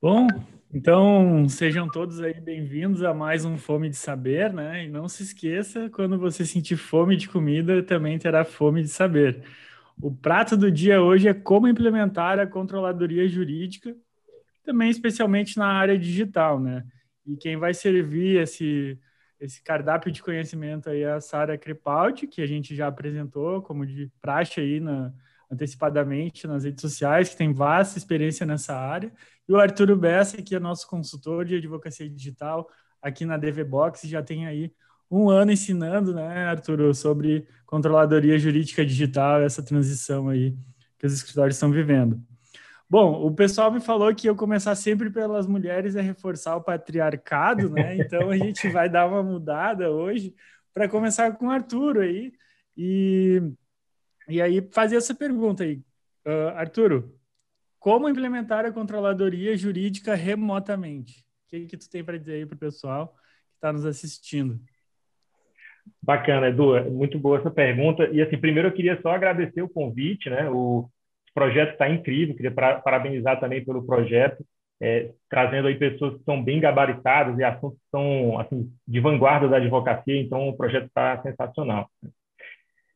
Bom, 0.00 0.28
então 0.72 1.48
sejam 1.48 1.88
todos 1.90 2.20
aí 2.20 2.40
bem-vindos 2.40 3.02
a 3.02 3.12
mais 3.12 3.44
um 3.44 3.58
Fome 3.58 3.90
de 3.90 3.96
Saber, 3.96 4.52
né? 4.52 4.84
E 4.84 4.88
não 4.88 5.08
se 5.08 5.24
esqueça, 5.24 5.90
quando 5.90 6.16
você 6.16 6.46
sentir 6.46 6.76
fome 6.76 7.16
de 7.16 7.28
comida, 7.28 7.82
também 7.82 8.16
terá 8.16 8.44
fome 8.44 8.80
de 8.82 8.88
saber. 8.88 9.42
O 10.00 10.14
prato 10.14 10.56
do 10.56 10.70
dia 10.70 11.02
hoje 11.02 11.26
é 11.26 11.34
como 11.34 11.66
implementar 11.66 12.38
a 12.38 12.46
controladoria 12.46 13.26
jurídica, 13.26 13.92
também 14.64 14.88
especialmente 14.88 15.58
na 15.58 15.66
área 15.66 15.98
digital, 15.98 16.60
né? 16.60 16.84
E 17.26 17.36
quem 17.36 17.56
vai 17.56 17.74
servir 17.74 18.40
esse, 18.40 18.96
esse 19.40 19.60
cardápio 19.64 20.12
de 20.12 20.22
conhecimento 20.22 20.88
aí 20.88 21.02
é 21.02 21.10
a 21.12 21.20
Sara 21.20 21.58
Crepaldi, 21.58 22.28
que 22.28 22.40
a 22.40 22.46
gente 22.46 22.72
já 22.76 22.86
apresentou 22.86 23.62
como 23.62 23.84
de 23.84 24.12
praxe 24.20 24.60
aí 24.60 24.78
na, 24.78 25.12
antecipadamente 25.50 26.46
nas 26.46 26.64
redes 26.64 26.82
sociais, 26.82 27.30
que 27.30 27.36
tem 27.36 27.52
vasta 27.52 27.98
experiência 27.98 28.44
nessa 28.44 28.76
área 28.76 29.12
e 29.48 29.52
o 29.52 29.58
Arturo 29.58 29.96
Bessa, 29.96 30.42
que 30.42 30.54
é 30.54 30.60
nosso 30.60 30.86
consultor 30.86 31.44
de 31.44 31.56
advocacia 31.56 32.08
digital 32.08 32.68
aqui 33.00 33.24
na 33.24 33.38
DVBox, 33.38 34.02
já 34.02 34.22
tem 34.22 34.46
aí 34.46 34.72
um 35.10 35.30
ano 35.30 35.50
ensinando, 35.50 36.12
né, 36.12 36.44
Arturo, 36.44 36.94
sobre 36.94 37.46
controladoria 37.64 38.38
jurídica 38.38 38.84
digital, 38.84 39.40
essa 39.40 39.62
transição 39.62 40.28
aí 40.28 40.54
que 40.98 41.06
os 41.06 41.14
escritórios 41.14 41.56
estão 41.56 41.70
vivendo. 41.70 42.20
Bom, 42.90 43.24
o 43.24 43.34
pessoal 43.34 43.72
me 43.72 43.80
falou 43.80 44.14
que 44.14 44.28
eu 44.28 44.36
começar 44.36 44.74
sempre 44.74 45.10
pelas 45.10 45.46
mulheres 45.46 45.96
é 45.96 46.00
reforçar 46.00 46.56
o 46.56 46.62
patriarcado, 46.62 47.70
né? 47.70 47.96
Então 48.00 48.30
a 48.30 48.36
gente 48.36 48.68
vai 48.70 48.88
dar 48.88 49.06
uma 49.06 49.22
mudada 49.22 49.90
hoje 49.90 50.34
para 50.74 50.88
começar 50.88 51.32
com 51.36 51.46
o 51.46 51.50
Arturo 51.50 52.00
aí 52.00 52.32
e, 52.76 53.42
e 54.28 54.42
aí 54.42 54.60
fazer 54.72 54.96
essa 54.96 55.14
pergunta 55.14 55.64
aí. 55.64 55.82
Uh, 56.26 56.48
Arturo, 56.54 57.18
como 57.78 58.08
implementar 58.08 58.66
a 58.66 58.72
controladoria 58.72 59.56
jurídica 59.56 60.14
remotamente? 60.14 61.20
O 61.46 61.50
que, 61.50 61.66
que 61.66 61.76
tu 61.76 61.88
tem 61.88 62.04
para 62.04 62.18
dizer 62.18 62.34
aí 62.34 62.46
para 62.46 62.56
o 62.56 62.58
pessoal 62.58 63.08
que 63.08 63.54
está 63.56 63.72
nos 63.72 63.86
assistindo? 63.86 64.60
Bacana, 66.02 66.48
Edu. 66.48 66.76
É 66.76 66.84
muito 66.84 67.18
boa 67.18 67.38
essa 67.38 67.50
pergunta. 67.50 68.06
E, 68.08 68.20
assim, 68.20 68.36
primeiro 68.36 68.68
eu 68.68 68.72
queria 68.72 69.00
só 69.00 69.12
agradecer 69.12 69.62
o 69.62 69.68
convite, 69.68 70.28
né? 70.28 70.48
O 70.50 70.88
projeto 71.34 71.72
está 71.72 71.88
incrível. 71.88 72.36
Queria 72.36 72.52
parabenizar 72.52 73.40
também 73.40 73.64
pelo 73.64 73.86
projeto, 73.86 74.44
é, 74.80 75.12
trazendo 75.30 75.68
aí 75.68 75.76
pessoas 75.76 76.18
que 76.18 76.24
são 76.24 76.42
bem 76.42 76.60
gabaritadas 76.60 77.38
e 77.38 77.44
assuntos 77.44 77.78
que 77.78 77.90
são, 77.90 78.38
assim, 78.38 78.70
de 78.86 79.00
vanguarda 79.00 79.48
da 79.48 79.56
advocacia. 79.56 80.20
Então, 80.20 80.48
o 80.48 80.56
projeto 80.56 80.86
está 80.86 81.22
sensacional. 81.22 81.88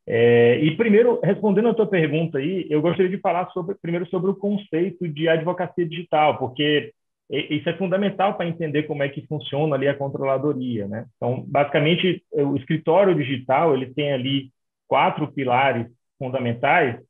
É, 0.07 0.59
e 0.59 0.77
primeiro, 0.77 1.21
respondendo 1.23 1.69
a 1.69 1.75
tua 1.75 1.87
pergunta 1.87 2.39
aí, 2.39 2.67
eu 2.69 2.83
gostaria 2.83 3.11
de 3.11 3.19
falar 3.19 3.49
sobre, 3.51 3.77
primeiro 3.81 4.07
sobre 4.09 4.31
o 4.31 4.37
conceito 4.37 5.09
de 5.09 5.29
advocacia 5.29 5.87
digital, 5.87 6.39
porque 6.39 6.93
isso 7.31 7.69
é 7.69 7.77
fundamental 7.79 8.35
para 8.35 8.49
entender 8.49 8.83
como 8.83 9.03
é 9.03 9.09
que 9.09 9.27
funciona 9.27 9.75
ali 9.75 9.89
a 9.89 9.95
controladoria, 9.95 10.87
né? 10.87 11.07
Então, 11.17 11.45
basicamente, 11.47 12.23
o 12.33 12.57
escritório 12.57 13.15
digital 13.15 13.75
ele 13.75 13.95
tem 13.95 14.13
ali 14.13 14.51
quatro 14.87 15.33
pilares 15.33 15.87
fundamentais 16.19 17.01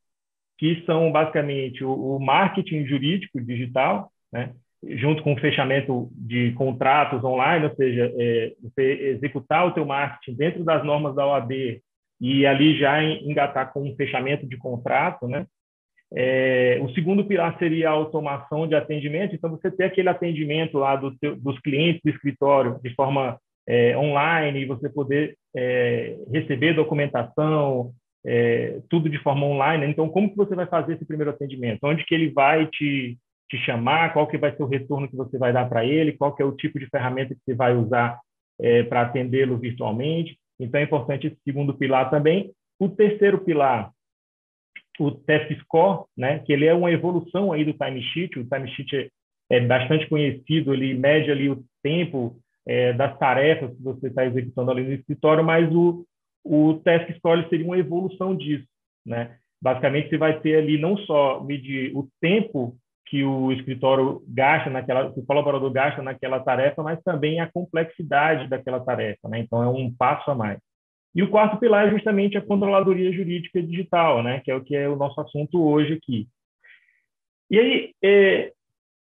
que 0.58 0.84
são 0.86 1.10
basicamente 1.10 1.82
o, 1.84 2.20
marketing 2.20 2.86
jurídico 2.86 3.40
digital, 3.40 4.12
né? 4.32 4.52
junto 4.84 5.20
com 5.22 5.32
o 5.32 5.40
fechamento 5.40 6.08
de 6.12 6.52
contratos 6.52 7.24
online, 7.24 7.66
ou 7.66 7.74
seja, 7.74 8.12
é, 8.16 8.52
você 8.62 9.14
executar 9.16 9.66
o 9.66 9.72
teu 9.72 9.84
marketing 9.84 10.36
dentro 10.36 10.64
das 10.64 10.84
normas 10.84 11.16
da 11.16 11.27
OAB 11.27 11.52
e 12.22 12.46
ali 12.46 12.78
já 12.78 13.02
engatar 13.02 13.72
com 13.72 13.82
um 13.82 13.96
fechamento 13.96 14.46
de 14.46 14.56
contrato, 14.56 15.26
né? 15.26 15.44
É, 16.14 16.78
o 16.80 16.88
segundo 16.90 17.24
pilar 17.24 17.58
seria 17.58 17.88
a 17.88 17.92
automação 17.92 18.68
de 18.68 18.76
atendimento, 18.76 19.34
então 19.34 19.50
você 19.50 19.70
ter 19.72 19.84
aquele 19.84 20.08
atendimento 20.08 20.78
lá 20.78 20.94
do 20.94 21.18
teu, 21.18 21.34
dos 21.34 21.58
clientes 21.58 22.00
do 22.04 22.10
escritório 22.10 22.78
de 22.80 22.94
forma 22.94 23.40
é, 23.66 23.96
online, 23.96 24.66
você 24.66 24.88
poder 24.88 25.36
é, 25.56 26.16
receber 26.32 26.74
documentação, 26.74 27.92
é, 28.24 28.78
tudo 28.88 29.08
de 29.08 29.18
forma 29.18 29.44
online. 29.44 29.86
Então, 29.86 30.08
como 30.08 30.30
que 30.30 30.36
você 30.36 30.55
vai 30.55 30.66
fazer 30.66 30.94
esse 30.94 31.05
primeiro 31.05 31.30
atendimento? 31.30 31.80
Onde 31.82 32.05
que 32.05 32.14
ele 32.14 32.30
vai 32.30 32.66
te, 32.66 33.18
te 33.50 33.56
chamar? 33.64 34.12
Qual 34.12 34.28
que 34.28 34.38
vai 34.38 34.55
ser 34.55 34.62
o 34.62 34.68
retorno 34.68 35.08
que 35.08 35.16
você 35.16 35.36
vai 35.38 35.52
dar 35.52 35.68
para 35.68 35.84
ele? 35.84 36.12
Qual 36.12 36.32
que 36.32 36.42
é 36.42 36.44
o 36.44 36.55
tipo 36.55 36.78
de 36.78 36.86
ferramenta 36.86 37.34
que 37.34 37.40
você 37.44 37.55
vai 37.55 37.74
usar 37.74 38.20
é, 38.61 38.84
para 38.84 39.02
atendê-lo 39.02 39.58
virtualmente? 39.58 40.36
Então, 40.62 40.80
é 40.80 40.84
importante 40.84 41.27
esse 41.27 41.36
segundo 41.45 41.74
pilar 41.74 42.11
também. 42.11 42.52
O 42.78 42.89
terceiro 42.89 43.39
pilar, 43.45 43.90
o 44.98 45.11
test 45.11 45.52
score, 45.61 46.05
né, 46.17 46.39
que 46.40 46.52
ele 46.52 46.67
é 46.67 46.74
uma 46.74 46.90
evolução 46.90 47.52
aí 47.52 47.64
do 47.64 47.73
timesheet. 47.73 48.39
O 48.39 48.45
timesheet 48.45 48.96
é, 49.50 49.56
é 49.56 49.61
bastante 49.61 50.08
conhecido, 50.08 50.73
ele 50.73 50.95
mede 50.95 51.30
ali 51.30 51.50
o 51.50 51.64
tempo 51.83 52.36
é, 52.67 52.92
das 52.92 53.18
tarefas 53.18 53.74
que 53.77 53.83
você 53.83 54.06
está 54.08 54.24
executando 54.24 54.70
ali 54.70 54.83
no 54.83 54.92
escritório, 54.92 55.45
mas 55.45 55.73
o, 55.74 56.06
o 56.45 56.74
test 56.84 57.11
score 57.17 57.48
seria 57.48 57.67
uma 57.67 57.79
evolução 57.79 58.36
disso, 58.36 58.67
né? 59.05 59.36
Basicamente, 59.61 60.08
você 60.08 60.18
vai 60.18 60.40
ter 60.40 60.56
ali 60.56 60.77
não 60.77 60.96
só 60.98 61.42
medir 61.42 61.96
o 61.96 62.08
tempo 62.20 62.77
que 63.07 63.24
o 63.24 63.52
escritório 63.52 64.23
gasta 64.27 64.70
naquela, 64.70 65.13
que 65.13 65.20
o 65.20 65.27
colaborador 65.27 65.70
gasta 65.70 66.02
naquela 66.02 66.40
tarefa, 66.40 66.83
mas 66.83 67.02
também 67.02 67.40
a 67.40 67.51
complexidade 67.51 68.48
daquela 68.48 68.80
tarefa, 68.80 69.29
né? 69.29 69.40
Então 69.40 69.63
é 69.63 69.68
um 69.68 69.92
passo 69.92 70.30
a 70.30 70.35
mais. 70.35 70.58
E 71.14 71.23
o 71.23 71.29
quarto 71.30 71.58
pilar 71.58 71.89
é 71.89 71.91
justamente 71.91 72.39
a 72.39 72.42
controladoria 72.42 73.12
jurídica 73.12 73.62
digital, 73.62 74.23
né? 74.23 74.41
Que 74.41 74.51
é 74.51 74.55
o 74.55 74.62
que 74.62 74.74
é 74.74 74.89
o 74.89 74.96
nosso 74.96 75.20
assunto 75.20 75.62
hoje 75.62 75.95
aqui. 75.95 76.27
E 77.51 77.58
aí, 77.58 77.95
é, 78.02 78.52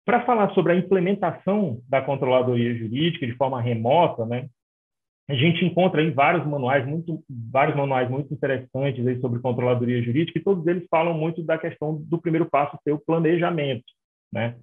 para 0.06 0.24
falar 0.24 0.54
sobre 0.54 0.72
a 0.72 0.76
implementação 0.76 1.82
da 1.86 2.00
controladoria 2.00 2.74
jurídica 2.74 3.26
de 3.26 3.34
forma 3.34 3.60
remota, 3.60 4.24
né? 4.24 4.48
A 5.28 5.34
gente 5.34 5.64
encontra 5.64 6.00
aí 6.00 6.10
vários 6.10 6.46
manuais 6.46 6.86
muito 6.86 7.22
vários 7.28 7.76
manuais 7.76 8.08
muito 8.08 8.32
interessantes 8.32 9.06
aí 9.06 9.20
sobre 9.20 9.40
controladoria 9.40 10.02
jurídica 10.02 10.38
e 10.38 10.42
todos 10.42 10.66
eles 10.66 10.86
falam 10.90 11.14
muito 11.14 11.42
da 11.42 11.58
questão 11.58 11.96
do 12.00 12.18
primeiro 12.18 12.46
passo 12.46 12.78
ser 12.82 12.92
o 12.92 12.98
planejamento 12.98 13.84
né? 14.32 14.56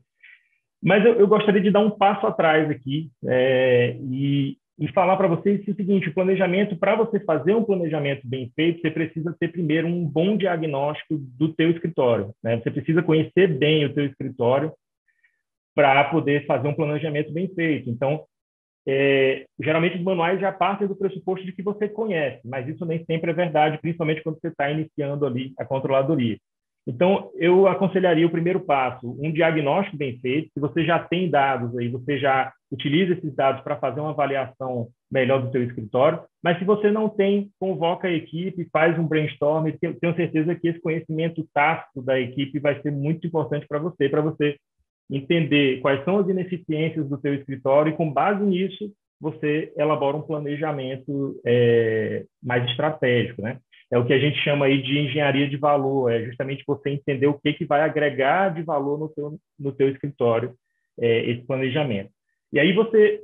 Mas 0.82 1.04
eu, 1.06 1.16
eu 1.16 1.28
gostaria 1.28 1.62
de 1.62 1.72
dar 1.72 1.80
um 1.80 1.92
passo 1.92 2.28
atrás 2.28 2.70
aqui 2.70 3.10
é, 3.26 3.98
e, 4.02 4.58
e 4.78 4.88
falar 4.90 5.18
para 5.18 5.28
vocês 5.28 5.62
o 5.68 5.76
seguinte: 5.76 6.10
o 6.10 6.14
planejamento, 6.14 6.78
para 6.78 6.96
você 6.96 7.20
fazer 7.22 7.56
um 7.56 7.64
planejamento 7.64 8.28
bem 8.28 8.52
feito, 8.56 8.82
você 8.82 8.92
precisa 8.92 9.36
ter 9.40 9.52
primeiro 9.52 9.88
um 9.88 10.06
bom 10.06 10.38
diagnóstico 10.38 11.18
do 11.18 11.54
teu 11.54 11.72
escritório. 11.72 12.34
Né? 12.44 12.58
Você 12.58 12.70
precisa 12.70 13.02
conhecer 13.02 13.48
bem 13.58 13.86
o 13.86 13.94
teu 13.94 14.06
escritório 14.06 14.72
para 15.74 16.06
poder 16.06 16.46
fazer 16.46 16.68
um 16.68 16.76
planejamento 16.76 17.34
bem 17.34 17.48
feito. 17.54 17.90
Então, 17.90 18.24
é, 18.88 19.46
geralmente 19.60 19.98
os 19.98 20.04
manuais 20.04 20.40
já 20.40 20.52
partem 20.52 20.88
do 20.88 20.96
pressuposto 20.96 21.46
de 21.46 21.52
que 21.52 21.64
você 21.64 21.90
conhece, 21.90 22.42
mas 22.46 22.68
isso 22.68 22.86
nem 22.86 23.04
sempre 23.06 23.32
é 23.32 23.34
verdade, 23.34 23.80
principalmente 23.80 24.22
quando 24.22 24.40
você 24.40 24.50
está 24.50 24.70
iniciando 24.70 25.26
ali 25.26 25.54
a 25.58 25.66
controladoria. 25.66 26.38
Então, 26.88 27.32
eu 27.34 27.68
aconselharia 27.68 28.28
o 28.28 28.32
primeiro 28.32 28.60
passo, 28.60 29.18
um 29.20 29.32
diagnóstico 29.32 29.98
bem 29.98 30.20
feito. 30.20 30.52
Se 30.54 30.60
você 30.60 30.86
já 30.86 31.00
tem 31.00 31.30
dados 31.30 31.76
aí, 31.76 31.90
você 31.90 32.20
já 32.20 32.54
utiliza 32.72 33.14
esses 33.14 33.34
dados 33.34 33.64
para 33.64 33.78
fazer 33.78 34.02
uma 34.02 34.12
avaliação 34.12 34.90
melhor 35.12 35.42
do 35.42 35.52
seu 35.52 35.64
escritório. 35.64 36.22
Mas 36.44 36.60
se 36.60 36.66
você 36.66 36.92
não 36.92 37.10
tem, 37.10 37.50
convoca 37.60 38.08
a 38.08 38.12
equipe, 38.12 38.70
faz 38.72 39.00
um 39.00 39.08
brainstorm. 39.08 39.72
Tenho 40.00 40.16
certeza 40.16 40.54
que 40.54 40.68
esse 40.68 40.80
conhecimento 40.80 41.48
tácito 41.52 42.04
da 42.04 42.20
equipe 42.20 42.60
vai 42.60 42.80
ser 42.80 42.92
muito 42.92 43.26
importante 43.26 43.66
para 43.68 43.80
você, 43.80 44.08
para 44.08 44.22
você 44.22 44.56
entender 45.10 45.80
quais 45.82 46.04
são 46.04 46.20
as 46.20 46.28
ineficiências 46.28 47.08
do 47.08 47.20
seu 47.20 47.34
escritório 47.36 47.94
e, 47.94 47.96
com 47.96 48.12
base 48.12 48.44
nisso, 48.44 48.92
você 49.20 49.72
elabora 49.78 50.18
um 50.18 50.22
planejamento 50.22 51.40
é, 51.46 52.26
mais 52.44 52.70
estratégico, 52.70 53.42
né? 53.42 53.60
é 53.92 53.98
o 53.98 54.06
que 54.06 54.14
a 54.14 54.20
gente 54.20 54.38
chama 54.44 54.66
aí 54.66 54.82
de 54.82 55.00
engenharia 55.00 55.48
de 55.48 55.58
valor, 55.58 56.12
é 56.12 56.24
justamente 56.24 56.64
você 56.66 56.90
entender 56.90 57.28
o 57.28 57.40
que, 57.40 57.54
que 57.54 57.66
vai 57.66 57.82
agregar 57.82 58.54
de 58.54 58.64
valor 58.64 59.00
no 59.00 59.10
teu, 59.10 59.40
no 59.60 59.72
teu 59.72 59.90
escritório, 59.90 60.54
é, 61.00 61.30
esse 61.30 61.46
planejamento. 61.46 62.10
E 62.52 62.60
aí 62.60 62.74
você, 62.74 63.22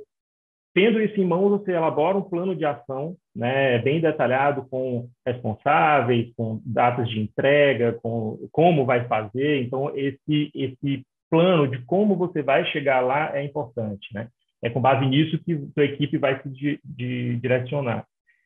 tendo 0.74 1.00
isso 1.00 1.20
em 1.20 1.24
mãos, 1.24 1.50
você 1.50 1.72
elabora 1.72 2.16
um 2.16 2.22
plano 2.22 2.54
de 2.54 2.64
ação 2.64 3.16
né, 3.34 3.78
bem 3.78 4.00
detalhado, 4.00 4.66
com 4.68 5.08
responsáveis, 5.26 6.32
com 6.36 6.60
datas 6.64 7.08
de 7.08 7.20
entrega, 7.20 7.98
com 8.02 8.38
como 8.52 8.84
vai 8.84 9.06
fazer. 9.06 9.62
Então, 9.62 9.90
esse, 9.96 10.50
esse 10.54 11.04
plano 11.32 11.66
de 11.66 11.78
como 11.86 12.14
você 12.14 12.42
vai 12.42 12.62
chegar 12.66 13.00
lá 13.00 13.34
é 13.34 13.42
importante. 13.42 14.12
Né? 14.12 14.28
É 14.62 14.68
com 14.68 14.82
base 14.82 15.06
nisso 15.06 15.42
que 15.42 15.56
sua 15.72 15.84
equipe 15.84 16.18
vai 16.18 16.38
se 16.42 16.48
de 16.84 17.36
direcionar. 17.36 18.04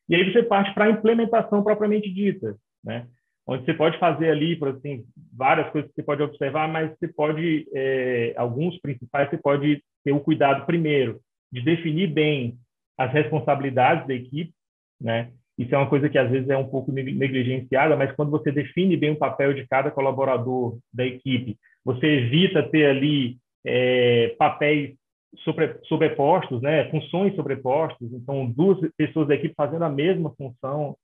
E 0.08 0.14
aí 0.14 0.32
você 0.32 0.44
parte 0.44 0.72
para 0.72 0.84
a 0.84 0.90
implementação 0.90 1.64
propriamente 1.64 2.08
dita, 2.14 2.56
né? 2.84 3.08
onde 3.44 3.64
você 3.64 3.74
pode 3.74 3.98
fazer 3.98 4.30
ali, 4.30 4.54
por 4.54 4.68
assim, 4.68 5.04
várias 5.36 5.68
coisas 5.70 5.90
que 5.90 5.96
você 5.96 6.02
pode 6.04 6.22
observar, 6.22 6.68
mas 6.68 6.96
você 6.96 7.08
pode, 7.08 7.66
é, 7.74 8.32
alguns 8.36 8.78
principais, 8.80 9.28
você 9.30 9.36
pode 9.36 9.82
ter 10.04 10.12
o 10.12 10.20
cuidado, 10.20 10.64
primeiro, 10.64 11.20
de 11.50 11.62
definir 11.62 12.06
bem 12.08 12.56
as 12.96 13.12
responsabilidades 13.12 14.06
da 14.06 14.14
equipe, 14.14 14.52
né? 15.00 15.30
Isso 15.58 15.74
é 15.74 15.78
uma 15.78 15.88
coisa 15.88 16.08
que 16.08 16.18
às 16.18 16.30
vezes 16.30 16.48
é 16.50 16.56
um 16.56 16.68
pouco 16.68 16.92
negligenciada, 16.92 17.96
mas 17.96 18.12
quando 18.12 18.30
você 18.30 18.52
define 18.52 18.96
bem 18.96 19.12
o 19.12 19.18
papel 19.18 19.54
de 19.54 19.66
cada 19.66 19.90
colaborador 19.90 20.78
da 20.92 21.04
equipe, 21.04 21.56
você 21.86 22.04
evita 22.04 22.64
ter 22.64 22.86
ali 22.86 23.38
é, 23.64 24.34
papéis 24.36 24.96
sobre, 25.44 25.78
sobrepostos, 25.84 26.60
né, 26.60 26.90
funções 26.90 27.36
sobrepostas, 27.36 28.12
então 28.12 28.44
duas 28.44 28.80
pessoas 28.96 29.28
da 29.28 29.36
equipe 29.36 29.54
fazendo 29.56 29.84
a 29.84 29.88
mesma 29.88 30.34
função, 30.36 30.96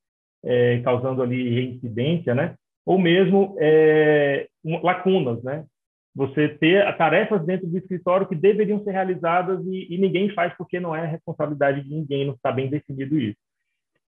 é, 0.45 0.81
causando 0.81 1.23
ali 1.23 1.55
reincidência, 1.55 2.35
né, 2.35 2.57
ou 2.85 2.99
mesmo 2.99 3.55
é, 3.61 4.49
lacunas, 4.83 5.41
né, 5.45 5.65
você 6.13 6.49
ter 6.49 6.85
tarefas 6.97 7.47
dentro 7.47 7.69
do 7.69 7.79
escritório 7.79 8.27
que 8.27 8.35
deveriam 8.35 8.83
ser 8.83 8.91
realizadas 8.91 9.65
e, 9.65 9.87
e 9.89 9.97
ninguém 9.99 10.31
faz 10.31 10.53
porque 10.59 10.81
não 10.81 10.97
é 10.97 11.07
responsabilidade 11.07 11.81
de 11.83 11.95
ninguém, 11.95 12.27
não 12.27 12.35
está 12.35 12.51
bem 12.51 12.69
definido 12.69 13.17
isso. 13.17 13.39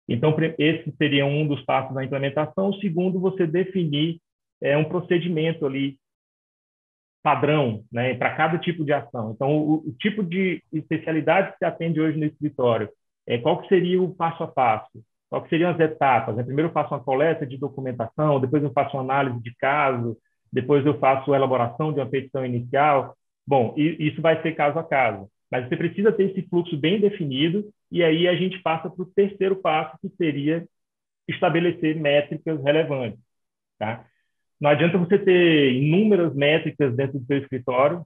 Então, 0.08 0.34
esse 0.58 0.90
seria 0.96 1.24
um 1.26 1.46
dos 1.46 1.62
passos 1.64 1.94
da 1.94 2.04
implementação. 2.04 2.70
O 2.70 2.80
segundo, 2.80 3.20
você 3.20 3.46
definir 3.46 4.18
é, 4.62 4.76
um 4.76 4.84
procedimento 4.84 5.64
ali 5.64 5.96
padrão 7.24 7.82
né, 7.90 8.14
para 8.14 8.36
cada 8.36 8.58
tipo 8.58 8.84
de 8.84 8.92
ação. 8.92 9.32
Então, 9.34 9.56
o, 9.56 9.76
o, 9.76 9.92
tipo 9.98 10.22
de 10.22 10.62
especialidade 10.70 11.52
que 11.52 11.58
se 11.58 11.64
atende 11.64 11.98
hoje 11.98 12.18
no 12.18 12.26
escritório, 12.26 12.90
é, 13.26 13.38
qual 13.38 13.62
que 13.62 13.68
seria 13.68 14.00
o 14.00 14.14
passo 14.14 14.42
a 14.42 14.46
passo? 14.46 15.02
Qual 15.30 15.42
que 15.42 15.48
seriam 15.48 15.70
as 15.70 15.80
etapas? 15.80 16.36
Né? 16.36 16.42
Primeiro 16.42 16.68
eu 16.68 16.72
faço 16.74 16.92
uma 16.92 17.02
coleta 17.02 17.46
de 17.46 17.56
documentação, 17.56 18.38
depois 18.38 18.62
eu 18.62 18.70
faço 18.72 18.94
uma 18.94 19.02
análise 19.02 19.42
de 19.42 19.56
caso, 19.56 20.18
depois 20.52 20.84
eu 20.84 20.98
faço 20.98 21.32
a 21.32 21.36
elaboração 21.36 21.94
de 21.94 21.98
uma 21.98 22.06
petição 22.06 22.44
inicial. 22.44 23.16
Bom, 23.46 23.74
isso 23.78 24.20
vai 24.20 24.40
ser 24.42 24.54
caso 24.54 24.78
a 24.78 24.84
caso. 24.84 25.26
Mas 25.50 25.66
você 25.66 25.76
precisa 25.78 26.12
ter 26.12 26.30
esse 26.30 26.46
fluxo 26.48 26.76
bem 26.76 27.00
definido 27.00 27.64
e 27.90 28.04
aí 28.04 28.28
a 28.28 28.36
gente 28.36 28.60
passa 28.60 28.90
para 28.90 29.02
o 29.02 29.06
terceiro 29.06 29.56
passo, 29.56 29.96
que 29.98 30.10
seria 30.16 30.66
estabelecer 31.26 31.96
métricas 31.98 32.62
relevantes. 32.62 33.18
Tá? 33.78 34.04
Não 34.64 34.70
adianta 34.70 34.96
você 34.96 35.18
ter 35.18 35.74
inúmeras 35.74 36.34
métricas 36.34 36.96
dentro 36.96 37.18
do 37.18 37.26
seu 37.26 37.36
escritório 37.36 38.02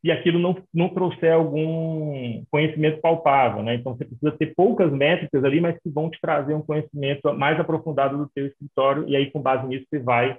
e 0.00 0.12
aquilo 0.12 0.38
não, 0.38 0.56
não 0.72 0.88
trouxer 0.88 1.32
algum 1.32 2.44
conhecimento 2.52 3.00
palpável, 3.00 3.64
né? 3.64 3.74
Então, 3.74 3.96
você 3.96 4.04
precisa 4.04 4.30
ter 4.30 4.54
poucas 4.54 4.92
métricas 4.92 5.44
ali, 5.44 5.60
mas 5.60 5.76
que 5.80 5.90
vão 5.90 6.08
te 6.08 6.20
trazer 6.20 6.54
um 6.54 6.62
conhecimento 6.62 7.34
mais 7.36 7.58
aprofundado 7.58 8.16
do 8.16 8.30
seu 8.32 8.46
escritório 8.46 9.08
e 9.08 9.16
aí, 9.16 9.28
com 9.32 9.42
base 9.42 9.66
nisso, 9.66 9.84
você 9.90 9.98
vai 9.98 10.38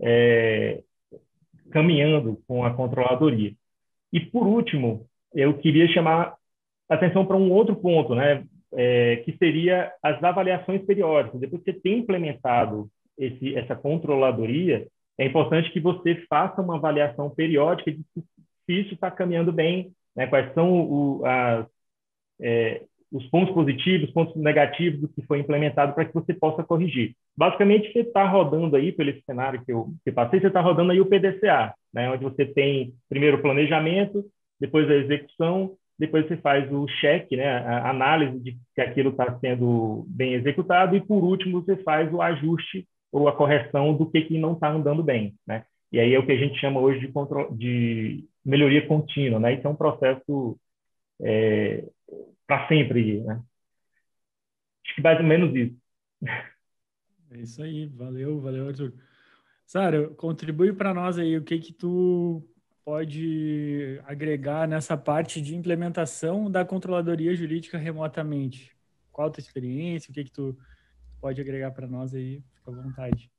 é, 0.00 0.80
caminhando 1.70 2.40
com 2.48 2.64
a 2.64 2.72
controladoria. 2.72 3.52
E, 4.10 4.20
por 4.20 4.46
último, 4.46 5.04
eu 5.34 5.52
queria 5.58 5.86
chamar 5.88 6.34
atenção 6.88 7.26
para 7.26 7.36
um 7.36 7.52
outro 7.52 7.76
ponto, 7.76 8.14
né? 8.14 8.42
É, 8.72 9.16
que 9.16 9.36
seria 9.36 9.92
as 10.02 10.24
avaliações 10.24 10.82
periódicas. 10.86 11.38
Depois 11.42 11.62
que 11.62 11.72
você 11.72 11.78
tem 11.78 11.98
implementado 11.98 12.88
esse, 13.18 13.54
essa 13.54 13.74
controladoria, 13.74 14.86
é 15.18 15.26
importante 15.26 15.70
que 15.70 15.80
você 15.80 16.24
faça 16.28 16.62
uma 16.62 16.76
avaliação 16.76 17.30
periódica 17.30 17.92
de 17.92 18.02
se 18.14 18.72
isso 18.72 18.94
está 18.94 19.10
caminhando 19.10 19.52
bem, 19.52 19.92
né? 20.16 20.26
quais 20.26 20.52
são 20.54 20.70
o, 20.70 21.22
as, 21.24 21.66
é, 22.40 22.82
os 23.12 23.26
pontos 23.26 23.52
positivos, 23.52 24.10
pontos 24.10 24.34
negativos 24.36 25.00
do 25.00 25.08
que 25.08 25.22
foi 25.22 25.38
implementado 25.38 25.92
para 25.94 26.04
que 26.04 26.14
você 26.14 26.32
possa 26.32 26.64
corrigir. 26.64 27.14
Basicamente, 27.36 27.92
você 27.92 28.00
está 28.00 28.26
rodando 28.26 28.76
aí, 28.76 28.90
pelo 28.90 29.12
cenário 29.24 29.62
que 29.64 29.72
eu 29.72 29.92
que 30.04 30.10
passei, 30.10 30.40
você 30.40 30.46
está 30.46 30.60
rodando 30.60 30.92
aí 30.92 31.00
o 31.00 31.06
PDCA, 31.06 31.74
né? 31.92 32.10
onde 32.10 32.24
você 32.24 32.46
tem 32.46 32.94
primeiro 33.08 33.36
o 33.36 33.42
planejamento, 33.42 34.24
depois 34.58 34.88
a 34.90 34.94
execução, 34.94 35.76
depois 35.98 36.26
você 36.26 36.36
faz 36.38 36.72
o 36.72 36.88
cheque, 36.88 37.36
né? 37.36 37.48
a 37.48 37.90
análise 37.90 38.40
de 38.40 38.56
que 38.74 38.80
aquilo 38.80 39.10
está 39.10 39.38
sendo 39.38 40.04
bem 40.08 40.34
executado, 40.34 40.96
e 40.96 41.00
por 41.00 41.22
último 41.22 41.60
você 41.60 41.76
faz 41.82 42.12
o 42.12 42.22
ajuste 42.22 42.86
ou 43.12 43.28
a 43.28 43.36
correção 43.36 43.94
do 43.94 44.10
que, 44.10 44.22
que 44.22 44.38
não 44.38 44.54
está 44.54 44.70
andando 44.70 45.02
bem. 45.02 45.38
Né? 45.46 45.64
E 45.92 46.00
aí 46.00 46.14
é 46.14 46.18
o 46.18 46.24
que 46.24 46.32
a 46.32 46.36
gente 46.36 46.58
chama 46.58 46.80
hoje 46.80 47.00
de, 47.00 47.12
de 47.56 48.28
melhoria 48.42 48.86
contínua. 48.88 49.38
Né? 49.38 49.54
Isso 49.54 49.66
é 49.66 49.70
um 49.70 49.76
processo 49.76 50.58
é, 51.20 51.84
para 52.46 52.66
sempre. 52.66 53.20
Né? 53.20 53.40
Acho 54.84 54.94
que 54.96 55.02
mais 55.02 55.20
ou 55.20 55.26
menos 55.26 55.54
isso. 55.54 55.76
É 57.30 57.38
isso 57.38 57.62
aí, 57.62 57.86
valeu, 57.86 58.40
valeu, 58.40 58.68
Arthur. 58.68 58.92
Sara, 59.66 60.08
contribui 60.14 60.72
para 60.72 60.92
nós 60.92 61.18
aí 61.18 61.36
o 61.36 61.44
que 61.44 61.58
que 61.58 61.72
tu 61.72 62.42
pode 62.84 64.00
agregar 64.04 64.66
nessa 64.66 64.96
parte 64.96 65.40
de 65.40 65.54
implementação 65.54 66.50
da 66.50 66.64
controladoria 66.64 67.34
jurídica 67.34 67.78
remotamente. 67.78 68.74
Qual 69.10 69.28
a 69.28 69.30
tua 69.30 69.40
experiência, 69.40 70.10
o 70.10 70.14
que 70.14 70.24
que 70.24 70.30
tu 70.32 70.56
pode 71.22 71.40
agregar 71.40 71.70
para 71.70 71.86
nós 71.86 72.12
aí? 72.12 72.42
Fica 72.56 72.72
à 72.72 72.74
vontade. 72.74 73.30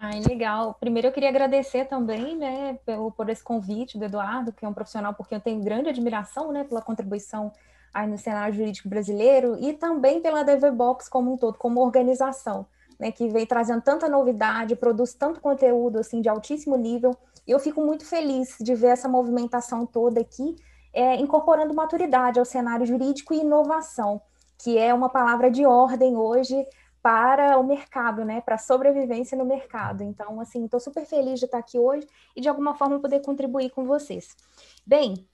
Ai, 0.00 0.20
legal. 0.20 0.74
Primeiro 0.80 1.08
eu 1.08 1.12
queria 1.12 1.28
agradecer 1.28 1.84
também, 1.84 2.36
né, 2.36 2.78
pelo, 2.86 3.10
por 3.10 3.28
esse 3.28 3.44
convite 3.44 3.98
do 3.98 4.04
Eduardo, 4.06 4.52
que 4.52 4.64
é 4.64 4.68
um 4.68 4.72
profissional 4.72 5.12
porque 5.12 5.34
eu 5.34 5.40
tenho 5.40 5.62
grande 5.62 5.90
admiração, 5.90 6.50
né, 6.50 6.64
pela 6.64 6.80
contribuição 6.80 7.52
aí 7.92 8.06
no 8.06 8.18
cenário 8.18 8.54
jurídico 8.54 8.88
brasileiro 8.88 9.56
e 9.58 9.74
também 9.74 10.20
pela 10.20 10.42
DVBox 10.42 11.08
como 11.08 11.32
um 11.32 11.36
todo, 11.36 11.56
como 11.58 11.80
organização, 11.80 12.66
né, 12.98 13.12
que 13.12 13.28
vem 13.28 13.46
trazendo 13.46 13.82
tanta 13.82 14.08
novidade, 14.08 14.76
produz 14.76 15.14
tanto 15.14 15.40
conteúdo 15.40 15.98
assim 15.98 16.20
de 16.20 16.28
altíssimo 16.28 16.76
nível. 16.76 17.16
E 17.46 17.50
eu 17.50 17.58
fico 17.58 17.80
muito 17.82 18.04
feliz 18.04 18.56
de 18.60 18.74
ver 18.74 18.88
essa 18.88 19.08
movimentação 19.08 19.86
toda 19.86 20.20
aqui, 20.20 20.56
é, 20.92 21.16
incorporando 21.16 21.74
maturidade 21.74 22.38
ao 22.38 22.44
cenário 22.44 22.86
jurídico 22.86 23.32
e 23.32 23.40
inovação, 23.40 24.20
que 24.58 24.78
é 24.78 24.92
uma 24.92 25.08
palavra 25.08 25.50
de 25.50 25.66
ordem 25.66 26.16
hoje 26.16 26.66
para 27.06 27.56
o 27.56 27.62
mercado, 27.62 28.24
né, 28.24 28.40
para 28.40 28.56
a 28.56 28.58
sobrevivência 28.58 29.38
no 29.38 29.44
mercado. 29.44 30.02
Então, 30.02 30.40
assim, 30.40 30.64
estou 30.64 30.80
super 30.80 31.06
feliz 31.06 31.38
de 31.38 31.44
estar 31.44 31.58
aqui 31.58 31.78
hoje 31.78 32.04
e 32.34 32.40
de 32.40 32.48
alguma 32.48 32.74
forma 32.74 32.98
poder 32.98 33.20
contribuir 33.20 33.70
com 33.70 33.84
vocês. 33.84 34.36
Bem, 34.84 35.24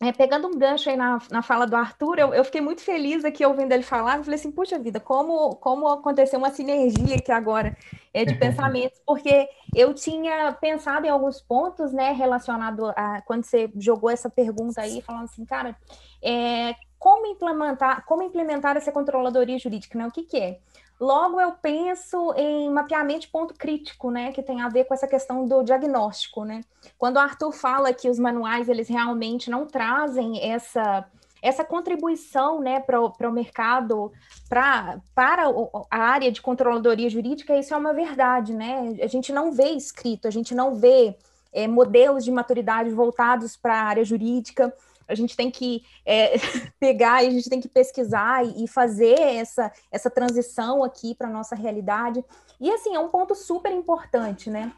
é, 0.00 0.10
pegando 0.10 0.48
um 0.48 0.58
gancho 0.58 0.88
aí 0.88 0.96
na, 0.96 1.18
na 1.30 1.42
fala 1.42 1.66
do 1.66 1.76
Arthur, 1.76 2.18
eu, 2.18 2.32
eu, 2.32 2.42
fiquei 2.44 2.62
muito 2.62 2.80
feliz 2.80 3.26
aqui 3.26 3.44
ouvindo 3.44 3.72
ele 3.72 3.82
falar, 3.82 4.16
eu 4.16 4.24
falei 4.24 4.40
assim, 4.40 4.50
puxa 4.50 4.78
vida, 4.78 5.00
como, 5.00 5.56
como 5.56 5.86
aconteceu 5.86 6.38
uma 6.38 6.48
sinergia 6.48 7.16
aqui 7.16 7.30
agora 7.30 7.76
é, 8.14 8.24
de 8.24 8.34
pensamentos, 8.36 8.98
porque 9.04 9.50
eu 9.76 9.92
tinha 9.92 10.50
pensado 10.54 11.04
em 11.04 11.10
alguns 11.10 11.42
pontos, 11.42 11.92
né, 11.92 12.12
relacionado 12.12 12.86
a, 12.96 13.20
quando 13.26 13.44
você 13.44 13.70
jogou 13.76 14.08
essa 14.08 14.30
pergunta 14.30 14.80
aí, 14.80 15.02
falando 15.02 15.24
assim, 15.24 15.44
cara, 15.44 15.76
é, 16.22 16.74
como 16.98 17.26
implementar, 17.26 18.02
como 18.06 18.22
implementar 18.22 18.78
essa 18.78 18.90
controladoria 18.90 19.58
jurídica, 19.58 19.98
né, 19.98 20.06
o 20.06 20.10
que 20.10 20.22
que 20.22 20.38
é? 20.38 20.60
Logo, 21.00 21.40
eu 21.40 21.52
penso 21.52 22.32
em 22.34 22.68
mapeamento 22.70 23.20
de 23.20 23.28
ponto 23.28 23.54
crítico, 23.54 24.10
né, 24.10 24.32
que 24.32 24.42
tem 24.42 24.60
a 24.60 24.68
ver 24.68 24.84
com 24.84 24.94
essa 24.94 25.06
questão 25.06 25.46
do 25.46 25.62
diagnóstico, 25.62 26.44
né? 26.44 26.62
Quando 26.98 27.16
o 27.16 27.20
Arthur 27.20 27.52
fala 27.52 27.92
que 27.92 28.10
os 28.10 28.18
manuais 28.18 28.68
eles 28.68 28.88
realmente 28.88 29.48
não 29.48 29.66
trazem 29.66 30.40
essa 30.50 31.06
essa 31.40 31.64
contribuição, 31.64 32.60
né, 32.60 32.80
para 32.80 33.00
o 33.00 33.32
mercado, 33.32 34.10
pra, 34.48 34.98
para 35.14 35.44
a 35.88 35.98
área 35.98 36.32
de 36.32 36.42
controladoria 36.42 37.08
jurídica, 37.08 37.56
isso 37.56 37.72
é 37.72 37.76
uma 37.76 37.92
verdade, 37.92 38.52
né? 38.52 38.96
A 39.00 39.06
gente 39.06 39.32
não 39.32 39.52
vê 39.52 39.70
escrito, 39.70 40.26
a 40.26 40.32
gente 40.32 40.52
não 40.52 40.74
vê 40.74 41.16
é, 41.52 41.68
modelos 41.68 42.24
de 42.24 42.32
maturidade 42.32 42.90
voltados 42.90 43.56
para 43.56 43.74
a 43.74 43.84
área 43.84 44.04
jurídica 44.04 44.74
a 45.08 45.14
gente 45.14 45.34
tem 45.34 45.50
que 45.50 45.82
é, 46.04 46.34
pegar 46.78 47.24
e 47.24 47.28
a 47.28 47.30
gente 47.30 47.48
tem 47.48 47.60
que 47.60 47.68
pesquisar 47.68 48.44
e, 48.44 48.68
fazer 48.68 49.18
essa, 49.18 49.72
essa 49.90 50.10
transição 50.10 50.84
aqui 50.84 51.14
para 51.14 51.28
a 51.28 51.32
nossa 51.32 51.56
realidade. 51.56 52.22
E 52.60 52.70
assim, 52.70 52.94
é 52.94 53.00
um 53.00 53.08
ponto 53.08 53.34
super 53.34 53.72
importante, 53.72 54.50
né? 54.50 54.72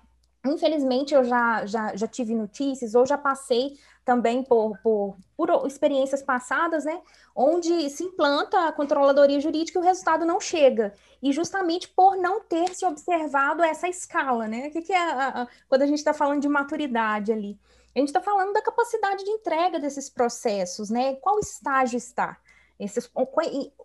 Infelizmente, 0.47 1.13
eu 1.13 1.23
já, 1.23 1.67
já, 1.67 1.95
já 1.95 2.07
tive 2.07 2.35
notícias, 2.35 2.95
ou 2.95 3.05
já 3.05 3.19
passei 3.19 3.77
também 4.05 4.43
por, 4.43 4.79
por, 4.83 5.17
por, 5.37 5.67
experiências 5.67 6.23
passadas, 6.23 6.85
né, 6.85 7.01
onde 7.37 7.91
se 7.91 8.03
implanta 8.03 8.67
a 8.67 8.73
controladoria 8.73 9.39
jurídica 9.39 9.79
e 9.79 9.83
o 9.83 9.85
resultado 9.85 10.25
não 10.25 10.41
chega. 10.41 10.95
E 11.23 11.33
justamente 11.33 11.89
por 11.89 12.17
não 12.17 12.41
ter 12.41 12.75
se 12.75 12.87
observado 12.87 13.63
essa 13.63 13.87
escala, 13.87 14.49
né? 14.49 14.69
O 14.69 14.71
que, 14.71 14.81
que 14.83 14.93
é 14.93 14.99
a, 14.99 15.43
a, 15.43 15.49
quando 15.69 15.83
a 15.83 15.87
gente 15.87 15.99
está 15.99 16.15
falando 16.15 16.41
de 16.41 16.49
maturidade 16.49 17.31
ali? 17.31 17.59
A 17.95 17.99
gente 17.99 18.09
está 18.09 18.21
falando 18.21 18.53
da 18.53 18.63
capacidade 18.63 19.25
de 19.25 19.31
entrega 19.31 19.79
desses 19.79 20.09
processos, 20.09 20.91
né? 20.91 21.17
Qual 21.17 21.39
estágio 21.39 21.97
está? 21.97 22.37
Esses, 22.79 23.11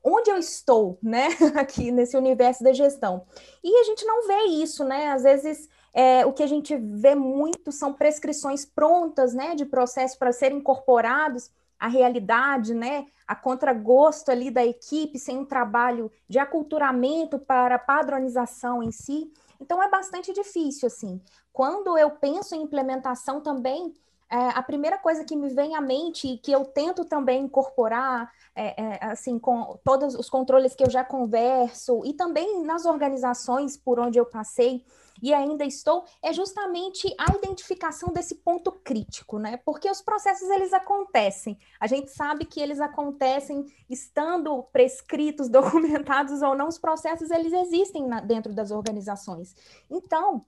onde 0.04 0.32
eu 0.32 0.38
estou, 0.38 0.98
né, 1.04 1.28
aqui 1.60 1.92
nesse 1.92 2.16
universo 2.16 2.64
da 2.64 2.72
gestão. 2.72 3.26
E 3.62 3.82
a 3.82 3.84
gente 3.84 4.06
não 4.06 4.26
vê 4.26 4.44
isso, 4.62 4.86
né? 4.86 5.10
Às 5.10 5.24
vezes 5.24 5.68
é, 5.96 6.26
o 6.26 6.34
que 6.34 6.44
a 6.44 6.48
gente 6.48 6.76
vê 6.76 7.16
muito 7.16 7.72
são 7.72 7.94
prescrições 7.94 8.66
prontas, 8.66 9.34
né, 9.34 9.56
de 9.56 9.66
processos 9.66 10.18
para 10.18 10.34
serem 10.34 10.58
incorporados 10.58 11.50
à 11.80 11.88
realidade, 11.88 12.74
né, 12.74 13.06
a 13.26 13.34
contragosto 13.34 14.30
ali 14.30 14.52
da 14.52 14.66
equipe, 14.66 15.18
sem 15.18 15.38
um 15.38 15.46
trabalho 15.46 16.12
de 16.28 16.38
aculturamento 16.38 17.40
para 17.40 17.80
padronização 17.80 18.84
em 18.84 18.92
si. 18.92 19.32
Então 19.65 19.81
é 19.81 19.89
bastante 19.89 20.31
difícil, 20.31 20.86
assim. 20.86 21.19
Quando 21.51 21.98
eu 21.98 22.12
penso 22.12 22.53
em 22.53 22.62
implementação 22.62 23.41
também, 23.41 23.91
é, 24.29 24.38
a 24.50 24.62
primeira 24.62 25.00
coisa 25.00 25.24
que 25.24 25.36
me 25.36 25.50
vem 25.50 25.75
à 25.75 25.81
mente 25.81 26.27
e 26.27 26.38
que 26.38 26.51
eu 26.51 26.65
tento 26.65 27.03
também 27.03 27.43
incorporar, 27.43 28.31
é, 28.55 28.79
é, 28.79 29.05
assim, 29.05 29.39
com 29.39 29.79
todos 29.84 30.13
os 30.13 30.29
controles 30.29 30.75
que 30.75 30.84
eu 30.84 30.89
já 30.89 31.03
converso 31.03 32.03
e 32.05 32.13
também 32.13 32.63
nas 32.63 32.86
organizações 32.86 33.75
por 33.75 34.00
onde 34.00 34.19
eu 34.19 34.25
passei 34.25 34.84
e 35.22 35.34
ainda 35.34 35.65
estou, 35.65 36.05
é 36.22 36.34
justamente 36.34 37.13
a 37.17 37.36
identificação 37.36 38.13
desse 38.13 38.36
ponto 38.36 38.72
crítico, 38.72 39.39
né? 39.39 39.57
Porque 39.57 39.89
os 39.89 40.01
processos 40.01 40.50
eles 40.50 40.74
acontecem. 40.74 41.57
A 41.79 41.88
gente 41.88 42.12
sabe 42.12 42.45
que 42.45 42.60
eles 42.60 42.79
acontecem 42.79 43.65
estando 43.89 44.63
prescritos, 44.72 45.48
documentados 45.50 46.41
ou 46.41 46.55
não, 46.55 46.67
os 46.67 46.77
processos 46.77 47.31
eles 47.31 47.53
existem 47.53 48.05
na, 48.07 48.19
dentro 48.19 48.53
das 48.53 48.72
organizações. 48.72 49.55
Então, 49.89 50.45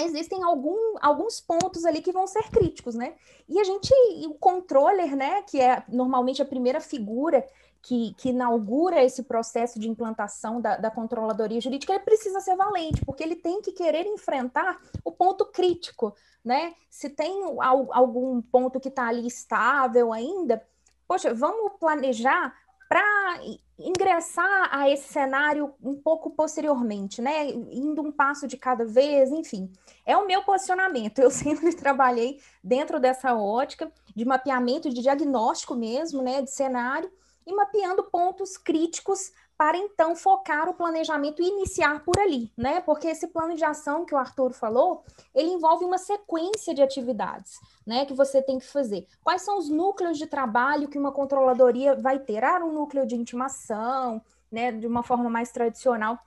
existem 0.00 0.42
algum, 0.42 0.96
alguns 1.00 1.40
pontos 1.40 1.84
ali 1.84 2.02
que 2.02 2.12
vão 2.12 2.26
ser 2.26 2.50
críticos, 2.50 2.94
né? 2.94 3.14
E 3.48 3.58
a 3.58 3.64
gente, 3.64 3.92
o 4.26 4.34
controller, 4.34 5.16
né, 5.16 5.42
que 5.42 5.60
é 5.60 5.82
normalmente 5.88 6.42
a 6.42 6.46
primeira 6.46 6.80
figura 6.80 7.46
que, 7.86 8.14
que 8.14 8.30
inaugura 8.30 9.04
esse 9.04 9.22
processo 9.22 9.78
de 9.78 9.88
implantação 9.88 10.60
da, 10.60 10.76
da 10.76 10.90
controladoria 10.90 11.60
jurídica, 11.60 11.94
ele 11.94 12.02
precisa 12.02 12.40
ser 12.40 12.56
valente, 12.56 13.04
porque 13.04 13.22
ele 13.22 13.36
tem 13.36 13.62
que 13.62 13.70
querer 13.70 14.04
enfrentar 14.06 14.80
o 15.04 15.12
ponto 15.12 15.46
crítico, 15.46 16.12
né? 16.44 16.74
Se 16.90 17.08
tem 17.08 17.44
algum 17.92 18.42
ponto 18.42 18.80
que 18.80 18.88
está 18.88 19.06
ali 19.06 19.24
estável 19.28 20.12
ainda, 20.12 20.60
poxa, 21.06 21.32
vamos 21.32 21.74
planejar 21.78 22.52
para 22.88 23.40
ingressar 23.78 24.68
a 24.72 24.90
esse 24.90 25.12
cenário 25.12 25.72
um 25.80 25.94
pouco 25.94 26.30
posteriormente, 26.30 27.22
né? 27.22 27.50
Indo 27.50 28.02
um 28.02 28.10
passo 28.10 28.48
de 28.48 28.56
cada 28.56 28.84
vez, 28.84 29.30
enfim. 29.30 29.70
É 30.04 30.16
o 30.16 30.26
meu 30.26 30.42
posicionamento. 30.42 31.20
Eu 31.20 31.30
sempre 31.30 31.72
trabalhei 31.72 32.40
dentro 32.64 32.98
dessa 32.98 33.32
ótica 33.36 33.92
de 34.12 34.24
mapeamento, 34.24 34.90
de 34.90 35.02
diagnóstico 35.02 35.76
mesmo, 35.76 36.20
né? 36.20 36.42
De 36.42 36.50
cenário 36.50 37.08
e 37.46 37.54
mapeando 37.54 38.04
pontos 38.04 38.56
críticos 38.56 39.32
para 39.56 39.78
então 39.78 40.14
focar 40.14 40.68
o 40.68 40.74
planejamento 40.74 41.40
e 41.40 41.48
iniciar 41.48 42.04
por 42.04 42.18
ali, 42.18 42.52
né? 42.56 42.80
Porque 42.82 43.08
esse 43.08 43.28
plano 43.28 43.54
de 43.54 43.64
ação 43.64 44.04
que 44.04 44.14
o 44.14 44.18
Arthur 44.18 44.52
falou, 44.52 45.02
ele 45.34 45.48
envolve 45.48 45.84
uma 45.84 45.96
sequência 45.96 46.74
de 46.74 46.82
atividades, 46.82 47.58
né, 47.86 48.04
que 48.04 48.12
você 48.12 48.42
tem 48.42 48.58
que 48.58 48.66
fazer. 48.66 49.06
Quais 49.24 49.42
são 49.42 49.58
os 49.58 49.70
núcleos 49.70 50.18
de 50.18 50.26
trabalho 50.26 50.88
que 50.88 50.98
uma 50.98 51.12
controladoria 51.12 51.94
vai 51.94 52.18
ter? 52.18 52.44
Ah, 52.44 52.62
um 52.62 52.72
núcleo 52.72 53.06
de 53.06 53.16
intimação, 53.16 54.20
né, 54.52 54.72
de 54.72 54.86
uma 54.86 55.02
forma 55.02 55.30
mais 55.30 55.50
tradicional, 55.50 56.18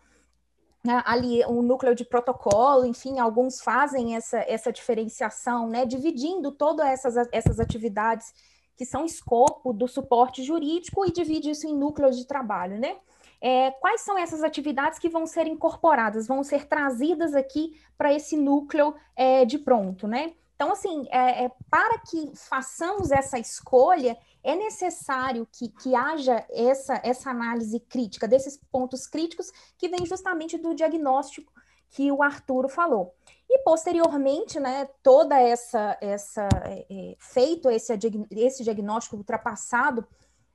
né, 0.84 1.04
ali 1.06 1.46
um 1.46 1.62
núcleo 1.62 1.94
de 1.94 2.06
protocolo, 2.06 2.86
enfim, 2.86 3.20
alguns 3.20 3.62
fazem 3.62 4.16
essa, 4.16 4.40
essa 4.40 4.72
diferenciação, 4.72 5.68
né, 5.68 5.86
dividindo 5.86 6.52
todas 6.52 6.88
essas, 6.88 7.28
essas 7.32 7.60
atividades 7.60 8.34
que 8.80 8.86
são 8.86 9.04
escopo 9.04 9.74
do 9.74 9.90
suporte 9.90 10.42
jurídico 10.42 11.06
e 11.06 11.12
divide 11.12 11.50
isso 11.50 11.68
em 11.68 11.76
núcleos 11.76 12.18
de 12.18 12.26
trabalho, 12.26 12.80
né? 12.80 12.96
É, 13.42 13.72
quais 13.72 14.00
são 14.00 14.18
essas 14.18 14.42
atividades 14.42 14.98
que 14.98 15.10
vão 15.10 15.26
ser 15.26 15.48
incorporadas, 15.48 16.26
vão 16.26 16.42
ser 16.46 16.66
trazidas 16.66 17.36
aqui 17.36 17.78
para 17.98 18.14
esse 18.14 18.38
núcleo 18.38 18.96
é, 19.18 19.44
de 19.44 19.60
pronto, 19.60 20.08
né? 20.08 20.32
Então, 20.56 20.72
assim, 20.72 21.06
é, 21.12 21.44
é, 21.44 21.52
para 21.70 22.00
que 22.00 22.32
façamos 22.36 23.12
essa 23.12 23.38
escolha, 23.38 24.18
é 24.42 24.56
necessário 24.56 25.46
que, 25.52 25.68
que 25.68 25.94
haja 25.94 26.46
essa, 26.50 27.02
essa 27.04 27.32
análise 27.32 27.82
crítica, 27.82 28.30
desses 28.30 28.58
pontos 28.72 29.06
críticos 29.06 29.52
que 29.78 29.90
vem 29.90 30.06
justamente 30.06 30.58
do 30.58 30.74
diagnóstico 30.74 31.52
que 31.90 32.10
o 32.14 32.24
Arturo 32.24 32.70
falou. 32.70 33.14
E 33.50 33.60
posteriormente, 33.64 34.60
né, 34.60 34.88
toda 35.02 35.40
essa, 35.40 35.98
essa 36.00 36.48
é, 36.66 36.86
é 36.90 37.16
feito 37.18 37.70
esse, 37.70 37.92
esse 38.32 38.64
diagnóstico 38.64 39.18
ultrapassado, 39.18 40.08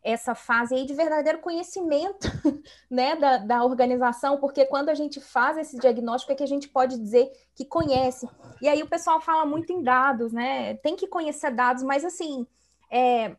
essa 0.04 0.34
fase 0.34 0.74
aí 0.74 0.84
de 0.84 0.92
verdadeiro 0.92 1.38
conhecimento 1.40 2.28
né, 2.90 3.16
da, 3.16 3.38
da 3.38 3.64
organização, 3.64 4.36
porque 4.36 4.66
quando 4.66 4.90
a 4.90 4.94
gente 4.94 5.18
faz 5.18 5.56
esse 5.56 5.78
diagnóstico 5.78 6.30
é 6.30 6.34
que 6.36 6.42
a 6.42 6.48
gente 6.48 6.68
pode 6.68 6.98
dizer 6.98 7.32
que 7.54 7.64
conhece. 7.64 8.28
E 8.60 8.68
aí 8.68 8.82
o 8.82 8.88
pessoal 8.88 9.20
fala 9.20 9.46
muito 9.46 9.72
em 9.72 9.82
dados, 9.82 10.30
né? 10.30 10.74
Tem 10.74 10.94
que 10.94 11.06
conhecer 11.06 11.50
dados, 11.50 11.82
mas 11.82 12.04
assim, 12.04 12.46
é, 12.90 13.34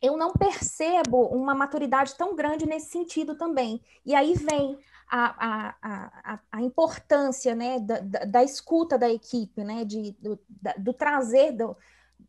eu 0.00 0.16
não 0.16 0.32
percebo 0.32 1.22
uma 1.26 1.54
maturidade 1.54 2.16
tão 2.16 2.34
grande 2.34 2.66
nesse 2.66 2.90
sentido 2.90 3.36
também. 3.36 3.80
E 4.04 4.14
aí 4.14 4.34
vem 4.34 4.76
a, 5.10 5.74
a, 5.82 6.38
a, 6.50 6.62
importância 6.62 7.54
né, 7.54 7.78
da, 7.80 8.00
da, 8.00 8.24
da, 8.24 8.44
escuta 8.44 8.96
da 8.96 9.10
equipe, 9.10 9.62
né, 9.62 9.84
de, 9.84 10.12
do, 10.20 10.38
da, 10.48 10.72
do 10.78 10.92
trazer 10.92 11.52
do, 11.52 11.76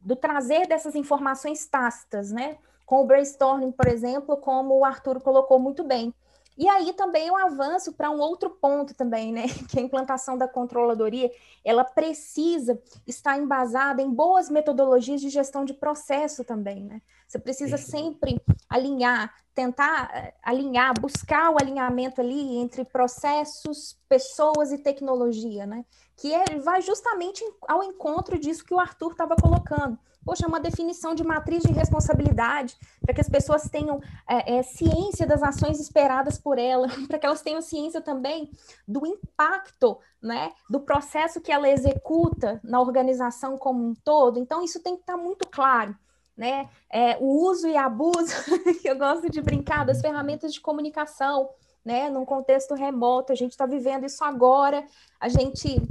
do 0.02 0.16
trazer 0.16 0.68
dessas 0.68 0.96
informações 0.96 1.66
tácitas, 1.66 2.32
né? 2.32 2.58
com 2.86 3.02
o 3.02 3.06
brainstorming, 3.06 3.72
por 3.72 3.88
exemplo, 3.88 4.38
como 4.38 4.78
o 4.78 4.86
Arthur 4.86 5.22
colocou 5.22 5.60
muito 5.60 5.84
bem. 5.84 6.14
E 6.56 6.70
aí 6.70 6.94
também 6.94 7.28
eu 7.28 7.36
avanço 7.36 7.94
para 7.94 8.12
um 8.12 8.20
outro 8.20 8.52
ponto 8.52 8.94
também, 8.94 9.32
né? 9.32 9.46
Que 9.68 9.80
a 9.80 9.82
implantação 9.82 10.38
da 10.38 10.48
controladoria, 10.48 11.32
ela 11.66 11.84
precisa 11.84 12.80
estar 13.08 13.40
embasada 13.40 14.02
em 14.02 14.12
boas 14.12 14.50
metodologias 14.50 15.20
de 15.22 15.30
gestão 15.30 15.66
de 15.66 15.74
processo 15.74 16.44
também, 16.44 16.84
né? 16.84 17.02
Você 17.34 17.40
precisa 17.40 17.78
sempre 17.78 18.40
alinhar, 18.70 19.34
tentar 19.56 20.12
eh, 20.14 20.36
alinhar, 20.44 20.94
buscar 21.02 21.50
o 21.50 21.58
alinhamento 21.60 22.22
ali 22.22 22.58
entre 22.58 22.86
processos, 22.86 23.98
pessoas 24.08 24.72
e 24.72 24.78
tecnologia, 24.78 25.66
né? 25.66 25.84
Que 26.16 26.32
é, 26.32 26.60
vai 26.60 26.80
justamente 26.84 27.44
ao 27.68 27.84
encontro 27.84 28.38
disso 28.38 28.64
que 28.64 28.72
o 28.72 28.80
Arthur 28.80 29.14
estava 29.14 29.36
colocando 29.36 29.98
poxa, 30.24 30.48
uma 30.48 30.60
definição 30.60 31.14
de 31.14 31.24
matriz 31.24 31.64
de 31.64 31.74
responsabilidade, 31.74 32.78
para 33.02 33.14
que 33.14 33.20
as 33.20 33.28
pessoas 33.28 33.70
tenham 33.70 34.00
é, 34.30 34.58
é, 34.58 34.64
ciência 34.64 35.28
das 35.28 35.44
ações 35.44 35.82
esperadas 35.82 36.38
por 36.38 36.58
ela, 36.58 36.88
para 37.10 37.20
que 37.20 37.26
elas 37.26 37.42
tenham 37.42 37.62
ciência 37.62 38.00
também 38.00 38.50
do 38.88 39.06
impacto, 39.06 40.00
né, 40.22 40.54
do 40.70 40.80
processo 40.80 41.42
que 41.42 41.52
ela 41.52 41.68
executa 41.68 42.62
na 42.64 42.80
organização 42.80 43.58
como 43.58 43.86
um 43.86 43.94
todo. 43.94 44.40
Então, 44.40 44.64
isso 44.64 44.80
tem 44.82 44.96
que 44.96 45.02
estar 45.02 45.18
muito 45.18 45.46
claro. 45.50 45.94
Né? 46.36 46.68
É, 46.92 47.18
o 47.20 47.46
uso 47.46 47.68
e 47.68 47.78
abuso, 47.78 48.34
que 48.82 48.90
eu 48.90 48.98
gosto 48.98 49.30
de 49.30 49.42
brincar, 49.42 49.86
das 49.86 50.02
ferramentas 50.02 50.54
de 50.54 50.60
comunicação, 50.60 51.50
né? 51.86 52.10
Num 52.10 52.26
contexto 52.26 52.74
remoto, 52.74 53.32
a 53.32 53.36
gente 53.36 53.52
está 53.52 53.66
vivendo 53.66 54.06
isso 54.06 54.24
agora, 54.24 54.84
a 55.20 55.30
gente 55.30 55.82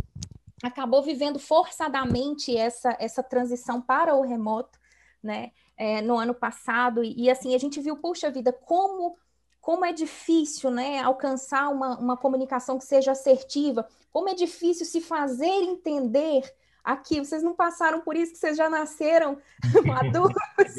acabou 0.62 1.02
vivendo 1.02 1.38
forçadamente 1.38 2.56
essa, 2.56 2.96
essa 3.00 3.22
transição 3.22 3.80
para 3.80 4.14
o 4.14 4.22
remoto, 4.22 4.78
né, 5.22 5.50
é, 5.76 6.00
no 6.00 6.16
ano 6.16 6.34
passado, 6.34 7.02
e, 7.02 7.24
e, 7.24 7.30
assim, 7.30 7.54
a 7.54 7.58
gente 7.58 7.80
viu, 7.80 7.96
puxa 7.96 8.30
vida, 8.30 8.52
como, 8.52 9.16
como 9.60 9.84
é 9.84 9.92
difícil, 9.92 10.70
né, 10.70 11.00
alcançar 11.00 11.68
uma, 11.68 11.98
uma 11.98 12.16
comunicação 12.16 12.78
que 12.78 12.84
seja 12.84 13.12
assertiva, 13.12 13.86
como 14.12 14.28
é 14.28 14.34
difícil 14.34 14.86
se 14.86 15.00
fazer 15.00 15.46
entender 15.46 16.42
aqui, 16.84 17.18
vocês 17.20 17.42
não 17.42 17.54
passaram 17.54 18.00
por 18.00 18.16
isso, 18.16 18.32
que 18.32 18.38
vocês 18.38 18.56
já 18.56 18.68
nasceram 18.68 19.38
maduros, 19.84 20.74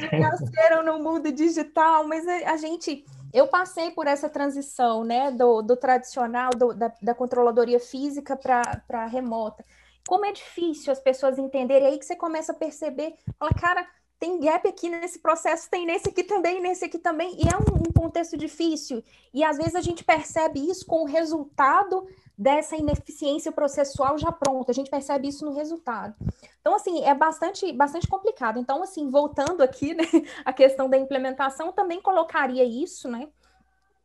já 0.00 0.18
nasceram 0.18 0.82
no 0.82 1.02
mundo 1.02 1.30
digital, 1.30 2.06
mas 2.06 2.26
a 2.26 2.56
gente 2.56 3.04
eu 3.32 3.46
passei 3.48 3.90
por 3.90 4.06
essa 4.06 4.30
transição, 4.30 5.04
né, 5.04 5.30
do, 5.30 5.60
do 5.60 5.76
tradicional, 5.76 6.50
do, 6.50 6.72
da, 6.72 6.92
da, 7.02 7.14
controladoria 7.14 7.78
física 7.78 8.34
para 8.34 9.06
remota. 9.06 9.64
Como 10.08 10.24
é 10.24 10.32
difícil 10.32 10.92
as 10.92 11.00
pessoas 11.00 11.38
entenderem, 11.38 11.88
aí 11.88 11.98
que 11.98 12.06
você 12.06 12.16
começa 12.16 12.52
a 12.52 12.54
perceber, 12.54 13.14
fala, 13.38 13.52
cara, 13.52 13.86
tem 14.18 14.40
gap 14.40 14.66
aqui 14.66 14.88
nesse 14.88 15.18
processo, 15.18 15.68
tem 15.68 15.84
nesse 15.84 16.08
aqui 16.08 16.22
também, 16.22 16.62
nesse 16.62 16.84
aqui 16.84 16.98
também, 16.98 17.36
e 17.36 17.42
é 17.42 17.56
um, 17.56 17.76
um 17.76 17.92
contexto 17.92 18.36
difícil. 18.36 19.04
E 19.34 19.44
às 19.44 19.58
vezes 19.58 19.74
a 19.74 19.82
gente 19.82 20.02
percebe 20.02 20.60
isso 20.60 20.86
com 20.86 21.02
o 21.02 21.06
resultado 21.06 22.06
dessa 22.36 22.76
ineficiência 22.76 23.50
processual 23.50 24.18
já 24.18 24.30
pronta, 24.30 24.70
a 24.70 24.74
gente 24.74 24.90
percebe 24.90 25.28
isso 25.28 25.44
no 25.44 25.54
resultado. 25.54 26.14
Então, 26.60 26.74
assim, 26.74 27.02
é 27.02 27.14
bastante, 27.14 27.72
bastante 27.72 28.06
complicado. 28.06 28.58
Então, 28.58 28.82
assim, 28.82 29.08
voltando 29.08 29.62
aqui, 29.62 29.94
né, 29.96 30.04
a 30.44 30.52
questão 30.52 30.88
da 30.88 30.98
implementação, 30.98 31.72
também 31.72 32.00
colocaria 32.00 32.64
isso, 32.64 33.08
né, 33.08 33.28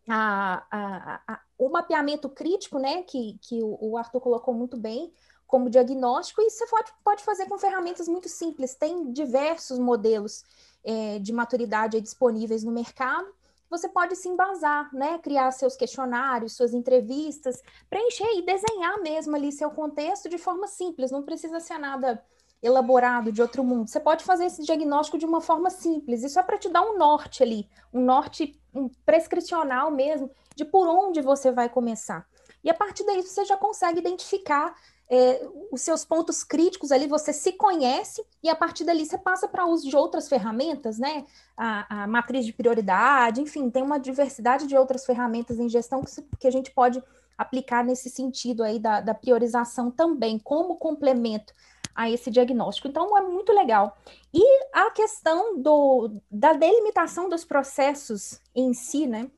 a, 0.07 0.63
a, 0.71 1.21
a, 1.27 1.39
o 1.57 1.69
mapeamento 1.69 2.29
crítico, 2.29 2.79
né, 2.79 3.03
que, 3.03 3.37
que 3.41 3.59
o, 3.61 3.97
Arthur 3.97 4.21
colocou 4.21 4.53
muito 4.53 4.77
bem, 4.77 5.11
como 5.45 5.69
diagnóstico, 5.69 6.41
e 6.41 6.49
você 6.49 6.65
pode, 6.67 6.91
pode 7.03 7.23
fazer 7.23 7.45
com 7.47 7.57
ferramentas 7.57 8.07
muito 8.07 8.29
simples. 8.29 8.73
Tem 8.73 9.11
diversos 9.11 9.77
modelos 9.77 10.45
é, 10.83 11.19
de 11.19 11.33
maturidade 11.33 11.99
disponíveis 11.99 12.63
no 12.63 12.71
mercado. 12.71 13.27
Você 13.71 13.87
pode 13.87 14.17
se 14.17 14.27
embasar, 14.27 14.93
né? 14.93 15.17
Criar 15.19 15.49
seus 15.51 15.77
questionários, 15.77 16.57
suas 16.57 16.73
entrevistas, 16.73 17.63
preencher 17.89 18.27
e 18.35 18.45
desenhar 18.45 19.01
mesmo 19.01 19.33
ali 19.33 19.49
seu 19.51 19.71
contexto 19.71 20.27
de 20.27 20.37
forma 20.37 20.67
simples, 20.67 21.09
não 21.09 21.23
precisa 21.23 21.59
ser 21.61 21.77
nada 21.77 22.21
elaborado 22.61 23.31
de 23.31 23.41
outro 23.41 23.63
mundo. 23.63 23.89
Você 23.89 23.99
pode 23.99 24.25
fazer 24.25 24.45
esse 24.45 24.61
diagnóstico 24.61 25.17
de 25.17 25.25
uma 25.25 25.39
forma 25.39 25.69
simples. 25.69 26.21
Isso 26.21 26.37
é 26.37 26.43
para 26.43 26.57
te 26.57 26.69
dar 26.69 26.83
um 26.83 26.97
norte 26.97 27.41
ali, 27.41 27.67
um 27.93 28.01
norte 28.01 28.59
um 28.73 28.89
prescricional 29.05 29.89
mesmo, 29.89 30.29
de 30.55 30.65
por 30.65 30.87
onde 30.87 31.21
você 31.21 31.51
vai 31.51 31.69
começar. 31.69 32.25
E 32.63 32.69
a 32.69 32.73
partir 32.73 33.03
daí 33.05 33.21
você 33.21 33.43
já 33.43 33.57
consegue 33.57 33.99
identificar 33.99 34.75
é, 35.13 35.45
os 35.69 35.81
seus 35.81 36.05
pontos 36.05 36.41
críticos 36.41 36.89
ali, 36.89 37.05
você 37.05 37.33
se 37.33 37.51
conhece 37.51 38.25
e 38.41 38.47
a 38.47 38.55
partir 38.55 38.85
dali 38.85 39.05
você 39.05 39.17
passa 39.17 39.45
para 39.45 39.65
uso 39.65 39.89
de 39.89 39.95
outras 39.95 40.29
ferramentas, 40.29 40.97
né? 40.97 41.25
A, 41.57 42.03
a, 42.03 42.07
matriz 42.07 42.45
de 42.45 42.53
prioridade, 42.53 43.41
enfim, 43.41 43.69
tem 43.69 43.83
uma 43.83 43.99
diversidade 43.99 44.65
de 44.65 44.77
outras 44.77 45.05
ferramentas 45.05 45.59
em 45.59 45.67
gestão 45.67 46.01
que, 46.01 46.21
que 46.39 46.47
a 46.47 46.51
gente 46.51 46.71
pode 46.71 47.03
aplicar 47.37 47.83
nesse 47.83 48.09
sentido 48.09 48.63
aí 48.63 48.79
da, 48.79 49.01
da 49.01 49.13
priorização 49.13 49.91
também, 49.91 50.39
como 50.39 50.77
complemento 50.77 51.53
a 51.93 52.09
esse 52.09 52.31
diagnóstico. 52.31 52.87
Então, 52.87 53.17
é 53.17 53.21
muito 53.21 53.51
legal. 53.51 53.97
E 54.33 54.41
a 54.71 54.91
questão 54.91 55.59
do, 55.61 56.21
da 56.31 56.53
delimitação 56.53 57.27
dos 57.27 57.43
processos 57.43 58.39
em 58.55 58.73
si, 58.73 59.07
né? 59.07 59.29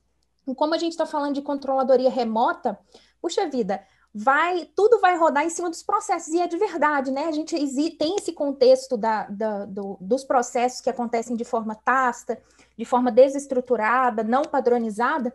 Como 0.56 0.76
a 0.76 0.78
gente 0.78 0.92
está 0.92 1.08
falando 1.08 1.34
de 1.34 1.42
controladoria 1.42 2.12
remota, 2.12 2.78
puxa 3.20 3.48
vida, 3.48 3.82
vai 4.14 4.70
tudo 4.76 5.00
vai 5.00 5.18
rodar 5.18 5.44
em 5.44 5.50
cima 5.50 5.70
dos 5.70 5.82
processos, 5.82 6.34
e 6.34 6.40
é 6.40 6.48
de 6.48 6.58
verdade, 6.58 7.12
né? 7.12 7.26
A 7.26 7.32
gente 7.32 7.56
tem 7.98 8.16
esse 8.16 8.32
contexto 8.32 8.96
da, 8.96 9.24
da, 9.28 9.66
do, 9.66 9.98
dos 10.00 10.24
processos 10.24 10.82
que 10.82 10.90
acontecem 10.90 11.36
de 11.36 11.44
forma 11.44 11.74
tácita, 11.74 12.40
de 12.78 12.86
forma 12.86 13.12
desestruturada, 13.12 14.24
não 14.24 14.44
padronizada, 14.44 15.34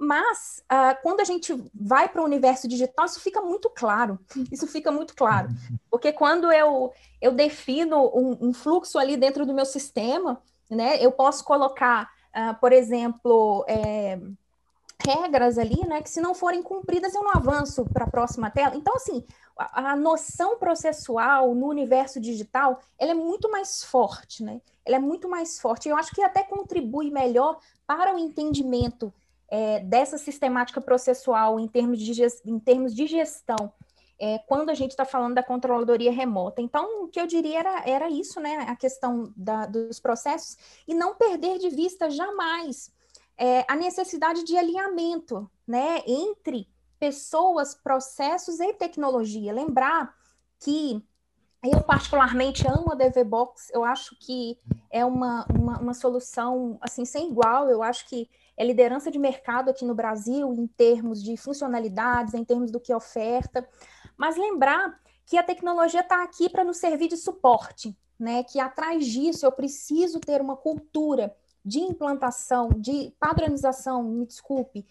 mas 0.00 0.64
uh, 0.72 0.96
quando 1.02 1.20
a 1.20 1.24
gente 1.24 1.54
vai 1.74 2.08
para 2.08 2.22
o 2.22 2.24
universo 2.24 2.66
digital, 2.66 3.04
isso 3.04 3.20
fica 3.20 3.42
muito 3.42 3.68
claro. 3.68 4.18
Isso 4.50 4.66
fica 4.66 4.90
muito 4.90 5.14
claro. 5.14 5.50
Porque 5.90 6.10
quando 6.10 6.50
eu, 6.50 6.90
eu 7.20 7.32
defino 7.32 8.10
um, 8.14 8.48
um 8.48 8.52
fluxo 8.54 8.98
ali 8.98 9.14
dentro 9.14 9.44
do 9.44 9.52
meu 9.52 9.66
sistema, 9.66 10.40
né, 10.70 10.96
eu 11.04 11.12
posso 11.12 11.44
colocar, 11.44 12.10
uh, 12.34 12.58
por 12.58 12.72
exemplo, 12.72 13.62
é, 13.68 14.18
regras 15.10 15.58
ali, 15.58 15.80
né, 15.86 16.00
que 16.02 16.10
se 16.10 16.20
não 16.20 16.34
forem 16.34 16.62
cumpridas, 16.62 17.14
eu 17.14 17.22
não 17.22 17.32
avanço 17.32 17.84
para 17.92 18.04
a 18.04 18.10
próxima 18.10 18.50
tela. 18.50 18.76
Então, 18.76 18.94
assim, 18.94 19.24
a, 19.56 19.92
a, 19.92 19.96
noção 19.96 20.58
processual 20.58 21.54
no 21.54 21.66
universo 21.66 22.20
digital, 22.20 22.80
ela 22.98 23.10
é 23.10 23.14
muito 23.14 23.50
mais 23.50 23.82
forte, 23.82 24.42
né? 24.42 24.60
Ela 24.84 24.96
é 24.96 24.98
muito 24.98 25.28
mais 25.28 25.60
forte. 25.60 25.88
Eu 25.88 25.96
acho 25.96 26.14
que 26.14 26.22
até 26.22 26.42
contribui 26.42 27.10
melhor 27.10 27.58
para 27.86 28.14
o 28.14 28.18
entendimento 28.18 29.12
é, 29.48 29.80
dessa 29.80 30.16
sistemática 30.16 30.80
processual 30.80 31.58
em 31.58 31.66
termos 31.66 31.98
de, 31.98 32.22
em 32.44 32.58
termos 32.58 32.94
de 32.94 33.06
gestão, 33.06 33.72
é, 34.18 34.38
quando 34.46 34.70
a 34.70 34.74
gente 34.74 34.92
está 34.92 35.04
falando 35.04 35.34
da 35.34 35.42
controladoria 35.42 36.12
remota. 36.12 36.62
Então, 36.62 37.04
o 37.04 37.08
que 37.08 37.20
eu 37.20 37.26
diria 37.26 37.58
era, 37.58 37.82
era 37.88 38.10
isso, 38.10 38.38
né? 38.38 38.66
A 38.68 38.76
questão 38.76 39.32
da, 39.36 39.66
dos 39.66 39.98
processos, 39.98 40.56
e 40.86 40.94
não 40.94 41.14
perder 41.14 41.58
de 41.58 41.70
vista 41.70 42.08
jamais 42.08 42.92
é, 43.40 43.64
a 43.66 43.74
necessidade 43.74 44.44
de 44.44 44.54
alinhamento 44.54 45.50
né, 45.66 46.02
entre 46.06 46.68
pessoas, 46.98 47.74
processos 47.74 48.60
e 48.60 48.74
tecnologia. 48.74 49.50
Lembrar 49.50 50.14
que 50.58 51.02
eu 51.64 51.82
particularmente 51.82 52.68
amo 52.68 52.92
a 52.92 52.94
DVBox, 52.94 53.70
eu 53.72 53.82
acho 53.82 54.14
que 54.20 54.58
é 54.90 55.06
uma, 55.06 55.46
uma, 55.58 55.78
uma, 55.78 55.94
solução 55.94 56.76
assim 56.82 57.06
sem 57.06 57.30
igual, 57.30 57.70
eu 57.70 57.82
acho 57.82 58.06
que 58.08 58.28
é 58.58 58.64
liderança 58.64 59.10
de 59.10 59.18
mercado 59.18 59.70
aqui 59.70 59.86
no 59.86 59.94
Brasil 59.94 60.52
em 60.52 60.66
termos 60.66 61.22
de 61.22 61.34
funcionalidades, 61.38 62.34
em 62.34 62.44
termos 62.44 62.70
do 62.70 62.80
que 62.80 62.92
oferta, 62.92 63.66
mas 64.18 64.36
lembrar 64.36 65.00
que 65.24 65.38
a 65.38 65.42
tecnologia 65.42 66.00
está 66.00 66.22
aqui 66.22 66.50
para 66.50 66.64
nos 66.64 66.76
servir 66.76 67.08
de 67.08 67.16
suporte, 67.16 67.96
né? 68.18 68.42
Que 68.42 68.60
atrás 68.60 69.06
disso 69.06 69.46
eu 69.46 69.52
preciso 69.52 70.20
ter 70.20 70.42
uma 70.42 70.56
cultura 70.56 71.34
de 71.64 71.80
implantação, 71.80 72.70
de 72.70 73.12
padronização, 73.18 74.02
me 74.02 74.26
desculpe, 74.26 74.86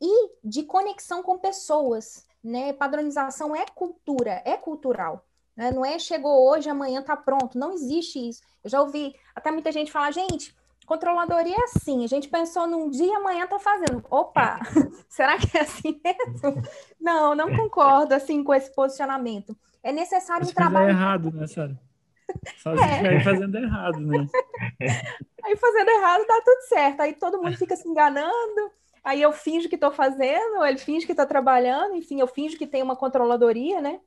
e 0.00 0.30
de 0.42 0.64
conexão 0.64 1.22
com 1.22 1.38
pessoas, 1.38 2.26
né? 2.42 2.72
Padronização 2.72 3.54
é 3.54 3.64
cultura, 3.66 4.42
é 4.44 4.56
cultural. 4.56 5.24
Né? 5.56 5.70
Não 5.70 5.84
é 5.84 5.98
chegou 5.98 6.48
hoje, 6.48 6.68
amanhã 6.68 7.00
está 7.00 7.16
pronto. 7.16 7.58
Não 7.58 7.72
existe 7.72 8.28
isso. 8.28 8.42
Eu 8.64 8.70
já 8.70 8.80
ouvi 8.80 9.14
até 9.34 9.50
muita 9.50 9.70
gente 9.70 9.92
falar, 9.92 10.10
gente, 10.10 10.54
Controladoria 10.86 11.54
é 11.56 11.64
assim, 11.64 12.04
a 12.04 12.08
gente 12.08 12.28
pensou 12.28 12.66
num 12.66 12.90
dia, 12.90 13.16
amanhã 13.16 13.44
está 13.44 13.58
fazendo. 13.58 14.04
Opa, 14.10 14.58
será 15.08 15.38
que 15.38 15.56
é 15.56 15.60
assim 15.62 16.00
mesmo? 16.04 16.62
Não, 17.00 17.34
não 17.34 17.54
concordo 17.54 18.14
assim 18.14 18.42
com 18.42 18.52
esse 18.52 18.74
posicionamento. 18.74 19.56
É 19.82 19.92
necessário 19.92 20.46
um 20.46 20.52
trabalho. 20.52 20.90
errado, 20.90 21.30
né, 21.32 21.46
Sara? 21.46 21.78
Só 22.58 22.76
se 22.76 22.82
é. 22.82 22.90
estiver 22.92 23.24
fazendo 23.24 23.56
errado, 23.56 24.00
né? 24.00 24.26
Aí 25.44 25.56
fazendo 25.56 25.90
errado 25.90 26.24
dá 26.26 26.40
tudo 26.44 26.62
certo. 26.68 27.00
Aí 27.00 27.12
todo 27.14 27.42
mundo 27.42 27.56
fica 27.56 27.76
se 27.76 27.88
enganando. 27.88 28.70
Aí 29.04 29.20
eu 29.20 29.32
finjo 29.32 29.68
que 29.68 29.74
estou 29.74 29.90
fazendo, 29.90 30.64
ele 30.64 30.78
finge 30.78 31.04
que 31.04 31.12
está 31.12 31.26
trabalhando, 31.26 31.96
enfim, 31.96 32.20
eu 32.20 32.26
finjo 32.28 32.56
que 32.56 32.68
tem 32.68 32.82
uma 32.82 32.94
controladoria, 32.94 33.80
né? 33.80 33.98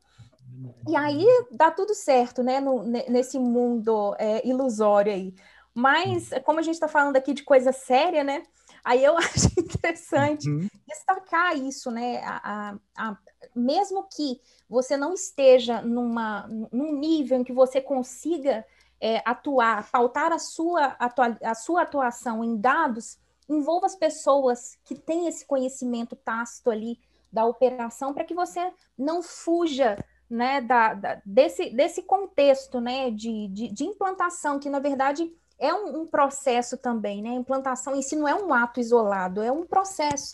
E 0.87 0.95
aí 0.95 1.25
dá 1.51 1.69
tudo 1.69 1.93
certo, 1.93 2.41
né? 2.41 2.61
No, 2.61 2.83
nesse 2.83 3.37
mundo 3.37 4.15
é, 4.17 4.47
ilusório 4.47 5.11
aí. 5.11 5.35
Mas, 5.73 6.29
como 6.45 6.59
a 6.59 6.61
gente 6.61 6.75
está 6.75 6.87
falando 6.87 7.17
aqui 7.17 7.33
de 7.33 7.43
coisa 7.43 7.73
séria, 7.73 8.23
né? 8.23 8.43
Aí 8.83 9.03
eu 9.03 9.17
acho 9.19 9.47
interessante 9.59 10.49
uhum. 10.49 10.67
destacar 10.87 11.57
isso, 11.57 11.91
né? 11.91 12.21
A, 12.23 12.39
a, 12.43 13.09
a, 13.09 13.17
mesmo 13.55 14.03
que 14.03 14.39
você 14.69 14.97
não 14.97 15.13
esteja 15.13 15.81
numa, 15.81 16.47
num 16.71 16.93
nível 16.93 17.39
em 17.39 17.43
que 17.43 17.53
você 17.53 17.81
consiga 17.81 18.65
é, 18.99 19.21
atuar, 19.25 19.89
pautar 19.91 20.31
a 20.31 20.39
sua, 20.39 20.85
atua, 20.99 21.37
a 21.43 21.53
sua 21.53 21.81
atuação 21.83 22.43
em 22.43 22.57
dados, 22.57 23.17
envolva 23.47 23.85
as 23.85 23.95
pessoas 23.95 24.77
que 24.83 24.95
têm 24.95 25.27
esse 25.27 25.45
conhecimento 25.45 26.15
tácito 26.15 26.71
ali 26.71 26.99
da 27.31 27.45
operação 27.45 28.13
para 28.13 28.23
que 28.23 28.33
você 28.33 28.71
não 28.97 29.21
fuja 29.21 29.97
né, 30.29 30.61
da, 30.61 30.93
da, 30.93 31.21
desse, 31.25 31.69
desse 31.69 32.01
contexto 32.01 32.79
né, 32.79 33.11
de, 33.11 33.47
de, 33.49 33.67
de 33.67 33.83
implantação, 33.83 34.59
que 34.59 34.69
na 34.69 34.79
verdade 34.79 35.31
é 35.59 35.73
um, 35.73 36.01
um, 36.01 36.07
processo 36.07 36.77
também, 36.77 37.21
né? 37.21 37.29
Implantação 37.29 37.95
em 37.95 38.01
si 38.01 38.15
não 38.15 38.27
é 38.27 38.35
um 38.35 38.53
ato 38.53 38.79
isolado, 38.79 39.41
é 39.41 39.51
um 39.51 39.65
processo 39.65 40.31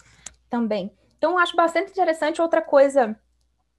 também. 0.49 0.91
Então, 1.21 1.33
eu 1.33 1.37
acho 1.37 1.55
bastante 1.55 1.91
interessante 1.91 2.41
outra 2.41 2.63
coisa 2.63 3.15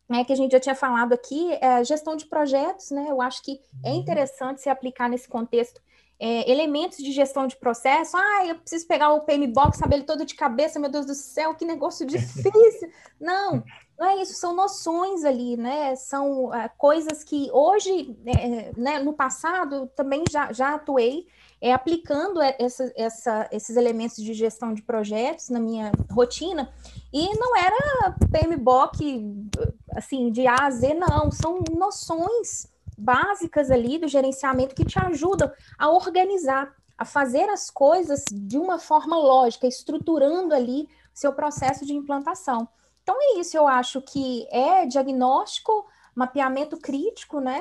né, 0.08 0.24
que 0.24 0.32
a 0.32 0.36
gente 0.36 0.52
já 0.52 0.60
tinha 0.60 0.76
falado 0.76 1.12
aqui, 1.12 1.52
é 1.54 1.66
a 1.66 1.82
gestão 1.82 2.14
de 2.14 2.26
projetos, 2.26 2.92
né? 2.92 3.06
Eu 3.08 3.20
acho 3.20 3.42
que 3.42 3.60
é 3.84 3.90
uhum. 3.90 3.96
interessante 3.96 4.60
se 4.60 4.68
aplicar 4.68 5.08
nesse 5.08 5.26
contexto 5.26 5.82
é, 6.20 6.48
elementos 6.48 6.98
de 6.98 7.10
gestão 7.10 7.48
de 7.48 7.56
processo. 7.56 8.16
Ah, 8.16 8.46
eu 8.46 8.54
preciso 8.54 8.86
pegar 8.86 9.12
o 9.12 9.22
PMBOK, 9.22 9.76
saber 9.76 9.96
ele 9.96 10.04
todo 10.04 10.24
de 10.24 10.36
cabeça, 10.36 10.78
meu 10.78 10.88
Deus 10.88 11.04
do 11.04 11.16
céu, 11.16 11.52
que 11.52 11.64
negócio 11.64 12.06
difícil. 12.06 12.92
Não, 13.20 13.64
não 13.98 14.06
é 14.06 14.22
isso, 14.22 14.34
são 14.34 14.54
noções 14.54 15.24
ali, 15.24 15.56
né? 15.56 15.96
São 15.96 16.44
uh, 16.44 16.70
coisas 16.78 17.24
que 17.24 17.50
hoje, 17.52 18.16
é, 18.24 18.70
né, 18.76 19.00
no 19.00 19.12
passado, 19.14 19.90
também 19.96 20.22
já, 20.30 20.52
já 20.52 20.76
atuei 20.76 21.26
é, 21.62 21.72
aplicando 21.72 22.42
essa, 22.42 22.92
essa, 22.96 23.48
esses 23.52 23.76
elementos 23.76 24.16
de 24.16 24.34
gestão 24.34 24.74
de 24.74 24.82
projetos 24.82 25.48
na 25.48 25.60
minha 25.60 25.92
rotina, 26.10 26.72
e 27.12 27.36
não 27.38 27.56
era 27.56 28.16
PMBOK, 28.30 29.48
assim, 29.94 30.30
de 30.30 30.46
A 30.46 30.66
a 30.66 30.70
Z, 30.70 30.94
não, 30.94 31.30
são 31.30 31.62
noções 31.70 32.66
básicas 32.96 33.70
ali 33.70 33.98
do 33.98 34.08
gerenciamento 34.08 34.74
que 34.74 34.84
te 34.84 34.98
ajudam 34.98 35.50
a 35.78 35.90
organizar, 35.90 36.74
a 36.96 37.04
fazer 37.04 37.48
as 37.50 37.68
coisas 37.68 38.24
de 38.30 38.56
uma 38.56 38.78
forma 38.78 39.16
lógica, 39.16 39.66
estruturando 39.66 40.54
ali 40.54 40.88
seu 41.12 41.32
processo 41.32 41.84
de 41.84 41.92
implantação. 41.92 42.68
Então 43.02 43.16
é 43.20 43.40
isso, 43.40 43.56
eu 43.56 43.66
acho 43.66 44.00
que 44.00 44.46
é 44.50 44.86
diagnóstico, 44.86 45.86
mapeamento 46.14 46.76
crítico, 46.76 47.40
né? 47.40 47.60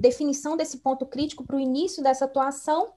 Definição 0.00 0.56
desse 0.56 0.78
ponto 0.78 1.04
crítico 1.04 1.44
para 1.44 1.56
o 1.56 1.60
início 1.60 2.02
dessa 2.02 2.24
atuação. 2.24 2.92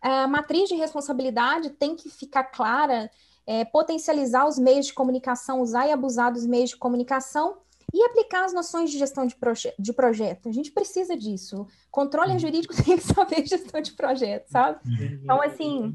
A 0.00 0.26
matriz 0.26 0.68
de 0.68 0.74
responsabilidade 0.74 1.70
tem 1.70 1.94
que 1.94 2.08
ficar 2.08 2.44
clara, 2.44 3.10
é, 3.48 3.64
potencializar 3.64 4.46
os 4.46 4.58
meios 4.58 4.88
de 4.88 4.92
comunicação, 4.92 5.62
usar 5.62 5.88
e 5.88 5.90
abusar 5.90 6.30
dos 6.30 6.44
meios 6.44 6.68
de 6.68 6.76
comunicação 6.76 7.56
e 7.94 8.04
aplicar 8.04 8.44
as 8.44 8.52
noções 8.52 8.90
de 8.90 8.98
gestão 8.98 9.26
de, 9.26 9.34
proje 9.34 9.72
de 9.78 9.90
projeto. 9.94 10.50
A 10.50 10.52
gente 10.52 10.70
precisa 10.70 11.16
disso. 11.16 11.66
Controle 11.90 12.32
uhum. 12.32 12.38
jurídico 12.38 12.74
tem 12.84 12.98
que 12.98 13.02
saber 13.02 13.46
gestão 13.46 13.80
de 13.80 13.92
projeto, 13.92 14.48
sabe? 14.48 14.80
Então, 15.22 15.40
assim, 15.40 15.94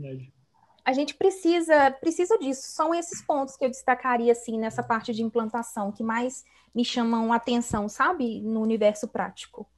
a 0.83 0.93
gente 0.93 1.13
precisa, 1.13 1.91
precisa 1.91 2.39
disso. 2.39 2.63
São 2.71 2.91
esses 2.91 3.21
pontos 3.21 3.55
que 3.55 3.63
eu 3.63 3.69
destacaria, 3.69 4.31
assim, 4.31 4.57
nessa 4.57 4.81
parte 4.81 5.13
de 5.13 5.21
implantação, 5.21 5.91
que 5.91 6.01
mais 6.01 6.43
me 6.73 6.83
chamam 6.83 7.31
a 7.31 7.35
atenção, 7.35 7.87
sabe? 7.87 8.41
No 8.41 8.61
universo 8.61 9.07
prático. 9.07 9.69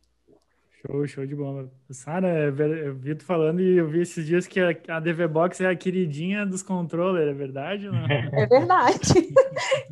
Show, 0.85 1.07
show 1.07 1.25
de 1.25 1.35
bola. 1.35 1.71
Sara, 1.89 2.27
eu 2.27 2.93
vi 2.93 3.15
tu 3.15 3.23
falando 3.23 3.59
e 3.59 3.77
eu 3.77 3.87
vi 3.87 4.01
esses 4.01 4.25
dias 4.25 4.45
que 4.45 4.59
a, 4.59 4.99
DV 4.99 5.27
Box 5.27 5.61
é 5.61 5.67
a 5.67 5.75
queridinha 5.75 6.45
dos 6.45 6.61
controllers, 6.61 7.27
é 7.27 7.33
verdade? 7.33 7.87
Não? 7.87 8.05
É 8.05 8.45
verdade. 8.45 8.99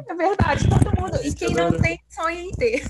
É 0.07 0.15
verdade, 0.15 0.67
todo 0.69 1.01
mundo. 1.01 1.17
E 1.23 1.33
quem 1.33 1.53
não 1.53 1.71
tem, 1.71 1.99
sonha 2.09 2.41
em 2.41 2.51
ter. 2.51 2.83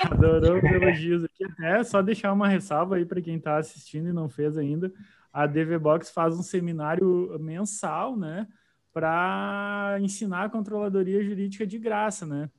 Adorou 0.00 0.56
os 0.56 0.64
elogios 0.64 1.24
aqui. 1.24 1.44
Até 1.44 1.84
só 1.84 2.02
deixar 2.02 2.32
uma 2.32 2.48
ressalva 2.48 2.96
aí 2.96 3.04
para 3.04 3.20
quem 3.20 3.36
está 3.36 3.58
assistindo 3.58 4.08
e 4.08 4.12
não 4.12 4.28
fez 4.28 4.56
ainda. 4.56 4.90
A 5.32 5.46
DV 5.46 5.78
Box 5.78 6.10
faz 6.10 6.36
um 6.36 6.42
seminário 6.42 7.36
mensal, 7.38 8.16
né? 8.16 8.46
Para 8.92 9.98
ensinar 10.00 10.44
a 10.44 10.48
controladoria 10.48 11.22
jurídica 11.22 11.66
de 11.66 11.78
graça, 11.78 12.26
né? 12.26 12.50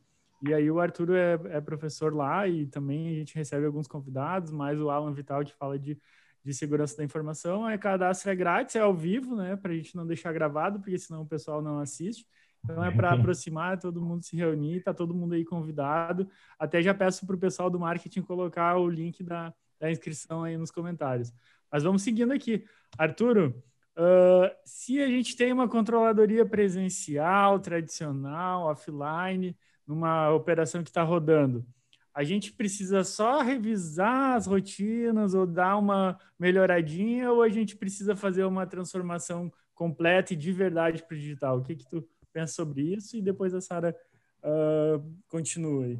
E 0.41 0.53
aí 0.53 0.69
o 0.69 0.79
Arthur 0.79 1.15
é, 1.15 1.39
é, 1.49 1.61
professor 1.61 2.13
lá 2.13 2.47
e 2.47 2.67
também 2.67 3.09
a 3.09 3.13
gente 3.13 3.35
recebe 3.35 3.65
alguns 3.65 3.87
convidados, 3.87 4.51
mais 4.51 4.79
o 4.79 4.89
Alan 4.89 5.13
Vital 5.13 5.43
que 5.43 5.53
fala 5.53 5.79
de, 5.79 5.99
de 6.43 6.53
segurança 6.53 6.95
da 6.95 7.03
informação. 7.03 7.65
A 7.65 7.77
cadastro 7.77 8.29
é 8.29 8.35
grátis, 8.35 8.75
é 8.75 8.79
ao 8.79 8.93
vivo, 8.93 9.35
né? 9.35 9.55
Para 9.55 9.71
a 9.71 9.75
gente 9.75 9.95
não 9.95 10.05
deixar 10.05 10.31
gravado, 10.31 10.79
porque 10.79 10.97
senão 10.97 11.21
o 11.21 11.27
pessoal 11.27 11.61
não 11.61 11.79
assiste. 11.79 12.27
Então 12.63 12.83
é 12.83 12.91
para 12.91 13.13
aproximar, 13.13 13.79
todo 13.79 14.01
mundo 14.01 14.23
se 14.23 14.35
reunir, 14.35 14.83
tá 14.83 14.93
todo 14.93 15.13
mundo 15.13 15.33
aí 15.33 15.43
convidado. 15.43 16.29
Até 16.59 16.81
já 16.81 16.93
peço 16.93 17.25
para 17.25 17.35
o 17.35 17.39
pessoal 17.39 17.69
do 17.69 17.79
marketing 17.79 18.21
colocar 18.21 18.77
o 18.77 18.87
link 18.87 19.23
da, 19.23 19.53
da 19.79 19.89
inscrição 19.89 20.43
aí 20.43 20.55
nos 20.55 20.69
comentários. 20.69 21.33
Mas 21.71 21.83
vamos 21.83 22.03
seguindo 22.03 22.31
aqui. 22.31 22.63
Arturo, 22.97 23.63
uh, 23.97 24.55
se 24.63 25.01
a 25.01 25.07
gente 25.07 25.35
tem 25.35 25.51
uma 25.51 25.67
controladoria 25.67 26.45
presencial, 26.45 27.59
tradicional, 27.59 28.67
offline, 28.67 29.57
numa 29.87 30.31
operação 30.31 30.83
que 30.83 30.89
está 30.89 31.03
rodando, 31.03 31.65
a 32.13 32.23
gente 32.23 32.51
precisa 32.51 33.03
só 33.03 33.41
revisar 33.41 34.35
as 34.35 34.47
rotinas 34.47 35.33
ou 35.33 35.45
dar 35.45 35.77
uma 35.77 36.19
melhoradinha 36.39 37.31
ou 37.31 37.43
a 37.43 37.49
gente 37.49 37.77
precisa 37.77 38.15
fazer 38.15 38.43
uma 38.43 38.65
transformação 38.65 39.51
completa 39.75 40.33
e 40.33 40.35
de 40.35 40.51
verdade 40.51 41.03
para 41.03 41.15
o 41.15 41.19
digital? 41.19 41.57
O 41.59 41.63
que, 41.63 41.75
que 41.75 41.87
tu 41.87 42.03
pensa 42.33 42.53
sobre 42.53 42.81
isso? 42.81 43.15
E 43.15 43.21
depois 43.21 43.53
a 43.53 43.61
Sara 43.61 43.95
uh, 44.43 45.15
continua 45.27 45.85
aí. 45.85 45.99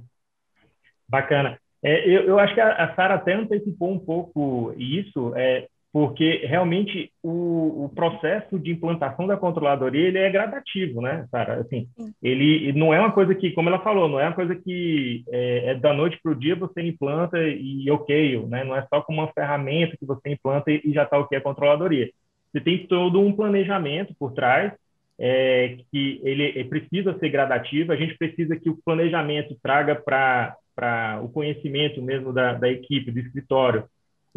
Bacana. 1.07 1.59
É, 1.83 2.09
eu, 2.09 2.23
eu, 2.23 2.39
acho 2.39 2.55
que 2.55 2.61
a, 2.61 2.85
a 2.85 2.95
Sara 2.95 3.13
até 3.13 3.35
antecipou 3.35 3.93
um 3.93 3.99
pouco 3.99 4.73
isso, 4.75 5.33
é, 5.35 5.69
porque 5.91 6.45
realmente 6.45 7.11
o, 7.23 7.85
o, 7.85 7.89
processo 7.89 8.59
de 8.59 8.71
implantação 8.71 9.25
da 9.25 9.37
controladoria 9.37 10.07
ele 10.07 10.17
é 10.17 10.29
gradativo, 10.29 11.01
né, 11.01 11.25
Sara? 11.31 11.61
Assim, 11.61 11.87
ele 12.21 12.71
não 12.73 12.93
é 12.93 12.99
uma 12.99 13.11
coisa 13.11 13.33
que, 13.33 13.51
como 13.51 13.69
ela 13.69 13.79
falou, 13.79 14.07
não 14.07 14.19
é 14.19 14.25
uma 14.25 14.35
coisa 14.35 14.55
que 14.55 15.23
é, 15.29 15.71
é 15.71 15.75
da 15.75 15.93
noite 15.93 16.19
para 16.21 16.33
o 16.33 16.35
dia 16.35 16.55
você 16.55 16.81
implanta 16.81 17.39
e 17.39 17.89
ok, 17.89 18.45
né? 18.47 18.63
Não 18.63 18.75
é 18.75 18.85
só 18.87 19.01
como 19.01 19.21
uma 19.21 19.31
ferramenta 19.31 19.95
que 19.97 20.05
você 20.05 20.29
implanta 20.29 20.69
e, 20.71 20.81
e 20.83 20.93
já 20.93 21.03
está 21.03 21.17
ok 21.17 21.37
a 21.37 21.41
controladoria. 21.41 22.09
Você 22.51 22.61
tem 22.61 22.85
todo 22.87 23.19
um 23.19 23.33
planejamento 23.33 24.13
por 24.19 24.33
trás 24.33 24.73
é, 25.19 25.77
que 25.91 26.21
ele, 26.23 26.63
precisa 26.65 27.17
ser 27.17 27.29
gradativo. 27.29 27.91
A 27.91 27.95
gente 27.95 28.17
precisa 28.17 28.55
que 28.55 28.69
o 28.69 28.77
planejamento 28.83 29.57
traga 29.61 29.95
para 29.95 30.55
para 30.77 31.19
o 31.23 31.29
conhecimento 31.29 31.99
mesmo 32.03 32.31
da, 32.31 32.53
da, 32.53 32.69
equipe, 32.69 33.09
do 33.09 33.17
escritório, 33.17 33.85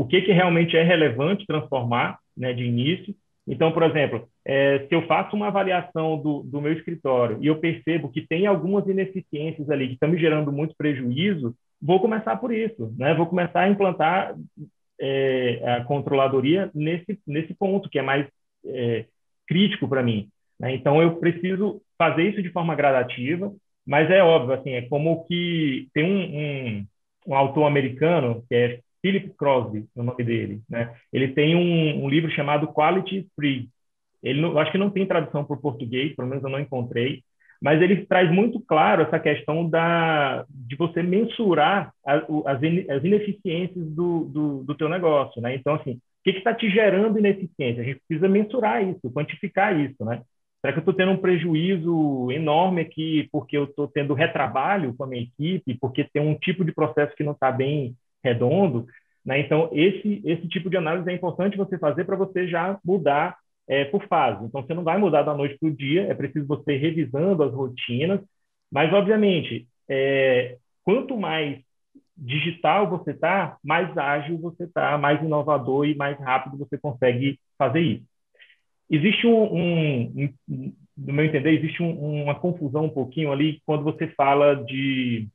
o 0.00 0.06
que, 0.06 0.22
que 0.22 0.32
realmente 0.32 0.74
é 0.78 0.82
relevante 0.82 1.46
transformar 1.46 2.18
né, 2.34 2.54
de 2.54 2.64
início. 2.64 3.14
Então, 3.46 3.70
por 3.70 3.82
exemplo, 3.82 4.26
é, 4.46 4.86
se 4.88 4.94
eu 4.94 5.06
faço 5.06 5.36
uma 5.36 5.48
avaliação 5.48 6.16
do, 6.16 6.42
do 6.42 6.58
meu 6.58 6.72
escritório 6.72 7.36
e 7.42 7.48
eu 7.48 7.58
percebo 7.58 8.10
que 8.10 8.26
tem 8.26 8.46
algumas 8.46 8.86
ineficiências 8.86 9.68
ali 9.68 9.88
que 9.88 9.92
estão 9.92 10.08
me 10.08 10.18
gerando 10.18 10.50
muito 10.50 10.74
prejuízo, 10.74 11.54
vou 11.78 12.00
começar 12.00 12.34
por 12.36 12.50
isso, 12.50 12.90
né? 12.96 13.12
Vou 13.12 13.26
começar 13.26 13.60
a 13.60 13.68
implantar 13.68 14.34
é, 14.98 15.60
a 15.66 15.84
controladoria 15.84 16.70
nesse, 16.74 17.20
nesse 17.26 17.52
ponto 17.52 17.90
que 17.90 17.98
é 17.98 18.02
mais 18.02 18.26
é, 18.64 19.04
crítico 19.46 19.86
para 19.86 20.02
mim. 20.02 20.30
Né? 20.58 20.74
Então, 20.74 21.02
eu 21.02 21.16
preciso 21.16 21.82
fazer 21.98 22.22
isso 22.22 22.42
de 22.42 22.50
forma 22.52 22.74
gradativa, 22.74 23.52
mas 23.86 24.10
é 24.10 24.22
óbvio, 24.22 24.54
assim, 24.54 24.70
é 24.70 24.80
como 24.80 25.26
que 25.26 25.88
tem 25.92 26.04
um, 26.04 26.38
um, 26.38 26.86
um 27.26 27.34
autor 27.34 27.66
americano, 27.66 28.42
que 28.48 28.54
é 28.54 28.80
Philip 29.02 29.30
Crosby, 29.36 29.86
o 29.94 30.02
nome 30.02 30.22
dele, 30.24 30.60
né? 30.68 30.94
Ele 31.12 31.28
tem 31.28 31.56
um, 31.56 32.04
um 32.04 32.08
livro 32.08 32.30
chamado 32.30 32.72
Quality 32.72 33.26
Free. 33.34 33.68
Ele 34.22 34.40
não, 34.40 34.58
acho 34.58 34.70
que 34.70 34.78
não 34.78 34.90
tem 34.90 35.06
tradução 35.06 35.44
para 35.44 35.56
o 35.56 35.60
português, 35.60 36.14
pelo 36.14 36.28
menos 36.28 36.44
eu 36.44 36.50
não 36.50 36.60
encontrei, 36.60 37.22
mas 37.62 37.80
ele 37.80 38.06
traz 38.06 38.30
muito 38.30 38.60
claro 38.60 39.02
essa 39.02 39.18
questão 39.18 39.68
da, 39.68 40.44
de 40.48 40.76
você 40.76 41.02
mensurar 41.02 41.92
as, 42.04 42.22
as 42.46 43.04
ineficiências 43.04 43.86
do, 43.92 44.24
do, 44.26 44.64
do 44.64 44.74
teu 44.74 44.88
negócio, 44.88 45.40
né? 45.42 45.54
Então, 45.54 45.74
assim, 45.74 45.92
o 45.92 46.00
que 46.24 46.30
está 46.30 46.54
te 46.54 46.70
gerando 46.70 47.18
ineficiência? 47.18 47.82
A 47.82 47.84
gente 47.84 48.00
precisa 48.06 48.28
mensurar 48.28 48.86
isso, 48.86 49.10
quantificar 49.12 49.78
isso, 49.78 50.04
né? 50.04 50.22
Será 50.60 50.72
que 50.72 50.78
eu 50.78 50.82
estou 50.82 50.94
tendo 50.94 51.12
um 51.12 51.16
prejuízo 51.16 52.30
enorme 52.30 52.82
aqui 52.82 53.28
porque 53.32 53.56
eu 53.56 53.64
estou 53.64 53.88
tendo 53.88 54.12
retrabalho 54.12 54.94
com 54.94 55.04
a 55.04 55.06
minha 55.06 55.22
equipe, 55.22 55.78
porque 55.80 56.04
tem 56.04 56.20
um 56.20 56.34
tipo 56.34 56.64
de 56.64 56.72
processo 56.72 57.16
que 57.16 57.24
não 57.24 57.32
está 57.32 57.50
bem 57.50 57.96
redondo? 58.22 58.86
Né? 59.24 59.40
Então, 59.40 59.68
esse, 59.72 60.20
esse 60.24 60.48
tipo 60.48 60.70
de 60.70 60.76
análise 60.76 61.08
é 61.10 61.14
importante 61.14 61.56
você 61.56 61.78
fazer 61.78 62.04
para 62.04 62.16
você 62.16 62.48
já 62.48 62.78
mudar 62.84 63.36
é, 63.68 63.84
por 63.84 64.06
fase. 64.06 64.44
Então, 64.44 64.62
você 64.62 64.74
não 64.74 64.82
vai 64.82 64.98
mudar 64.98 65.22
da 65.22 65.34
noite 65.34 65.58
para 65.58 65.68
o 65.68 65.74
dia, 65.74 66.04
é 66.04 66.14
preciso 66.14 66.46
você 66.46 66.74
ir 66.74 66.78
revisando 66.78 67.42
as 67.42 67.52
rotinas, 67.52 68.20
mas, 68.70 68.92
obviamente, 68.92 69.66
é, 69.88 70.56
quanto 70.84 71.16
mais 71.16 71.58
digital 72.16 72.88
você 72.88 73.12
está, 73.12 73.56
mais 73.64 73.96
ágil 73.96 74.38
você 74.38 74.64
está, 74.64 74.98
mais 74.98 75.22
inovador 75.22 75.86
e 75.86 75.94
mais 75.94 76.18
rápido 76.18 76.58
você 76.58 76.76
consegue 76.78 77.40
fazer 77.56 77.80
isso. 77.80 78.04
Existe 78.90 79.26
um, 79.26 79.54
um, 79.54 80.34
um 80.48 80.72
no 80.96 81.14
meu 81.14 81.24
entender, 81.24 81.52
existe 81.52 81.82
um, 81.82 82.24
uma 82.24 82.34
confusão 82.34 82.84
um 82.84 82.90
pouquinho 82.90 83.32
ali 83.32 83.60
quando 83.64 83.84
você 83.84 84.08
fala 84.08 84.54
de 84.54 85.28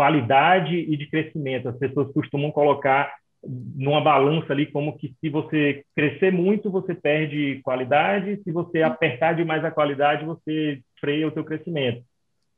qualidade 0.00 0.74
e 0.74 0.96
de 0.96 1.06
crescimento. 1.10 1.68
As 1.68 1.76
pessoas 1.76 2.10
costumam 2.14 2.50
colocar 2.50 3.12
numa 3.44 4.00
balança 4.00 4.50
ali 4.50 4.64
como 4.64 4.96
que 4.96 5.14
se 5.20 5.28
você 5.28 5.84
crescer 5.94 6.32
muito, 6.32 6.70
você 6.70 6.94
perde 6.94 7.60
qualidade, 7.62 8.40
se 8.42 8.50
você 8.50 8.80
apertar 8.80 9.34
demais 9.34 9.62
a 9.62 9.70
qualidade, 9.70 10.24
você 10.24 10.80
freia 10.98 11.28
o 11.28 11.32
seu 11.34 11.44
crescimento. 11.44 12.02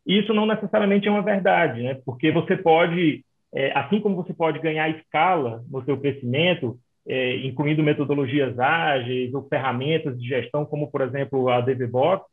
Isso 0.07 0.33
não 0.33 0.46
necessariamente 0.46 1.09
é 1.09 1.11
uma 1.11 1.20
verdade, 1.20 1.83
né? 1.83 1.98
Porque 2.07 2.31
você 2.31 2.57
pode, 2.57 3.24
é, 3.52 3.76
assim 3.76 3.98
como 3.98 4.14
você 4.14 4.33
pode 4.33 4.61
ganhar 4.61 4.88
escala 4.90 5.64
no 5.68 5.85
seu 5.85 5.96
crescimento, 5.96 6.78
é, 7.09 7.38
incluindo 7.38 7.83
metodologias 7.83 8.57
ágeis 8.57 9.35
ou 9.35 9.48
ferramentas 9.48 10.16
de 10.16 10.28
gestão, 10.28 10.64
como, 10.64 10.88
por 10.92 11.00
exemplo, 11.00 11.48
a 11.48 11.61
DVBox, 11.61 12.24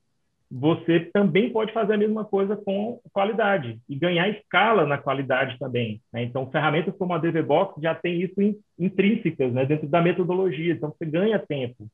você 0.52 1.02
também 1.14 1.52
pode 1.52 1.72
fazer 1.72 1.94
a 1.94 1.98
mesma 1.98 2.26
coisa 2.26 2.56
com 2.56 3.00
qualidade 3.14 3.80
e 3.88 3.96
ganhar 3.96 4.30
escala 4.30 4.86
na 4.86 4.98
qualidade 4.98 5.60
também. 5.60 6.02
Né? 6.12 6.24
Então, 6.24 6.50
ferramentas 6.50 6.96
como 6.98 7.14
a 7.14 7.20
DVBox 7.20 7.80
já 7.82 7.94
tem 7.94 8.22
isso 8.22 8.42
in, 8.42 8.56
intrínsecas 8.78 9.54
né? 9.54 9.66
dentro 9.66 9.88
da 9.88 10.02
metodologia, 10.02 10.74
então 10.74 10.92
você 10.92 11.06
ganha 11.06 11.38
tempo. 11.38 11.88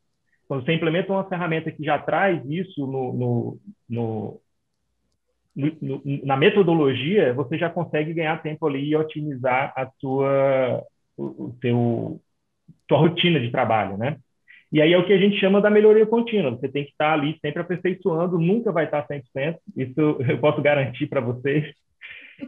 Quando 0.48 0.64
você 0.64 0.74
implementa 0.74 1.12
uma 1.12 1.28
ferramenta 1.28 1.72
que 1.72 1.84
já 1.84 2.00
traz 2.00 2.42
isso 2.50 2.86
no, 2.88 3.14
no, 3.14 3.60
no, 3.90 4.42
na 6.24 6.38
metodologia, 6.38 7.34
você 7.34 7.58
já 7.58 7.70
consegue 7.70 8.14
ganhar 8.14 8.42
tempo 8.42 8.68
ali 8.68 8.90
e 8.90 8.96
otimizar 8.96 9.74
a 9.76 9.90
sua, 10.00 10.84
o, 11.18 11.24
o 11.24 11.58
seu 11.62 12.22
rotina 12.90 13.40
de 13.40 13.52
trabalho, 13.52 13.98
né? 13.98 14.18
E 14.76 14.82
aí 14.82 14.92
é 14.92 14.98
o 14.98 15.06
que 15.06 15.14
a 15.14 15.18
gente 15.18 15.40
chama 15.40 15.62
da 15.62 15.70
melhoria 15.70 16.06
contínua. 16.06 16.52
Você 16.52 16.68
tem 16.68 16.84
que 16.84 16.92
estar 16.92 17.14
ali 17.14 17.40
sempre 17.40 17.62
aperfeiçoando, 17.62 18.38
nunca 18.38 18.74
vai 18.74 18.84
estar 18.84 19.08
100%, 19.08 19.58
isso 19.78 20.18
eu 20.30 20.38
posso 20.40 20.62
garantir 20.62 21.08
para 21.08 21.22
vocês. 21.22 21.74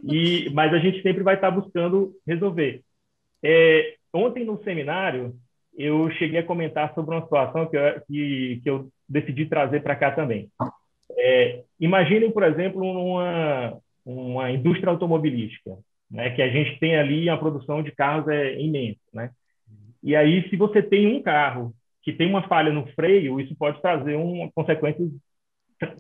E, 0.04 0.50
mas 0.50 0.74
a 0.74 0.78
gente 0.78 1.02
sempre 1.02 1.24
vai 1.24 1.36
estar 1.36 1.50
buscando 1.50 2.12
resolver. 2.28 2.82
É, 3.42 3.96
ontem 4.14 4.44
no 4.44 4.62
seminário, 4.62 5.36
eu 5.78 6.12
cheguei 6.20 6.40
a 6.40 6.44
comentar 6.44 6.94
sobre 6.94 7.16
uma 7.16 7.24
situação 7.24 7.66
que 7.66 7.78
eu, 7.78 8.02
que, 8.06 8.60
que 8.62 8.70
eu 8.70 8.90
decidi 9.08 9.46
trazer 9.46 9.82
para 9.82 9.96
cá 9.96 10.12
também. 10.12 10.50
É, 11.12 11.64
imaginem, 11.80 12.30
por 12.30 12.44
exemplo, 12.44 12.82
uma, 12.82 13.78
uma 14.06 14.52
indústria 14.52 14.90
automobilística, 14.90 15.78
né, 16.12 16.32
que 16.32 16.42
a 16.42 16.50
gente 16.50 16.78
tem 16.78 16.98
ali 16.98 17.30
a 17.30 17.38
produção 17.38 17.82
de 17.82 17.94
carros 17.94 18.28
é 18.28 18.60
imensa, 18.60 19.00
né? 19.14 19.32
E 20.04 20.14
aí, 20.14 20.48
se 20.50 20.58
você 20.58 20.82
tem 20.82 21.08
um 21.08 21.22
carro 21.22 21.74
que 22.08 22.14
tem 22.14 22.30
uma 22.30 22.48
falha 22.48 22.72
no 22.72 22.88
freio, 22.94 23.38
isso 23.38 23.54
pode 23.54 23.82
trazer 23.82 24.16
um, 24.16 24.50
consequências 24.56 25.12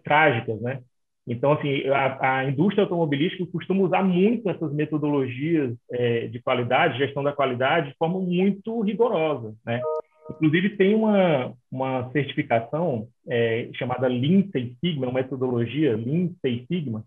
trágicas, 0.06 0.62
né? 0.62 0.80
Então, 1.28 1.52
assim, 1.52 1.86
a, 1.90 2.38
a, 2.38 2.46
indústria 2.46 2.86
automobilística 2.86 3.46
costuma 3.52 3.84
usar 3.84 4.04
muito 4.04 4.50
essas 4.50 4.72
metodologias 4.72 5.76
é, 5.92 6.28
de 6.28 6.40
qualidade, 6.40 6.98
gestão 6.98 7.22
da 7.22 7.34
qualidade, 7.34 7.90
de 7.90 7.98
forma 7.98 8.22
muito 8.22 8.80
rigorosa, 8.80 9.54
né? 9.66 9.82
Inclusive, 10.30 10.78
tem 10.78 10.96
uma, 10.96 11.54
uma 11.70 12.10
certificação 12.12 13.10
é, 13.28 13.70
chamada 13.74 14.08
Lean 14.08 14.44
Six 14.50 14.78
Sigma, 14.80 15.08
uma 15.08 15.22
metodologia 15.22 15.94
Lean 15.98 16.30
Six 16.40 16.68
Sigma, 16.68 17.04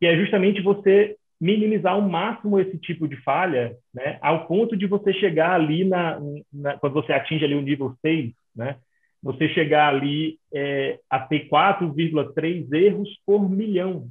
que 0.00 0.06
é 0.06 0.16
justamente 0.16 0.60
você 0.60 1.16
minimizar 1.40 1.92
ao 1.92 2.02
máximo 2.02 2.58
esse 2.58 2.78
tipo 2.78 3.06
de 3.06 3.16
falha, 3.22 3.76
né, 3.94 4.18
ao 4.20 4.46
ponto 4.46 4.76
de 4.76 4.86
você 4.86 5.12
chegar 5.12 5.52
ali 5.52 5.84
na, 5.84 6.18
na 6.52 6.76
quando 6.78 6.94
você 6.94 7.12
atinge 7.12 7.44
ali 7.44 7.54
o 7.54 7.62
nível 7.62 7.94
6, 8.02 8.32
né, 8.54 8.76
você 9.22 9.48
chegar 9.50 9.88
ali 9.88 10.38
é, 10.52 10.98
a 11.08 11.20
ter 11.20 11.48
4,3 11.48 12.72
erros 12.72 13.08
por 13.26 13.48
milhão, 13.48 14.08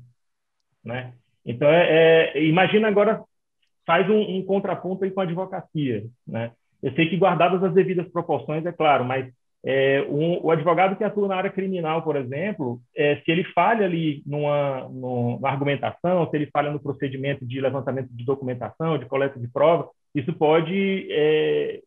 né? 0.84 1.14
Então, 1.46 1.70
é, 1.70 2.34
é, 2.36 2.44
imagina 2.44 2.88
agora, 2.90 3.24
faz 3.86 4.10
um, 4.10 4.20
um, 4.20 4.44
contraponto 4.44 5.06
aí 5.06 5.12
com 5.12 5.22
a 5.22 5.24
advocacia, 5.24 6.06
né? 6.26 6.52
Eu 6.84 6.92
sei 6.94 7.10
que 7.10 7.18
guardadas 7.18 7.64
as 7.64 7.74
devidas 7.74 8.08
proporções, 8.10 8.66
é 8.66 8.72
claro, 8.72 9.06
mas 9.06 9.32
É, 9.70 10.02
um, 10.10 10.40
o 10.46 10.50
advogado 10.50 10.96
que 10.96 11.04
atua 11.04 11.28
na 11.28 11.36
área 11.36 11.50
criminal, 11.50 12.02
por 12.02 12.16
exemplo, 12.16 12.80
é, 12.96 13.18
se 13.18 13.30
ele 13.30 13.44
falha 13.54 13.86
ali 13.86 14.24
numa, 14.26 14.88
numa, 14.88 15.50
argumentação, 15.50 16.26
se 16.30 16.38
ele 16.38 16.46
falha 16.46 16.72
no 16.72 16.80
procedimento 16.80 17.46
de 17.46 17.60
levantamento 17.60 18.08
de 18.10 18.24
documentação, 18.24 18.98
de 18.98 19.06
coleta 19.08 19.38
de 19.38 19.50
prova, 19.50 19.90
isso 20.16 20.32
pode 20.32 21.08
é, 21.12 21.82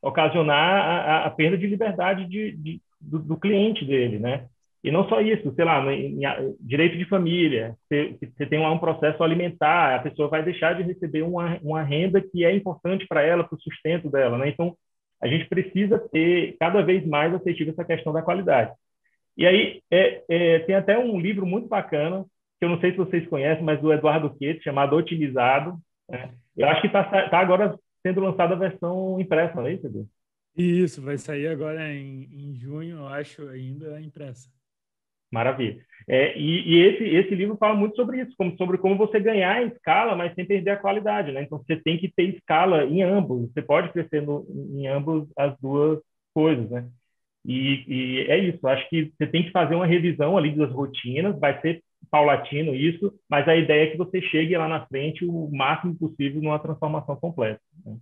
ocasionar 0.00 1.08
a, 1.08 1.24
a, 1.24 1.30
perda 1.30 1.58
de 1.58 1.66
liberdade 1.66 2.24
de, 2.24 2.52
de, 2.52 2.80
do, 3.00 3.18
do, 3.18 3.36
cliente 3.36 3.84
dele, 3.84 4.20
né? 4.20 4.46
E 4.84 4.92
não 4.92 5.08
só 5.08 5.20
isso, 5.20 5.52
sei 5.56 5.64
lá, 5.64 5.84
em, 5.92 6.24
em, 6.24 6.56
direito 6.60 6.96
de 6.96 7.04
família, 7.04 7.74
você, 7.90 8.46
tem 8.46 8.60
lá 8.60 8.70
um 8.70 8.78
processo 8.78 9.24
alimentar, 9.24 9.96
a 9.96 10.02
pessoa 10.02 10.28
vai 10.28 10.44
deixar 10.44 10.74
de 10.74 10.84
receber 10.84 11.22
uma, 11.22 11.58
uma 11.64 11.82
renda 11.82 12.20
que 12.20 12.44
é 12.44 12.54
importante 12.54 13.08
para 13.08 13.22
ela, 13.22 13.42
para 13.42 13.56
o 13.56 13.60
sustento 13.60 14.08
dela, 14.08 14.38
né? 14.38 14.50
Então, 14.50 14.76
a 15.20 15.26
gente 15.26 15.48
precisa 15.48 15.98
ter 15.98 16.56
cada 16.58 16.82
vez 16.82 17.06
mais 17.06 17.34
assertivo 17.34 17.70
essa 17.70 17.84
questão 17.84 18.12
da 18.12 18.22
qualidade. 18.22 18.72
E 19.36 19.46
aí, 19.46 19.82
é, 19.90 20.22
é, 20.28 20.58
tem 20.60 20.74
até 20.74 20.98
um 20.98 21.18
livro 21.18 21.46
muito 21.46 21.68
bacana, 21.68 22.24
que 22.58 22.64
eu 22.64 22.68
não 22.68 22.80
sei 22.80 22.90
se 22.90 22.96
vocês 22.96 23.26
conhecem, 23.28 23.64
mas 23.64 23.80
do 23.80 23.92
Eduardo 23.92 24.34
Quete, 24.36 24.64
chamado 24.64 24.96
Otimizado. 24.96 25.78
Né? 26.08 26.32
Eu 26.56 26.68
acho 26.68 26.80
que 26.80 26.88
está 26.88 27.04
tá 27.28 27.38
agora 27.38 27.78
sendo 28.04 28.20
lançada 28.20 28.54
a 28.54 28.58
versão 28.58 29.20
impressa, 29.20 29.54
não 29.54 29.66
é 29.66 29.74
isso, 29.74 29.86
Edu? 29.86 30.08
Isso, 30.56 31.00
vai 31.00 31.16
sair 31.16 31.46
agora 31.46 31.88
em, 31.92 32.28
em 32.32 32.54
junho, 32.56 32.98
eu 32.98 33.06
acho, 33.06 33.48
ainda 33.48 34.00
impressa. 34.00 34.48
Maravilha. 35.30 35.84
É, 36.08 36.38
e, 36.38 36.62
e 36.66 36.82
esse, 36.84 37.04
esse 37.04 37.34
livro 37.34 37.56
fala 37.58 37.74
muito 37.74 37.94
sobre 37.94 38.22
isso, 38.22 38.34
como, 38.36 38.56
sobre 38.56 38.78
como 38.78 38.96
você 38.96 39.20
ganhar 39.20 39.62
em 39.62 39.68
escala, 39.68 40.16
mas 40.16 40.34
sem 40.34 40.46
perder 40.46 40.70
a 40.70 40.76
qualidade. 40.78 41.32
Né? 41.32 41.42
Então, 41.42 41.58
você 41.58 41.76
tem 41.76 41.98
que 41.98 42.10
ter 42.10 42.34
escala 42.34 42.84
em 42.84 43.02
ambos. 43.02 43.52
Você 43.52 43.60
pode 43.60 43.92
crescer 43.92 44.22
no, 44.22 44.46
em 44.72 44.86
ambos 44.86 45.28
as 45.36 45.54
duas 45.60 46.00
coisas. 46.32 46.70
Né? 46.70 46.88
E, 47.44 47.84
e 47.86 48.20
é 48.28 48.38
isso. 48.38 48.66
Acho 48.66 48.88
que 48.88 49.12
você 49.18 49.26
tem 49.26 49.44
que 49.44 49.50
fazer 49.50 49.74
uma 49.74 49.86
revisão 49.86 50.38
ali 50.38 50.56
das 50.56 50.70
rotinas. 50.72 51.38
Vai 51.38 51.60
ser 51.60 51.82
paulatino 52.10 52.74
isso, 52.74 53.12
mas 53.28 53.46
a 53.46 53.54
ideia 53.54 53.84
é 53.84 53.90
que 53.90 53.98
você 53.98 54.22
chegue 54.22 54.56
lá 54.56 54.66
na 54.66 54.86
frente 54.86 55.26
o 55.26 55.50
máximo 55.52 55.94
possível 55.94 56.40
numa 56.40 56.58
transformação 56.58 57.16
completa. 57.16 57.60
Né? 57.84 57.96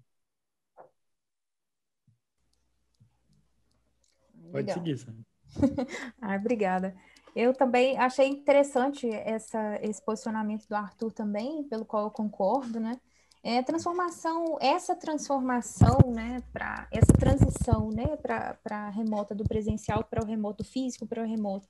Pode 4.53 4.73
seguir, 4.73 4.97
Sam. 4.97 5.15
ah, 6.23 6.37
obrigada. 6.37 6.95
Eu 7.37 7.53
também 7.53 7.99
achei 7.99 8.27
interessante 8.27 9.07
essa, 9.11 9.79
esse 9.83 10.01
posicionamento 10.01 10.67
do 10.67 10.75
Arthur 10.75 11.13
também, 11.13 11.63
pelo 11.65 11.85
qual 11.85 12.05
eu 12.05 12.11
concordo, 12.11 12.81
né? 12.81 12.99
É, 13.45 13.63
transformação, 13.63 14.57
essa 14.59 14.97
transformação, 14.97 15.99
né, 16.13 16.43
para 16.51 16.89
essa 16.91 17.13
transição, 17.13 17.91
né, 17.91 18.17
para 18.17 18.89
remota 18.89 19.35
do 19.35 19.45
presencial 19.45 20.03
para 20.03 20.25
o 20.25 20.27
remoto 20.27 20.65
físico 20.65 21.07
para 21.07 21.23
o 21.23 21.27
remoto. 21.27 21.69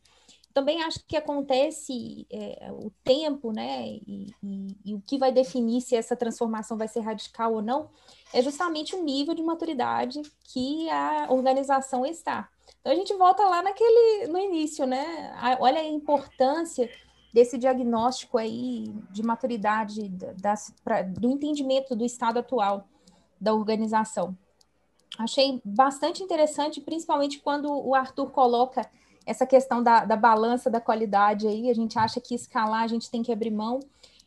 Também 0.54 0.82
acho 0.82 1.04
que 1.06 1.16
acontece 1.16 2.26
é, 2.32 2.70
o 2.72 2.90
tempo, 3.04 3.52
né, 3.52 3.88
e, 3.88 4.32
e, 4.42 4.76
e, 4.86 4.94
o 4.94 5.02
que 5.02 5.18
vai 5.18 5.30
definir 5.30 5.82
se 5.82 5.94
essa 5.94 6.16
transformação 6.16 6.78
vai 6.78 6.88
ser 6.88 7.00
radical 7.00 7.52
ou 7.52 7.60
não, 7.60 7.90
é 8.32 8.40
justamente 8.40 8.96
o 8.96 9.02
nível 9.02 9.34
de 9.34 9.42
maturidade 9.42 10.22
que 10.44 10.88
a 10.88 11.26
organização 11.28 12.06
está. 12.06 12.48
Então 12.80 12.92
a 12.92 12.96
gente 12.96 13.14
volta 13.14 13.42
lá 13.44 13.62
naquele 13.62 14.28
no 14.28 14.38
início, 14.38 14.86
né? 14.86 15.34
Olha 15.60 15.80
a 15.80 15.84
importância 15.84 16.88
desse 17.32 17.58
diagnóstico 17.58 18.38
aí 18.38 18.94
de 19.10 19.22
maturidade 19.22 20.08
das, 20.40 20.72
pra, 20.82 21.02
do 21.02 21.28
entendimento 21.28 21.94
do 21.94 22.04
estado 22.04 22.38
atual 22.38 22.88
da 23.40 23.52
organização. 23.52 24.36
Achei 25.18 25.60
bastante 25.64 26.22
interessante, 26.22 26.80
principalmente 26.80 27.40
quando 27.40 27.70
o 27.70 27.94
Arthur 27.94 28.30
coloca 28.30 28.88
essa 29.26 29.46
questão 29.46 29.82
da, 29.82 30.04
da 30.04 30.16
balança 30.16 30.70
da 30.70 30.80
qualidade 30.80 31.46
aí. 31.46 31.68
A 31.68 31.74
gente 31.74 31.98
acha 31.98 32.20
que 32.20 32.34
escalar 32.34 32.82
a 32.82 32.86
gente 32.86 33.10
tem 33.10 33.22
que 33.22 33.32
abrir 33.32 33.50
mão. 33.50 33.80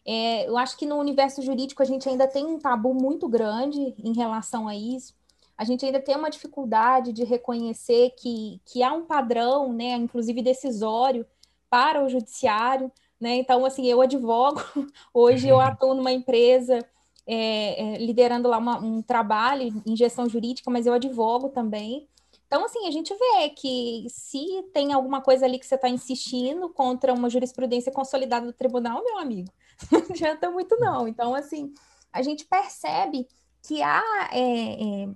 É, 0.06 0.48
eu 0.48 0.58
acho 0.58 0.78
que 0.78 0.86
no 0.86 0.98
universo 0.98 1.42
jurídico 1.42 1.82
a 1.82 1.86
gente 1.86 2.08
ainda 2.08 2.28
tem 2.28 2.46
um 2.46 2.60
tabu 2.60 2.94
muito 2.94 3.28
grande 3.28 3.96
em 3.98 4.14
relação 4.14 4.68
a 4.68 4.76
isso 4.76 5.19
a 5.60 5.66
gente 5.66 5.86
ainda 5.86 6.00
tem 6.00 6.16
uma 6.16 6.30
dificuldade 6.30 7.12
de 7.12 7.26
reconhecer 7.26 8.12
que, 8.12 8.62
que 8.64 8.82
há 8.82 8.94
um 8.94 9.04
padrão, 9.04 9.74
né, 9.74 9.92
inclusive 9.92 10.42
decisório, 10.42 11.26
para 11.70 12.02
o 12.02 12.08
judiciário. 12.08 12.90
Né? 13.20 13.36
Então, 13.36 13.66
assim, 13.66 13.86
eu 13.86 14.00
advogo, 14.02 14.62
hoje 15.14 15.50
eu 15.50 15.58
uhum. 15.58 15.62
atuo 15.62 15.94
numa 15.94 16.14
empresa 16.14 16.80
é, 17.28 17.96
é, 17.96 17.98
liderando 17.98 18.48
lá 18.48 18.58
uma, 18.58 18.80
um 18.80 19.02
trabalho 19.02 19.84
em 19.86 19.98
gestão 19.98 20.30
jurídica, 20.30 20.72
mas 20.72 20.86
eu 20.86 20.94
advogo 20.94 21.50
também. 21.50 22.08
Então, 22.48 22.64
assim, 22.64 22.88
a 22.88 22.92
gente 22.92 23.14
vê 23.14 23.50
que 23.50 24.08
se 24.08 24.64
tem 24.74 24.94
alguma 24.94 25.20
coisa 25.20 25.46
ali 25.46 25.60
que 25.60 25.68
você 25.68 25.76
está 25.76 25.90
insistindo 25.90 26.70
contra 26.70 27.14
uma 27.14 27.30
jurisprudência 27.30 27.92
consolidada 27.92 28.46
do 28.46 28.54
tribunal, 28.54 29.04
meu 29.04 29.18
amigo, 29.18 29.52
não 29.92 30.00
adianta 30.00 30.50
muito 30.50 30.80
não. 30.80 31.06
Então, 31.06 31.36
assim, 31.36 31.74
a 32.14 32.22
gente 32.22 32.46
percebe 32.46 33.28
que 33.62 33.82
há 33.84 34.30
é, 34.32 35.04
é 35.04 35.10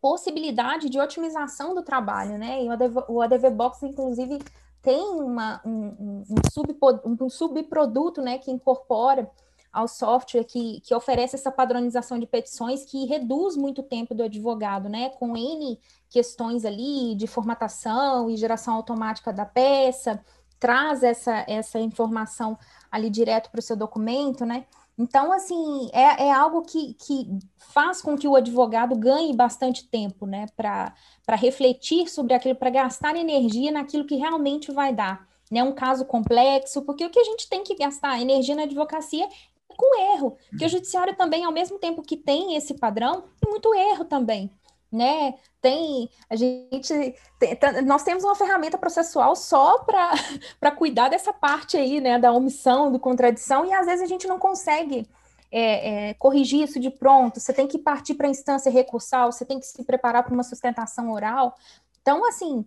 possibilidade 0.00 0.88
de 0.88 1.00
otimização 1.00 1.74
do 1.74 1.82
trabalho, 1.82 2.38
né? 2.38 2.62
E 2.62 2.68
o 2.68 2.72
ADV, 2.72 3.04
o 3.08 3.20
ADV 3.22 3.50
Box, 3.50 3.82
inclusive, 3.82 4.38
tem 4.82 5.00
uma, 5.00 5.60
um, 5.64 6.24
um, 6.28 6.36
sub, 6.52 6.76
um 7.04 7.28
subproduto 7.28 8.22
né, 8.22 8.38
que 8.38 8.50
incorpora 8.50 9.30
ao 9.72 9.86
software 9.86 10.44
que, 10.44 10.80
que 10.80 10.94
oferece 10.94 11.36
essa 11.36 11.50
padronização 11.50 12.18
de 12.18 12.26
petições 12.26 12.84
que 12.84 13.04
reduz 13.04 13.56
muito 13.56 13.80
o 13.80 13.84
tempo 13.84 14.14
do 14.14 14.22
advogado, 14.22 14.88
né? 14.88 15.10
Com 15.10 15.36
N 15.36 15.78
questões 16.08 16.64
ali 16.64 17.14
de 17.14 17.26
formatação 17.26 18.30
e 18.30 18.36
geração 18.36 18.74
automática 18.74 19.32
da 19.32 19.44
peça, 19.44 20.24
traz 20.58 21.02
essa, 21.02 21.44
essa 21.46 21.78
informação 21.78 22.58
ali 22.90 23.10
direto 23.10 23.50
para 23.50 23.60
o 23.60 23.62
seu 23.62 23.76
documento, 23.76 24.44
né? 24.44 24.64
Então, 24.98 25.32
assim, 25.32 25.88
é, 25.92 26.26
é 26.26 26.32
algo 26.32 26.62
que, 26.62 26.94
que 26.94 27.28
faz 27.56 28.02
com 28.02 28.16
que 28.16 28.26
o 28.26 28.34
advogado 28.34 28.96
ganhe 28.96 29.34
bastante 29.34 29.86
tempo, 29.86 30.26
né, 30.26 30.46
para 30.56 30.92
refletir 31.36 32.08
sobre 32.08 32.34
aquilo, 32.34 32.56
para 32.56 32.70
gastar 32.70 33.14
energia 33.14 33.70
naquilo 33.70 34.04
que 34.04 34.16
realmente 34.16 34.72
vai 34.72 34.92
dar. 34.92 35.28
Né, 35.50 35.62
um 35.62 35.72
caso 35.72 36.04
complexo, 36.04 36.82
porque 36.82 37.06
o 37.06 37.10
que 37.10 37.20
a 37.20 37.24
gente 37.24 37.48
tem 37.48 37.62
que 37.62 37.74
gastar 37.74 38.20
energia 38.20 38.54
na 38.54 38.64
advocacia 38.64 39.24
é 39.24 39.74
com 39.74 39.98
erro, 40.14 40.36
que 40.58 40.64
o 40.64 40.68
judiciário 40.68 41.16
também, 41.16 41.44
ao 41.44 41.52
mesmo 41.52 41.78
tempo 41.78 42.02
que 42.02 42.16
tem 42.16 42.56
esse 42.56 42.74
padrão, 42.74 43.24
tem 43.40 43.50
muito 43.50 43.74
erro 43.74 44.04
também 44.04 44.50
né? 44.90 45.34
Tem 45.60 46.08
a 46.30 46.36
gente 46.36 47.14
tem, 47.38 47.58
nós 47.84 48.02
temos 48.02 48.24
uma 48.24 48.34
ferramenta 48.34 48.78
processual 48.78 49.36
só 49.36 49.80
para 49.80 50.70
cuidar 50.76 51.08
dessa 51.08 51.32
parte 51.32 51.76
aí, 51.76 52.00
né? 52.00 52.18
Da 52.18 52.32
omissão, 52.32 52.90
do 52.90 52.98
contradição, 52.98 53.66
e 53.66 53.72
às 53.72 53.86
vezes 53.86 54.02
a 54.02 54.06
gente 54.06 54.26
não 54.26 54.38
consegue 54.38 55.06
é, 55.50 56.10
é, 56.10 56.14
corrigir 56.14 56.62
isso 56.62 56.78
de 56.78 56.90
pronto. 56.90 57.40
Você 57.40 57.52
tem 57.52 57.66
que 57.66 57.78
partir 57.78 58.14
para 58.14 58.26
a 58.26 58.30
instância 58.30 58.70
recursal, 58.70 59.32
você 59.32 59.44
tem 59.44 59.58
que 59.58 59.66
se 59.66 59.84
preparar 59.84 60.22
para 60.22 60.34
uma 60.34 60.42
sustentação 60.42 61.10
oral. 61.10 61.54
Então, 62.00 62.26
assim, 62.26 62.64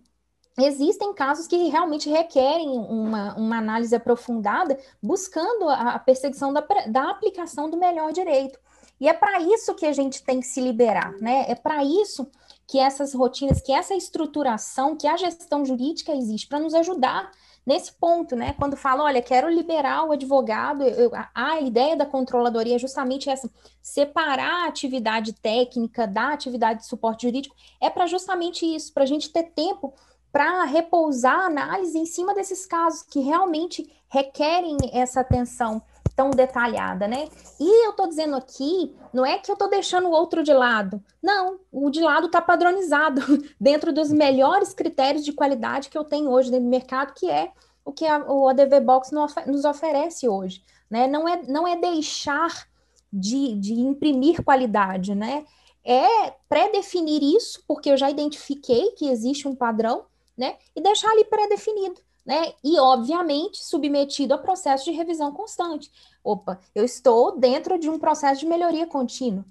existem 0.58 1.14
casos 1.14 1.46
que 1.46 1.68
realmente 1.68 2.08
requerem 2.08 2.68
uma, 2.68 3.34
uma 3.34 3.58
análise 3.58 3.94
aprofundada, 3.94 4.78
buscando 5.02 5.68
a, 5.68 5.94
a 5.94 5.98
perseguição 5.98 6.52
da, 6.52 6.64
da 6.88 7.10
aplicação 7.10 7.70
do 7.70 7.76
melhor 7.76 8.12
direito. 8.12 8.58
E 9.02 9.08
é 9.08 9.12
para 9.12 9.40
isso 9.40 9.74
que 9.74 9.84
a 9.84 9.92
gente 9.92 10.22
tem 10.22 10.38
que 10.38 10.46
se 10.46 10.60
liberar, 10.60 11.10
né? 11.20 11.44
É 11.48 11.56
para 11.56 11.84
isso 11.84 12.30
que 12.68 12.78
essas 12.78 13.12
rotinas, 13.12 13.60
que 13.60 13.72
essa 13.72 13.96
estruturação, 13.96 14.94
que 14.94 15.08
a 15.08 15.16
gestão 15.16 15.64
jurídica 15.64 16.14
existe 16.14 16.46
para 16.46 16.60
nos 16.60 16.72
ajudar 16.72 17.28
nesse 17.66 17.92
ponto, 17.94 18.36
né? 18.36 18.54
Quando 18.56 18.76
fala, 18.76 19.02
olha, 19.02 19.20
quero 19.20 19.48
liberar 19.48 20.04
o 20.04 20.12
advogado, 20.12 20.84
eu, 20.84 21.12
a, 21.16 21.28
a, 21.34 21.60
ideia 21.60 21.96
da 21.96 22.06
controladoria 22.06 22.76
é 22.76 22.78
justamente 22.78 23.28
essa: 23.28 23.50
separar 23.82 24.66
a 24.66 24.68
atividade 24.68 25.32
técnica 25.32 26.06
da 26.06 26.32
atividade 26.32 26.82
de 26.82 26.86
suporte 26.86 27.22
jurídico, 27.26 27.56
é 27.80 27.90
para 27.90 28.06
justamente 28.06 28.64
isso, 28.64 28.94
para 28.94 29.02
a 29.02 29.06
gente 29.06 29.30
ter 29.30 29.50
tempo 29.50 29.92
para 30.30 30.62
repousar 30.62 31.40
a 31.40 31.46
análise 31.46 31.98
em 31.98 32.06
cima 32.06 32.36
desses 32.36 32.64
casos 32.66 33.02
que 33.02 33.18
realmente 33.18 33.92
requerem 34.08 34.76
essa 34.92 35.22
atenção 35.22 35.82
tão 36.14 36.30
detalhada, 36.30 37.08
né? 37.08 37.28
E 37.58 37.86
eu 37.86 37.90
estou 37.90 38.06
dizendo 38.06 38.36
aqui, 38.36 38.94
não 39.12 39.24
é 39.24 39.38
que 39.38 39.50
eu 39.50 39.54
estou 39.54 39.68
deixando 39.68 40.08
o 40.08 40.12
outro 40.12 40.42
de 40.42 40.52
lado. 40.52 41.02
Não, 41.22 41.58
o 41.70 41.90
de 41.90 42.00
lado 42.00 42.26
está 42.26 42.40
padronizado 42.40 43.20
dentro 43.60 43.92
dos 43.92 44.12
melhores 44.12 44.74
critérios 44.74 45.24
de 45.24 45.32
qualidade 45.32 45.88
que 45.88 45.98
eu 45.98 46.04
tenho 46.04 46.30
hoje 46.30 46.50
dentro 46.50 46.64
do 46.64 46.70
mercado, 46.70 47.14
que 47.14 47.30
é 47.30 47.50
o 47.84 47.92
que 47.92 48.06
a, 48.06 48.18
o 48.18 48.48
ADV 48.48 48.80
Box 48.80 49.10
nos 49.46 49.64
oferece 49.64 50.28
hoje. 50.28 50.62
Né? 50.90 51.06
Não, 51.06 51.28
é, 51.28 51.42
não 51.42 51.66
é 51.66 51.76
deixar 51.76 52.66
de, 53.12 53.54
de 53.56 53.74
imprimir 53.74 54.42
qualidade, 54.42 55.14
né? 55.14 55.44
É 55.84 56.30
pré-definir 56.48 57.22
isso, 57.22 57.62
porque 57.66 57.90
eu 57.90 57.96
já 57.96 58.08
identifiquei 58.08 58.92
que 58.92 59.08
existe 59.08 59.48
um 59.48 59.54
padrão, 59.54 60.04
né? 60.36 60.56
E 60.76 60.80
deixar 60.80 61.10
ali 61.10 61.24
pré-definido 61.24 62.00
né? 62.24 62.52
E, 62.62 62.78
obviamente, 62.78 63.64
submetido 63.64 64.34
a 64.34 64.38
processo 64.38 64.84
de 64.84 64.92
revisão 64.92 65.32
constante. 65.32 65.90
Opa, 66.22 66.60
eu 66.74 66.84
estou 66.84 67.38
dentro 67.38 67.78
de 67.78 67.90
um 67.90 67.98
processo 67.98 68.40
de 68.40 68.46
melhoria 68.46 68.86
contínua. 68.86 69.44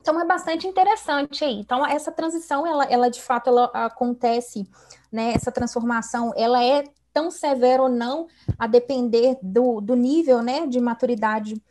Então 0.00 0.20
é 0.20 0.24
bastante 0.24 0.66
interessante 0.66 1.44
aí. 1.44 1.54
Então 1.54 1.86
essa 1.86 2.10
transição, 2.10 2.66
ela, 2.66 2.84
ela 2.84 3.08
de 3.08 3.22
fato 3.22 3.48
ela 3.48 3.66
acontece, 3.72 4.68
né? 5.12 5.32
Essa 5.32 5.52
transformação, 5.52 6.32
ela 6.36 6.62
é 6.62 6.84
tão 7.12 7.30
severa 7.30 7.82
ou 7.82 7.88
não, 7.88 8.26
a 8.58 8.66
depender 8.66 9.38
do, 9.42 9.80
do 9.80 9.94
nível, 9.94 10.42
né, 10.42 10.66
de 10.66 10.80
maturidade 10.80 11.62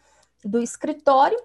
do 0.45 0.61
escritório. 0.61 1.37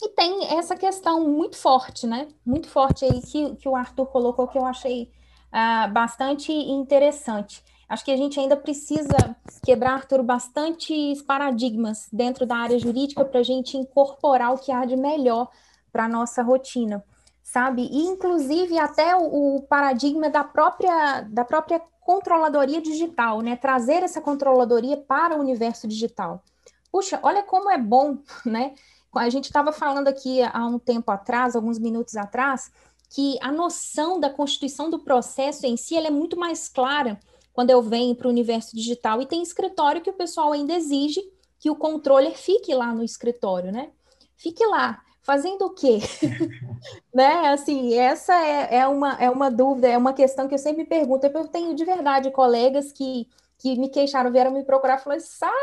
E 0.00 0.08
tem 0.10 0.56
essa 0.58 0.76
questão 0.76 1.26
muito 1.26 1.56
forte, 1.56 2.06
né? 2.06 2.28
Muito 2.44 2.68
forte 2.68 3.04
aí 3.04 3.20
que, 3.20 3.56
que 3.56 3.68
o 3.68 3.74
Arthur 3.74 4.06
colocou, 4.06 4.46
que 4.46 4.58
eu 4.58 4.64
achei 4.64 5.10
uh, 5.48 5.90
bastante 5.92 6.52
interessante. 6.52 7.62
Acho 7.88 8.04
que 8.04 8.10
a 8.10 8.16
gente 8.16 8.38
ainda 8.40 8.56
precisa 8.56 9.36
quebrar, 9.64 9.94
Arthur, 9.94 10.22
bastantes 10.22 11.22
paradigmas 11.22 12.08
dentro 12.12 12.44
da 12.44 12.56
área 12.56 12.78
jurídica 12.78 13.24
para 13.24 13.40
a 13.40 13.44
gente 13.44 13.76
incorporar 13.76 14.52
o 14.52 14.58
que 14.58 14.72
há 14.72 14.84
de 14.84 14.96
melhor 14.96 15.48
para 15.92 16.04
a 16.04 16.08
nossa 16.08 16.42
rotina, 16.42 17.04
sabe? 17.42 17.88
E, 17.90 18.02
inclusive, 18.06 18.76
até 18.76 19.14
o, 19.14 19.56
o, 19.56 19.62
paradigma 19.62 20.28
da 20.28 20.42
própria, 20.42 21.20
da 21.22 21.44
própria 21.44 21.80
controladoria 22.00 22.82
digital, 22.82 23.40
né? 23.40 23.54
Trazer 23.54 24.02
essa 24.02 24.20
controladoria 24.20 24.96
para 24.96 25.36
o 25.36 25.40
universo 25.40 25.86
digital. 25.86 26.42
Puxa, 26.90 27.20
olha 27.22 27.44
como 27.44 27.70
é 27.70 27.78
bom, 27.78 28.18
né? 28.44 28.74
A 29.14 29.30
gente 29.30 29.44
estava 29.44 29.72
falando 29.72 30.08
aqui 30.08 30.42
há 30.42 30.66
um 30.66 30.78
tempo 30.78 31.10
atrás, 31.10 31.54
alguns 31.54 31.78
minutos 31.78 32.16
atrás, 32.16 32.70
que 33.08 33.38
a 33.40 33.52
noção 33.52 34.18
da 34.18 34.28
constituição 34.28 34.90
do 34.90 34.98
processo 34.98 35.64
em 35.64 35.76
si 35.76 35.96
é 35.96 36.10
muito 36.10 36.36
mais 36.36 36.68
clara 36.68 37.18
quando 37.56 37.70
eu 37.70 37.80
venho 37.80 38.14
para 38.14 38.26
o 38.26 38.30
universo 38.30 38.76
digital. 38.76 39.22
E 39.22 39.26
tem 39.26 39.42
escritório 39.42 40.02
que 40.02 40.10
o 40.10 40.12
pessoal 40.12 40.52
ainda 40.52 40.74
exige 40.74 41.22
que 41.58 41.70
o 41.70 41.74
controller 41.74 42.36
fique 42.36 42.74
lá 42.74 42.92
no 42.92 43.02
escritório, 43.02 43.72
né? 43.72 43.88
Fique 44.36 44.62
lá. 44.66 45.02
Fazendo 45.22 45.62
o 45.62 45.70
quê? 45.70 46.00
né? 47.14 47.48
Assim, 47.48 47.94
essa 47.94 48.34
é, 48.34 48.76
é, 48.76 48.86
uma, 48.86 49.14
é 49.14 49.30
uma 49.30 49.50
dúvida, 49.50 49.88
é 49.88 49.96
uma 49.96 50.12
questão 50.12 50.46
que 50.46 50.52
eu 50.52 50.58
sempre 50.58 50.82
me 50.82 50.88
pergunto. 50.88 51.26
Eu 51.26 51.48
tenho 51.48 51.74
de 51.74 51.82
verdade 51.82 52.30
colegas 52.30 52.92
que, 52.92 53.26
que 53.56 53.74
me 53.78 53.88
queixaram, 53.88 54.30
vieram 54.30 54.50
me 54.50 54.62
procurar 54.62 54.98
e 54.98 55.02
falaram, 55.02 55.22
Sara! 55.22 55.54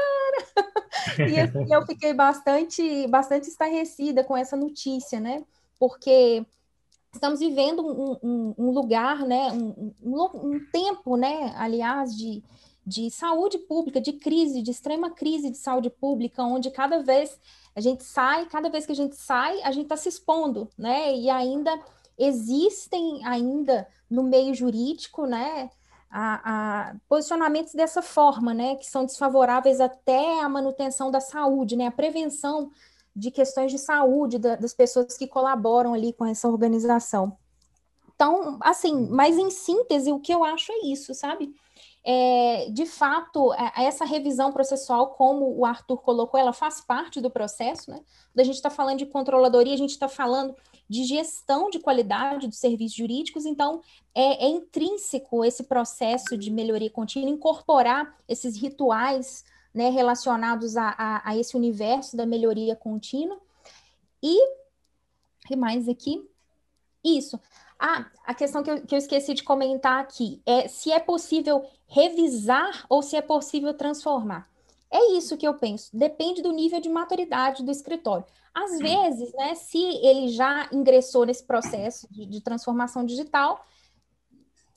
e 1.29 1.39
assim, 1.39 1.71
eu 1.71 1.86
fiquei 1.86 2.12
bastante, 2.12 3.08
bastante 3.08 3.49
estarrecida 3.49 4.23
com 4.23 4.36
essa 4.36 4.58
notícia, 4.58 5.19
né? 5.19 5.43
Porque 5.79 6.43
estamos 7.13 7.39
vivendo 7.39 7.86
um, 7.86 8.17
um, 8.23 8.56
um 8.58 8.71
lugar, 8.71 9.19
né? 9.19 9.52
Um, 9.52 9.93
um, 10.04 10.60
tempo, 10.71 11.15
né? 11.15 11.54
Aliás, 11.56 12.15
de, 12.17 12.43
de 12.86 13.10
saúde 13.12 13.58
pública, 13.60 14.02
de 14.02 14.13
crise, 14.13 14.62
de 14.62 14.71
extrema 14.71 15.12
crise 15.12 15.49
de 15.49 15.58
saúde 15.58 15.89
pública, 15.89 16.43
onde 16.43 16.71
cada 16.71 17.02
vez 17.04 17.39
a 17.76 17.82
gente 17.82 18.04
sai, 18.04 18.45
cada 18.47 18.69
vez 18.69 18.86
que 18.86 18.91
a 18.91 18.95
gente 18.95 19.15
sai, 19.15 19.62
a 19.62 19.71
gente 19.71 19.84
está 19.84 19.97
se 19.97 20.10
expondo, 20.10 20.67
né? 20.78 21.15
E 21.15 21.30
ainda 21.30 21.80
existem 22.17 23.26
ainda 23.26 23.88
no 24.10 24.23
meio 24.23 24.54
jurídico, 24.54 25.26
né? 25.26 25.69
A, 26.15 26.89
a, 26.89 26.95
posicionamentos 27.10 27.73
dessa 27.73 27.99
forma, 28.04 28.54
né, 28.54 28.76
que 28.76 28.86
são 28.86 29.04
desfavoráveis 29.04 29.82
até 29.82 30.41
à 30.41 30.47
manutenção 30.47 31.10
da 31.10 31.19
saúde, 31.19 31.76
né, 31.76 31.88
a 31.88 31.91
prevenção 31.91 32.69
de 33.15 33.32
questões 33.32 33.71
de 33.71 33.78
saúde 33.78 34.38
da, 34.38 34.56
das 34.56 34.73
pessoas 34.73 35.17
que 35.17 35.28
colaboram 35.28 35.93
ali 35.93 36.13
com 36.13 36.26
essa 36.26 36.47
organização. 36.47 37.38
Então, 38.15 38.58
assim, 38.62 39.08
mas 39.10 39.38
em 39.38 39.49
síntese, 39.49 40.12
o 40.12 40.19
que 40.19 40.34
eu 40.34 40.43
acho 40.43 40.71
é 40.71 40.86
isso, 40.86 41.13
sabe? 41.13 41.54
é, 42.06 42.69
de 42.69 42.86
fato, 42.86 43.54
essa 43.78 44.04
revisão 44.04 44.52
processual, 44.52 45.08
como 45.12 45.58
o 45.58 45.65
Arthur 45.65 45.97
colocou, 45.97 46.38
ela 46.38 46.52
faz 46.52 46.82
parte 46.82 47.21
do 47.21 47.30
processo, 47.30 47.89
né? 47.89 48.02
Quando 48.34 48.39
a 48.41 48.43
gente 48.43 48.56
está 48.56 48.69
falando 48.69 48.97
de 48.97 49.06
controladoria, 49.06 49.73
a 49.73 49.78
gente 49.78 49.91
está 49.91 50.10
falando 50.10 50.54
de 50.89 51.06
gestão 51.06 51.69
de 51.69 51.80
qualidade 51.80 52.45
dos 52.47 52.58
serviços 52.58 52.97
jurídicos, 52.97 53.45
então 53.45 53.82
é, 54.13 54.45
é 54.45 54.49
intrínseco 54.49 55.45
esse 55.45 55.63
processo 55.63 56.38
de 56.38 56.52
melhoria 56.52 56.89
contínua, 56.89 57.30
incorporar 57.30 58.13
esses 58.28 58.58
rituais 58.58 59.45
né, 59.74 59.90
relacionados 59.90 60.78
a, 60.78 60.94
a, 60.98 61.30
a 61.30 61.38
esse 61.38 61.58
universo 61.58 62.16
da 62.16 62.26
melhoria 62.26 62.76
contínua. 62.76 63.40
E, 64.22 64.38
e 65.50 65.56
mais 65.56 65.90
aqui? 65.90 66.28
Isso. 67.04 67.40
Ah, 67.80 68.06
a 68.26 68.34
questão 68.34 68.64
que 68.64 68.72
eu, 68.72 68.82
que 68.86 68.96
eu 68.96 69.00
esqueci 69.00 69.34
de 69.34 69.44
comentar 69.44 70.00
aqui 70.00 70.42
é 70.46 70.68
se 70.68 70.92
é 70.92 71.00
possível 71.00 71.66
revisar 71.88 72.86
ou 72.88 73.02
se 73.02 73.16
é 73.16 73.22
possível 73.22 73.74
transformar. 73.74 74.50
É 74.90 75.14
isso 75.14 75.36
que 75.36 75.48
eu 75.48 75.56
penso. 75.56 75.90
Depende 75.92 76.42
do 76.42 76.52
nível 76.52 76.80
de 76.80 76.88
maturidade 76.88 77.64
do 77.64 77.72
escritório. 77.72 78.26
Às 78.54 78.78
vezes, 78.78 79.34
né, 79.34 79.56
se 79.56 79.82
ele 79.82 80.30
já 80.30 80.70
ingressou 80.72 81.26
nesse 81.26 81.44
processo 81.44 82.08
de, 82.12 82.26
de 82.28 82.40
transformação 82.40 83.04
digital, 83.04 83.66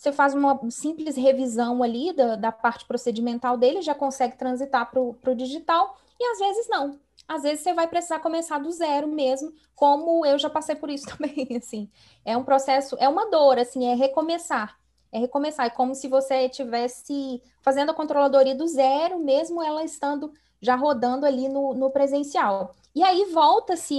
você 0.06 0.12
faz 0.12 0.34
uma 0.34 0.58
simples 0.70 1.16
revisão 1.16 1.82
ali 1.82 2.12
da, 2.12 2.36
da 2.36 2.52
parte 2.52 2.84
procedimental 2.84 3.56
dele, 3.56 3.82
já 3.82 3.94
consegue 3.94 4.36
transitar 4.36 4.90
para 4.90 5.00
o 5.00 5.34
digital, 5.34 5.96
e 6.18 6.24
às 6.24 6.38
vezes 6.38 6.68
não 6.68 6.98
às 7.28 7.42
vezes 7.42 7.64
você 7.64 7.74
vai 7.74 7.88
precisar 7.88 8.20
começar 8.20 8.58
do 8.58 8.70
zero 8.70 9.08
mesmo, 9.08 9.52
como 9.74 10.24
eu 10.24 10.38
já 10.38 10.48
passei 10.48 10.76
por 10.76 10.88
isso 10.88 11.06
também, 11.16 11.48
assim. 11.56 11.90
É 12.24 12.36
um 12.36 12.44
processo, 12.44 12.96
é 13.00 13.08
uma 13.08 13.28
dor, 13.30 13.58
assim, 13.58 13.86
é 13.86 13.94
recomeçar. 13.94 14.78
É 15.10 15.18
recomeçar, 15.18 15.66
é 15.66 15.70
como 15.70 15.94
se 15.94 16.08
você 16.08 16.46
estivesse 16.46 17.42
fazendo 17.62 17.90
a 17.90 17.94
controladoria 17.94 18.54
do 18.54 18.66
zero, 18.66 19.18
mesmo 19.18 19.62
ela 19.62 19.82
estando 19.82 20.32
já 20.60 20.76
rodando 20.76 21.26
ali 21.26 21.48
no, 21.48 21.74
no 21.74 21.90
presencial. 21.90 22.74
E 22.94 23.02
aí 23.02 23.24
volta-se 23.26 23.98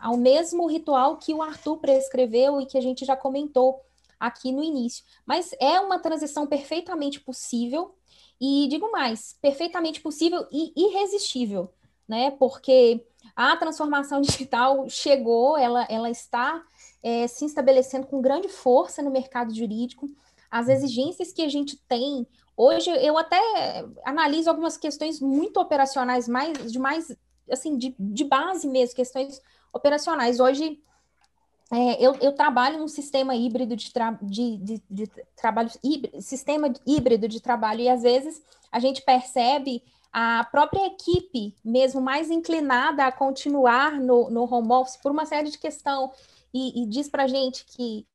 ao 0.00 0.16
mesmo 0.16 0.66
ritual 0.66 1.16
que 1.16 1.34
o 1.34 1.42
Arthur 1.42 1.78
prescreveu 1.78 2.60
e 2.60 2.66
que 2.66 2.78
a 2.78 2.80
gente 2.80 3.04
já 3.04 3.16
comentou 3.16 3.80
aqui 4.18 4.52
no 4.52 4.62
início. 4.62 5.04
Mas 5.26 5.50
é 5.60 5.80
uma 5.80 5.98
transição 5.98 6.46
perfeitamente 6.46 7.20
possível, 7.20 7.94
e 8.40 8.66
digo 8.68 8.90
mais, 8.90 9.36
perfeitamente 9.40 10.00
possível 10.00 10.46
e 10.50 10.72
irresistível 10.76 11.72
né? 12.08 12.30
Porque 12.32 13.04
a 13.34 13.56
transformação 13.56 14.20
digital 14.22 14.88
chegou, 14.88 15.56
ela, 15.56 15.86
ela 15.88 16.10
está 16.10 16.62
é, 17.02 17.26
se 17.26 17.44
estabelecendo 17.44 18.06
com 18.06 18.20
grande 18.20 18.48
força 18.48 19.02
no 19.02 19.10
mercado 19.10 19.54
jurídico. 19.54 20.08
As 20.50 20.68
exigências 20.68 21.32
que 21.32 21.42
a 21.42 21.48
gente 21.48 21.76
tem 21.88 22.26
hoje, 22.56 22.90
eu 22.90 23.18
até 23.18 23.40
analiso 24.04 24.48
algumas 24.48 24.76
questões 24.76 25.20
muito 25.20 25.58
operacionais, 25.58 26.28
mais 26.28 26.70
de 26.70 26.78
mais 26.78 27.14
assim 27.50 27.76
de, 27.76 27.94
de 27.98 28.24
base 28.24 28.66
mesmo, 28.66 28.94
questões 28.94 29.40
operacionais. 29.72 30.38
Hoje 30.38 30.80
é, 31.74 32.00
eu, 32.00 32.14
eu, 32.20 32.32
trabalho 32.32 32.78
num 32.78 32.86
sistema 32.86 33.34
híbrido 33.34 33.74
de, 33.74 33.92
tra 33.92 34.16
de, 34.22 34.56
de, 34.58 34.82
de 34.88 35.06
trabalho, 35.36 35.70
híbrido, 35.82 36.22
sistema 36.22 36.72
híbrido 36.86 37.26
de 37.26 37.40
trabalho, 37.40 37.80
e 37.80 37.88
às 37.88 38.02
vezes 38.02 38.40
a 38.70 38.78
gente 38.78 39.02
percebe 39.02 39.82
a 40.12 40.44
própria 40.44 40.86
equipe, 40.86 41.52
mesmo 41.64 42.00
mais 42.00 42.30
inclinada 42.30 43.04
a 43.04 43.10
continuar 43.10 43.98
no, 44.00 44.30
no 44.30 44.44
home 44.44 44.70
office 44.72 44.96
por 44.96 45.10
uma 45.10 45.26
série 45.26 45.50
de 45.50 45.58
questão, 45.58 46.12
e, 46.52 46.82
e 46.82 46.86
diz 46.86 47.08
para 47.08 47.26
gente 47.26 47.64
que, 47.64 48.06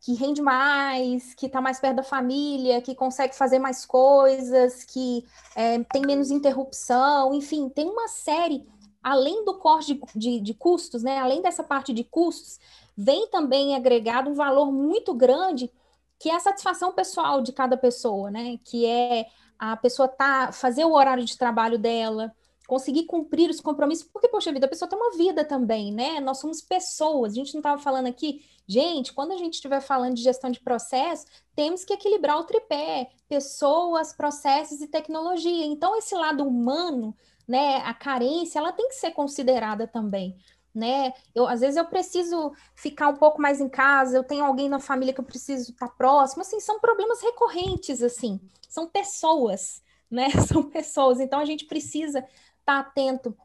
que 0.00 0.12
rende 0.12 0.42
mais, 0.42 1.32
que 1.32 1.46
está 1.46 1.62
mais 1.62 1.80
perto 1.80 1.96
da 1.96 2.02
família, 2.02 2.82
que 2.82 2.94
consegue 2.94 3.34
fazer 3.34 3.58
mais 3.58 3.86
coisas, 3.86 4.84
que 4.84 5.24
é, 5.56 5.82
tem 5.84 6.02
menos 6.02 6.30
interrupção, 6.30 7.32
enfim, 7.32 7.70
tem 7.70 7.88
uma 7.88 8.08
série, 8.08 8.68
além 9.02 9.46
do 9.46 9.54
corte 9.54 9.94
de, 9.94 10.00
de, 10.14 10.40
de 10.40 10.52
custos, 10.52 11.02
né, 11.02 11.16
além 11.16 11.40
dessa 11.40 11.64
parte 11.64 11.94
de 11.94 12.04
custos, 12.04 12.58
vem 12.98 13.28
também 13.28 13.76
agregado 13.76 14.28
um 14.28 14.34
valor 14.34 14.72
muito 14.72 15.14
grande 15.14 15.70
que 16.18 16.28
é 16.28 16.34
a 16.34 16.40
satisfação 16.40 16.92
pessoal 16.92 17.40
de 17.40 17.52
cada 17.52 17.76
pessoa, 17.76 18.28
né? 18.28 18.58
Que 18.64 18.84
é 18.84 19.26
a 19.56 19.76
pessoa 19.76 20.08
tá 20.08 20.50
fazer 20.50 20.84
o 20.84 20.92
horário 20.92 21.24
de 21.24 21.38
trabalho 21.38 21.78
dela, 21.78 22.34
conseguir 22.66 23.04
cumprir 23.04 23.48
os 23.50 23.60
compromissos, 23.60 24.08
porque, 24.12 24.26
poxa 24.26 24.52
vida, 24.52 24.66
a 24.66 24.68
pessoa 24.68 24.88
tem 24.88 24.98
uma 24.98 25.16
vida 25.16 25.44
também, 25.44 25.92
né? 25.92 26.18
Nós 26.18 26.38
somos 26.38 26.60
pessoas, 26.60 27.32
a 27.32 27.36
gente 27.36 27.54
não 27.54 27.60
estava 27.60 27.80
falando 27.80 28.08
aqui, 28.08 28.44
gente, 28.66 29.12
quando 29.12 29.30
a 29.30 29.36
gente 29.36 29.54
estiver 29.54 29.80
falando 29.80 30.14
de 30.14 30.22
gestão 30.22 30.50
de 30.50 30.58
processo, 30.58 31.24
temos 31.54 31.84
que 31.84 31.94
equilibrar 31.94 32.36
o 32.36 32.44
tripé, 32.44 33.10
pessoas, 33.28 34.12
processos 34.12 34.80
e 34.80 34.88
tecnologia. 34.88 35.64
Então, 35.64 35.96
esse 35.96 36.16
lado 36.16 36.44
humano, 36.44 37.14
né, 37.46 37.76
a 37.84 37.94
carência, 37.94 38.58
ela 38.58 38.72
tem 38.72 38.88
que 38.88 38.96
ser 38.96 39.12
considerada 39.12 39.86
também 39.86 40.36
né? 40.78 41.12
Eu, 41.34 41.46
às 41.46 41.60
vezes 41.60 41.76
eu 41.76 41.84
preciso 41.84 42.52
ficar 42.74 43.08
um 43.08 43.16
pouco 43.16 43.40
mais 43.42 43.60
em 43.60 43.68
casa, 43.68 44.16
eu 44.16 44.24
tenho 44.24 44.44
alguém 44.44 44.68
na 44.68 44.78
família 44.78 45.12
que 45.12 45.20
eu 45.20 45.24
preciso 45.24 45.72
estar 45.72 45.88
próximo, 45.88 46.42
assim, 46.42 46.60
são 46.60 46.80
problemas 46.80 47.20
recorrentes, 47.20 48.02
assim, 48.02 48.40
são 48.68 48.86
pessoas, 48.88 49.82
né? 50.10 50.30
São 50.46 50.62
pessoas, 50.62 51.20
então 51.20 51.40
a 51.40 51.44
gente 51.44 51.66
precisa 51.66 52.24
estar 52.60 52.78
atento 52.78 53.36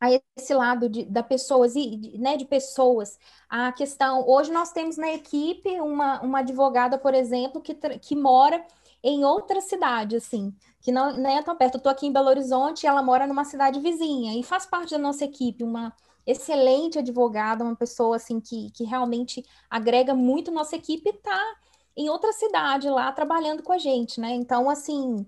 a 0.00 0.10
esse 0.36 0.52
lado 0.52 0.88
de, 0.88 1.04
da 1.04 1.22
pessoas 1.22 1.74
e 1.76 2.18
né, 2.18 2.36
de 2.36 2.44
pessoas. 2.44 3.18
A 3.48 3.72
questão, 3.72 4.28
hoje 4.28 4.52
nós 4.52 4.70
temos 4.72 4.98
na 4.98 5.10
equipe 5.12 5.80
uma, 5.80 6.20
uma 6.20 6.40
advogada, 6.40 6.98
por 6.98 7.14
exemplo, 7.14 7.60
que, 7.60 7.74
que 7.74 8.14
mora 8.14 8.62
em 9.02 9.24
outra 9.24 9.60
cidade, 9.60 10.16
assim, 10.16 10.54
que 10.80 10.90
não, 10.90 11.16
não 11.16 11.30
é 11.30 11.42
tão 11.42 11.56
perto. 11.56 11.74
Eu 11.74 11.78
estou 11.78 11.92
aqui 11.92 12.06
em 12.06 12.12
Belo 12.12 12.28
Horizonte 12.28 12.84
e 12.84 12.86
ela 12.86 13.02
mora 13.02 13.26
numa 13.26 13.44
cidade 13.44 13.78
vizinha 13.80 14.38
e 14.38 14.42
faz 14.42 14.66
parte 14.66 14.90
da 14.90 14.98
nossa 14.98 15.24
equipe, 15.24 15.62
uma 15.62 15.94
excelente 16.26 16.98
advogada, 16.98 17.64
uma 17.64 17.76
pessoa 17.76 18.16
assim 18.16 18.40
que, 18.40 18.70
que 18.70 18.84
realmente 18.84 19.44
agrega 19.68 20.14
muito 20.14 20.50
nossa 20.50 20.76
equipe, 20.76 21.10
está 21.10 21.40
em 21.96 22.08
outra 22.08 22.32
cidade 22.32 22.88
lá 22.88 23.10
trabalhando 23.12 23.62
com 23.62 23.72
a 23.72 23.78
gente, 23.78 24.20
né? 24.20 24.32
Então, 24.32 24.68
assim, 24.68 25.26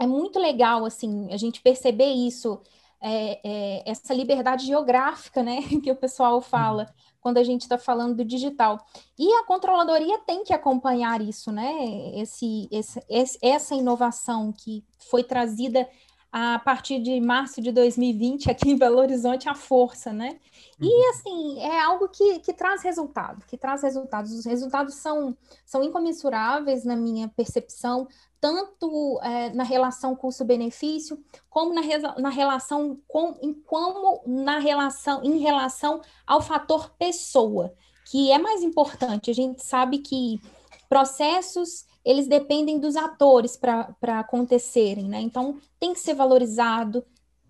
é 0.00 0.06
muito 0.06 0.38
legal 0.38 0.84
assim 0.84 1.32
a 1.32 1.36
gente 1.36 1.60
perceber 1.62 2.10
isso, 2.12 2.60
é, 3.00 3.40
é, 3.44 3.90
essa 3.90 4.12
liberdade 4.12 4.66
geográfica, 4.66 5.42
né, 5.42 5.62
que 5.82 5.90
o 5.90 5.96
pessoal 5.96 6.40
fala 6.40 6.82
uhum. 6.82 6.88
quando 7.20 7.38
a 7.38 7.44
gente 7.44 7.62
está 7.62 7.78
falando 7.78 8.16
do 8.16 8.24
digital. 8.24 8.84
E 9.18 9.32
a 9.34 9.44
controladoria 9.44 10.18
tem 10.18 10.44
que 10.44 10.52
acompanhar 10.52 11.20
isso, 11.20 11.50
né? 11.50 11.72
Esse, 12.14 12.68
esse, 12.70 13.38
essa 13.40 13.74
inovação 13.74 14.52
que 14.52 14.84
foi 15.10 15.22
trazida 15.22 15.88
a 16.32 16.58
partir 16.58 17.00
de 17.00 17.20
março 17.20 17.60
de 17.60 17.72
2020 17.72 18.50
aqui 18.50 18.70
em 18.70 18.76
Belo 18.76 18.98
Horizonte 18.98 19.48
a 19.48 19.54
força, 19.54 20.12
né? 20.12 20.38
E 20.80 20.86
uhum. 20.86 21.10
assim, 21.10 21.60
é 21.60 21.80
algo 21.80 22.08
que, 22.08 22.40
que 22.40 22.52
traz 22.52 22.82
resultado, 22.82 23.44
que 23.46 23.56
traz 23.56 23.82
resultados. 23.82 24.32
Os 24.32 24.44
resultados 24.44 24.94
são, 24.94 25.36
são 25.64 25.82
incomensuráveis 25.82 26.84
na 26.84 26.94
minha 26.94 27.28
percepção, 27.28 28.06
tanto 28.40 29.18
é, 29.22 29.50
na 29.50 29.64
relação 29.64 30.14
custo-benefício, 30.14 31.18
como 31.48 31.72
na, 31.72 31.80
na 32.18 32.28
relação 32.28 33.00
com, 33.08 33.36
em 33.40 33.54
como 33.54 34.22
na 34.26 34.58
relação 34.58 35.24
em 35.24 35.38
relação 35.38 36.02
ao 36.26 36.42
fator 36.42 36.90
pessoa, 36.98 37.72
que 38.10 38.30
é 38.30 38.38
mais 38.38 38.62
importante. 38.62 39.30
A 39.30 39.34
gente 39.34 39.64
sabe 39.64 39.98
que 39.98 40.40
processos 40.88 41.84
eles 42.04 42.28
dependem 42.28 42.78
dos 42.78 42.94
atores 42.94 43.56
para 43.56 44.20
acontecerem, 44.20 45.08
né? 45.08 45.20
Então 45.20 45.58
tem 45.78 45.92
que 45.92 45.98
ser 45.98 46.14
valorizado, 46.14 47.04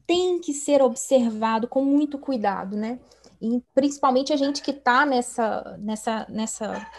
tem 0.06 0.40
que 0.40 0.54
ser 0.54 0.80
observado 0.80 1.68
com 1.68 1.84
muito 1.84 2.18
cuidado, 2.18 2.74
né? 2.74 2.98
E 3.40 3.62
principalmente 3.74 4.32
a 4.32 4.36
gente 4.36 4.62
que 4.62 4.70
está 4.70 5.04
nessa, 5.04 5.76
nessa, 5.78 6.26
nessa 6.30 6.90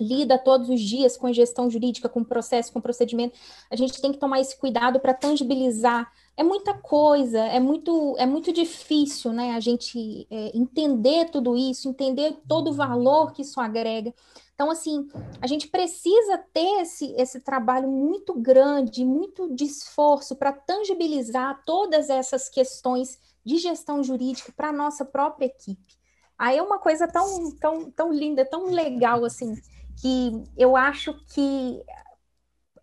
lida 0.00 0.38
todos 0.38 0.68
os 0.68 0.80
dias 0.80 1.16
com 1.16 1.32
gestão 1.32 1.70
jurídica, 1.70 2.08
com 2.08 2.24
processo, 2.24 2.72
com 2.72 2.80
procedimento, 2.80 3.38
a 3.70 3.76
gente 3.76 4.00
tem 4.00 4.12
que 4.12 4.18
tomar 4.18 4.40
esse 4.40 4.56
cuidado 4.56 5.00
para 5.00 5.14
tangibilizar. 5.14 6.10
É 6.36 6.42
muita 6.42 6.74
coisa, 6.74 7.38
é 7.38 7.58
muito, 7.58 8.16
é 8.18 8.26
muito 8.26 8.52
difícil, 8.52 9.32
né? 9.32 9.54
A 9.54 9.60
gente 9.60 10.26
é, 10.30 10.56
entender 10.56 11.30
tudo 11.30 11.56
isso, 11.56 11.88
entender 11.88 12.36
todo 12.48 12.70
o 12.70 12.74
valor 12.74 13.32
que 13.32 13.42
isso 13.42 13.60
agrega. 13.60 14.12
Então, 14.58 14.72
assim, 14.72 15.08
a 15.40 15.46
gente 15.46 15.68
precisa 15.68 16.36
ter 16.52 16.80
esse, 16.80 17.14
esse 17.16 17.38
trabalho 17.38 17.88
muito 17.88 18.34
grande, 18.34 19.04
muito 19.04 19.54
de 19.54 19.62
esforço 19.62 20.34
para 20.34 20.52
tangibilizar 20.52 21.62
todas 21.64 22.10
essas 22.10 22.48
questões 22.48 23.20
de 23.44 23.56
gestão 23.58 24.02
jurídica 24.02 24.50
para 24.50 24.70
a 24.70 24.72
nossa 24.72 25.04
própria 25.04 25.46
equipe. 25.46 25.96
Aí 26.36 26.58
é 26.58 26.62
uma 26.62 26.80
coisa 26.80 27.06
tão, 27.06 27.52
tão, 27.52 27.88
tão 27.92 28.12
linda, 28.12 28.44
tão 28.44 28.64
legal, 28.64 29.24
assim, 29.24 29.54
que 30.02 30.42
eu 30.56 30.74
acho 30.74 31.14
que 31.26 31.80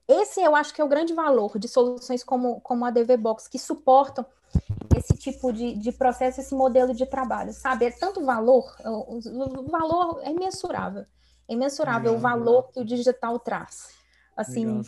esse 0.07 0.41
eu 0.41 0.55
acho 0.55 0.73
que 0.73 0.79
é 0.79 0.83
o 0.85 0.87
grande 0.87 1.13
valor 1.13 1.59
de 1.59 1.67
soluções 1.67 2.23
como, 2.23 2.61
como 2.61 2.85
a 2.85 2.89
DV 2.89 3.17
Box, 3.17 3.49
que 3.49 3.59
suportam 3.59 4.25
esse 4.95 5.17
tipo 5.17 5.51
de, 5.51 5.75
de 5.75 5.91
processo, 5.91 6.39
esse 6.39 6.55
modelo 6.55 6.93
de 6.93 7.05
trabalho, 7.05 7.51
sabe? 7.51 7.83
É 7.83 7.91
tanto 7.91 8.23
valor, 8.23 8.63
o, 8.85 9.17
o 9.17 9.63
valor 9.69 10.21
é 10.23 10.31
imensurável, 10.31 11.05
é 11.47 11.53
imensurável 11.53 12.13
Legal, 12.13 12.17
o 12.17 12.21
valor 12.21 12.71
que 12.71 12.79
o 12.79 12.85
digital 12.85 13.39
traz. 13.39 13.93
Assim, 14.35 14.65
Legal, 14.65 14.83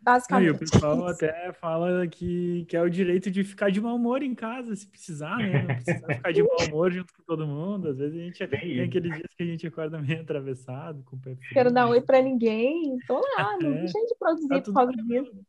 Basicamente. 0.00 0.46
E 0.46 0.50
o 0.50 0.58
pessoal 0.58 1.06
até 1.06 1.52
fala 1.52 2.06
que, 2.06 2.64
que 2.66 2.76
é 2.76 2.80
o 2.80 2.88
direito 2.88 3.30
de 3.30 3.44
ficar 3.44 3.70
de 3.70 3.80
mau 3.80 3.96
humor 3.96 4.22
em 4.22 4.34
casa, 4.34 4.74
se 4.74 4.86
precisar, 4.86 5.36
né? 5.36 5.62
Não 5.62 5.74
precisa 5.74 6.06
ficar 6.14 6.32
de 6.32 6.42
mau 6.42 6.56
humor 6.66 6.92
junto 6.92 7.12
com 7.12 7.22
todo 7.24 7.46
mundo. 7.46 7.88
Às 7.88 7.98
vezes 7.98 8.18
a 8.18 8.24
gente 8.24 8.46
tem 8.46 8.80
aqueles 8.80 9.14
dias 9.14 9.34
que 9.36 9.42
a 9.42 9.46
gente 9.46 9.66
acorda 9.66 10.00
meio 10.00 10.22
atravessado, 10.22 11.02
com 11.04 11.16
o 11.16 11.20
pé 11.20 11.34
frio. 11.34 11.50
Quero 11.52 11.70
dar 11.72 11.88
oi 11.88 12.00
para 12.00 12.22
ninguém, 12.22 12.98
tô 13.06 13.16
lá, 13.16 13.56
não 13.60 13.72
é, 13.74 13.80
deixa 13.80 13.98
de 13.98 14.14
produzir 14.18 14.48
tá 14.48 14.62
por 14.62 14.74
causa 14.74 14.92
disso. 14.92 15.46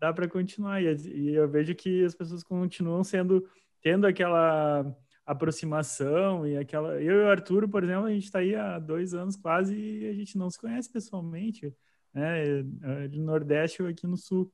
Dá 0.00 0.12
para 0.12 0.28
continuar. 0.28 0.80
E 0.80 1.34
eu 1.34 1.48
vejo 1.48 1.74
que 1.74 2.04
as 2.04 2.14
pessoas 2.14 2.44
continuam 2.44 3.02
sendo, 3.02 3.48
tendo 3.82 4.06
aquela 4.06 4.94
aproximação 5.32 6.46
e 6.46 6.56
aquela. 6.56 7.00
Eu 7.00 7.22
e 7.22 7.24
o 7.24 7.30
Arthur, 7.30 7.68
por 7.68 7.84
exemplo, 7.84 8.06
a 8.06 8.12
gente 8.12 8.24
está 8.24 8.40
aí 8.40 8.54
há 8.54 8.78
dois 8.78 9.14
anos 9.14 9.36
quase 9.36 9.76
e 9.76 10.08
a 10.08 10.12
gente 10.14 10.36
não 10.38 10.50
se 10.50 10.58
conhece 10.58 10.90
pessoalmente 10.90 11.74
né? 12.18 12.62
No 13.12 13.24
Nordeste 13.24 13.82
ou 13.82 13.88
aqui 13.88 14.06
no 14.06 14.16
Sul. 14.16 14.50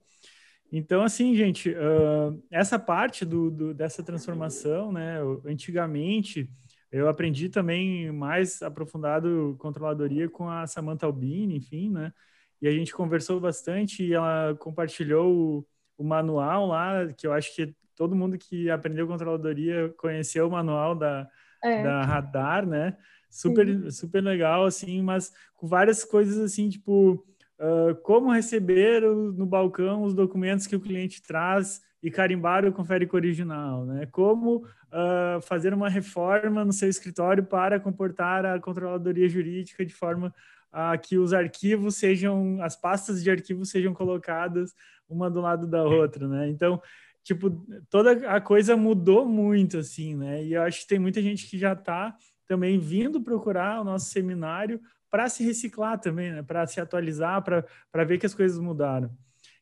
Então, 0.73 1.03
assim, 1.03 1.35
gente, 1.35 1.71
uh, 1.71 2.43
essa 2.51 2.79
parte 2.79 3.25
do, 3.25 3.51
do, 3.51 3.75
dessa 3.75 4.03
transformação, 4.03 4.93
né? 4.93 5.19
Antigamente, 5.45 6.51
eu 6.91 7.09
aprendi 7.09 7.49
também 7.49 8.11
mais 8.11 8.63
aprofundado 8.63 9.57
controladoria 9.59 10.29
com 10.29 10.49
a 10.49 10.67
Samantha 10.67 11.07
Albini, 11.07 11.57
enfim, 11.57 11.91
né? 11.91 12.13
E 12.61 12.69
a 12.69 12.73
gente 12.73 12.93
conversou 12.93 13.41
bastante 13.41 14.05
e 14.05 14.15
ela 14.15 14.55
compartilhou 14.57 15.59
o, 15.59 15.67
o 15.99 16.05
manual 16.05 16.67
lá, 16.67 17.13
que 17.13 17.27
eu 17.27 17.33
acho 17.33 17.55
que 17.55 17.75
todo 17.95 18.17
mundo 18.17 18.39
que 18.39 18.71
aprendeu 18.71 19.07
controladoria 19.07 19.93
conheceu 19.97 20.49
o 20.49 20.51
manual 20.51 20.95
da, 20.95 21.29
é. 21.63 21.83
da 21.83 22.05
Radar, 22.05 22.67
né? 22.67 22.97
Super, 23.31 23.91
super 23.91 24.23
legal, 24.23 24.65
assim, 24.65 25.03
mas 25.03 25.33
com 25.55 25.67
várias 25.67 26.05
coisas 26.05 26.39
assim, 26.39 26.69
tipo 26.69 27.25
Uh, 27.57 27.95
como 28.03 28.33
receber 28.33 29.05
o, 29.05 29.33
no 29.33 29.47
balcão 29.47 30.03
os 30.03 30.13
documentos 30.13 30.67
que 30.67 30.75
o 30.75 30.81
cliente 30.81 31.23
traz 31.23 31.81
e 32.03 32.11
carimbar 32.11 32.67
o 32.67 32.73
conférico 32.73 33.17
original, 33.17 33.87
né? 33.87 34.07
Como 34.11 34.57
uh, 34.57 35.41
fazer 35.41 35.73
uma 35.73 35.89
reforma 35.89 36.65
no 36.65 36.73
seu 36.73 36.89
escritório 36.89 37.45
para 37.45 37.79
comportar 37.79 38.45
a 38.45 38.59
controladoria 38.59 39.29
jurídica 39.29 39.87
de 39.87 39.95
forma 39.95 40.35
a 40.73 40.99
que 40.99 41.17
os 41.17 41.33
arquivos 41.33 41.95
sejam, 41.95 42.59
as 42.61 42.75
pastas 42.75 43.23
de 43.23 43.31
arquivos 43.31 43.71
sejam 43.71 43.95
colocadas 43.95 44.75
uma 45.09 45.31
do 45.31 45.41
lado 45.41 45.67
da 45.67 45.85
outra, 45.85 46.27
né? 46.27 46.49
Então, 46.49 46.83
tipo, 47.25 47.51
toda 47.89 48.13
a 48.31 48.41
coisa 48.41 48.77
mudou 48.77 49.27
muito, 49.27 49.79
assim, 49.79 50.15
né? 50.15 50.45
E 50.45 50.53
eu 50.53 50.63
acho 50.63 50.83
que 50.83 50.87
tem 50.87 50.99
muita 50.99 51.21
gente 51.23 51.49
que 51.49 51.59
já 51.59 51.73
está 51.73 52.15
também 52.47 52.79
vindo 52.79 53.23
procurar 53.23 53.81
o 53.81 53.85
nosso 53.85 54.11
seminário 54.11 54.81
para 55.11 55.29
se 55.29 55.43
reciclar 55.43 55.99
também, 55.99 56.33
né? 56.33 56.43
para 56.43 56.67
se 56.67 56.81
atualizar, 56.81 57.43
para 57.43 58.05
ver 58.05 58.19
que 58.19 58.27
as 58.27 58.35
coisas 58.35 58.59
mudaram. 58.59 59.11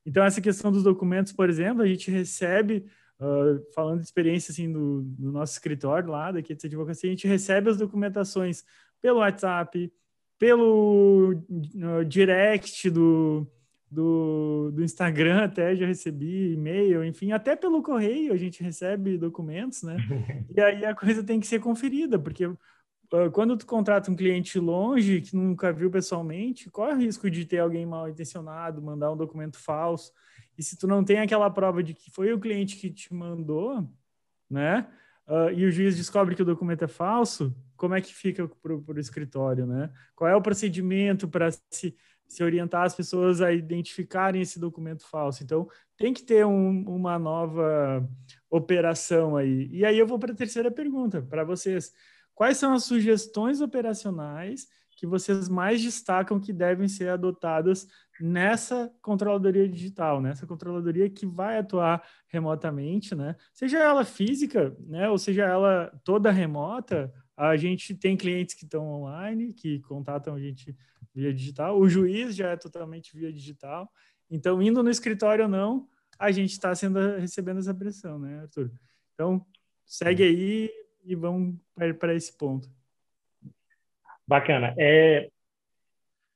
Então, 0.04 0.24
essa 0.24 0.40
questão 0.40 0.72
dos 0.72 0.82
documentos, 0.82 1.32
por 1.32 1.48
exemplo, 1.48 1.82
a 1.82 1.86
gente 1.86 2.10
recebe, 2.10 2.86
uh, 3.20 3.72
falando 3.72 4.00
de 4.00 4.06
experiência 4.06 4.50
assim, 4.50 4.72
do, 4.72 5.02
do, 5.02 5.30
nosso 5.30 5.52
escritório 5.52 6.10
lá, 6.10 6.32
daqui 6.32 6.54
de 6.54 6.66
advocacia, 6.66 7.08
a 7.08 7.12
gente 7.12 7.28
recebe 7.28 7.70
as 7.70 7.76
documentações 7.76 8.64
pelo 9.00 9.18
WhatsApp, 9.18 9.92
pelo 10.38 11.34
uh, 11.34 12.04
direct 12.04 12.90
do, 12.90 13.46
do, 13.92 14.70
do, 14.72 14.82
Instagram 14.82 15.44
até 15.44 15.76
já 15.76 15.86
recebi 15.86 16.54
e-mail, 16.54 17.04
enfim, 17.04 17.30
até 17.32 17.54
pelo 17.54 17.82
correio 17.82 18.32
a 18.32 18.36
gente 18.38 18.62
recebe 18.62 19.18
documentos, 19.18 19.82
né? 19.82 19.96
E 20.56 20.60
aí 20.60 20.84
a 20.84 20.94
coisa 20.94 21.22
tem 21.22 21.38
que 21.38 21.46
ser 21.46 21.60
conferida, 21.60 22.18
porque 22.18 22.44
ah, 22.44 23.28
quando 23.30 23.56
tu 23.56 23.66
contrata 23.66 24.10
um 24.10 24.16
cliente 24.16 24.58
longe, 24.58 25.20
que 25.20 25.36
nunca 25.36 25.72
viu 25.72 25.90
pessoalmente, 25.90 26.70
corre 26.70 26.94
o 26.94 26.98
risco 26.98 27.30
de 27.30 27.44
ter 27.44 27.58
alguém 27.58 27.84
mal 27.84 28.08
intencionado, 28.08 28.80
mandar 28.80 29.12
um 29.12 29.16
documento 29.16 29.58
falso. 29.58 30.10
E 30.56 30.62
se 30.62 30.78
tu 30.78 30.86
não 30.86 31.04
tem 31.04 31.18
aquela 31.18 31.50
prova 31.50 31.82
de 31.82 31.92
que 31.92 32.10
foi 32.10 32.32
o 32.32 32.40
cliente 32.40 32.76
que 32.76 32.90
te 32.90 33.12
mandou, 33.12 33.86
né? 34.48 34.88
Uh, 35.26 35.50
e 35.54 35.66
o 35.66 35.70
juiz 35.70 35.96
descobre 35.96 36.34
que 36.34 36.42
o 36.42 36.46
documento 36.46 36.84
é 36.84 36.88
falso, 36.88 37.54
como 37.76 37.94
é 37.94 38.00
que 38.00 38.14
fica 38.14 38.48
para 38.48 38.74
o 38.74 38.98
escritório, 38.98 39.66
né? 39.66 39.90
Qual 40.16 40.28
é 40.28 40.34
o 40.34 40.42
procedimento 40.42 41.28
para 41.28 41.50
se, 41.70 41.94
se 42.32 42.42
orientar 42.42 42.84
as 42.84 42.94
pessoas 42.94 43.40
a 43.40 43.52
identificarem 43.52 44.40
esse 44.40 44.58
documento 44.58 45.06
falso? 45.06 45.42
Então, 45.42 45.68
tem 45.96 46.12
que 46.12 46.22
ter 46.22 46.44
um, 46.46 46.84
uma 46.86 47.18
nova 47.18 48.08
operação 48.50 49.36
aí. 49.36 49.68
E 49.70 49.84
aí 49.84 49.98
eu 49.98 50.06
vou 50.06 50.18
para 50.18 50.32
a 50.32 50.36
terceira 50.36 50.70
pergunta, 50.70 51.22
para 51.22 51.44
vocês. 51.44 51.92
Quais 52.34 52.56
são 52.56 52.72
as 52.72 52.84
sugestões 52.84 53.60
operacionais 53.60 54.66
que 54.96 55.06
vocês 55.06 55.48
mais 55.48 55.82
destacam 55.82 56.38
que 56.38 56.52
devem 56.52 56.86
ser 56.86 57.08
adotadas 57.08 57.88
nessa 58.20 58.92
controladoria 59.02 59.68
digital, 59.68 60.20
nessa 60.20 60.46
controladoria 60.46 61.10
que 61.10 61.26
vai 61.26 61.58
atuar 61.58 62.06
remotamente, 62.28 63.14
né? 63.14 63.34
Seja 63.52 63.78
ela 63.78 64.04
física, 64.04 64.76
né, 64.78 65.08
ou 65.08 65.18
seja 65.18 65.44
ela 65.44 65.92
toda 66.04 66.30
remota, 66.30 67.12
a 67.36 67.56
gente 67.56 67.94
tem 67.94 68.16
clientes 68.16 68.54
que 68.54 68.64
estão 68.64 68.86
online, 68.86 69.52
que 69.52 69.80
contatam 69.80 70.34
a 70.36 70.40
gente 70.40 70.76
via 71.14 71.32
digital, 71.32 71.78
o 71.78 71.88
juiz 71.88 72.34
já 72.34 72.50
é 72.50 72.56
totalmente 72.56 73.16
via 73.16 73.32
digital. 73.32 73.90
Então, 74.30 74.62
indo 74.62 74.82
no 74.82 74.90
escritório 74.90 75.44
ou 75.44 75.50
não, 75.50 75.88
a 76.18 76.30
gente 76.30 76.52
está 76.52 76.74
sendo 76.74 77.16
recebendo 77.16 77.58
essa 77.58 77.74
pressão, 77.74 78.18
né, 78.18 78.40
Arthur? 78.40 78.70
Então, 79.14 79.44
segue 79.84 80.22
aí, 80.22 80.70
e 81.04 81.14
vamos 81.14 81.56
para 81.98 82.14
esse 82.14 82.36
ponto. 82.36 82.68
Bacana. 84.26 84.74
É, 84.78 85.28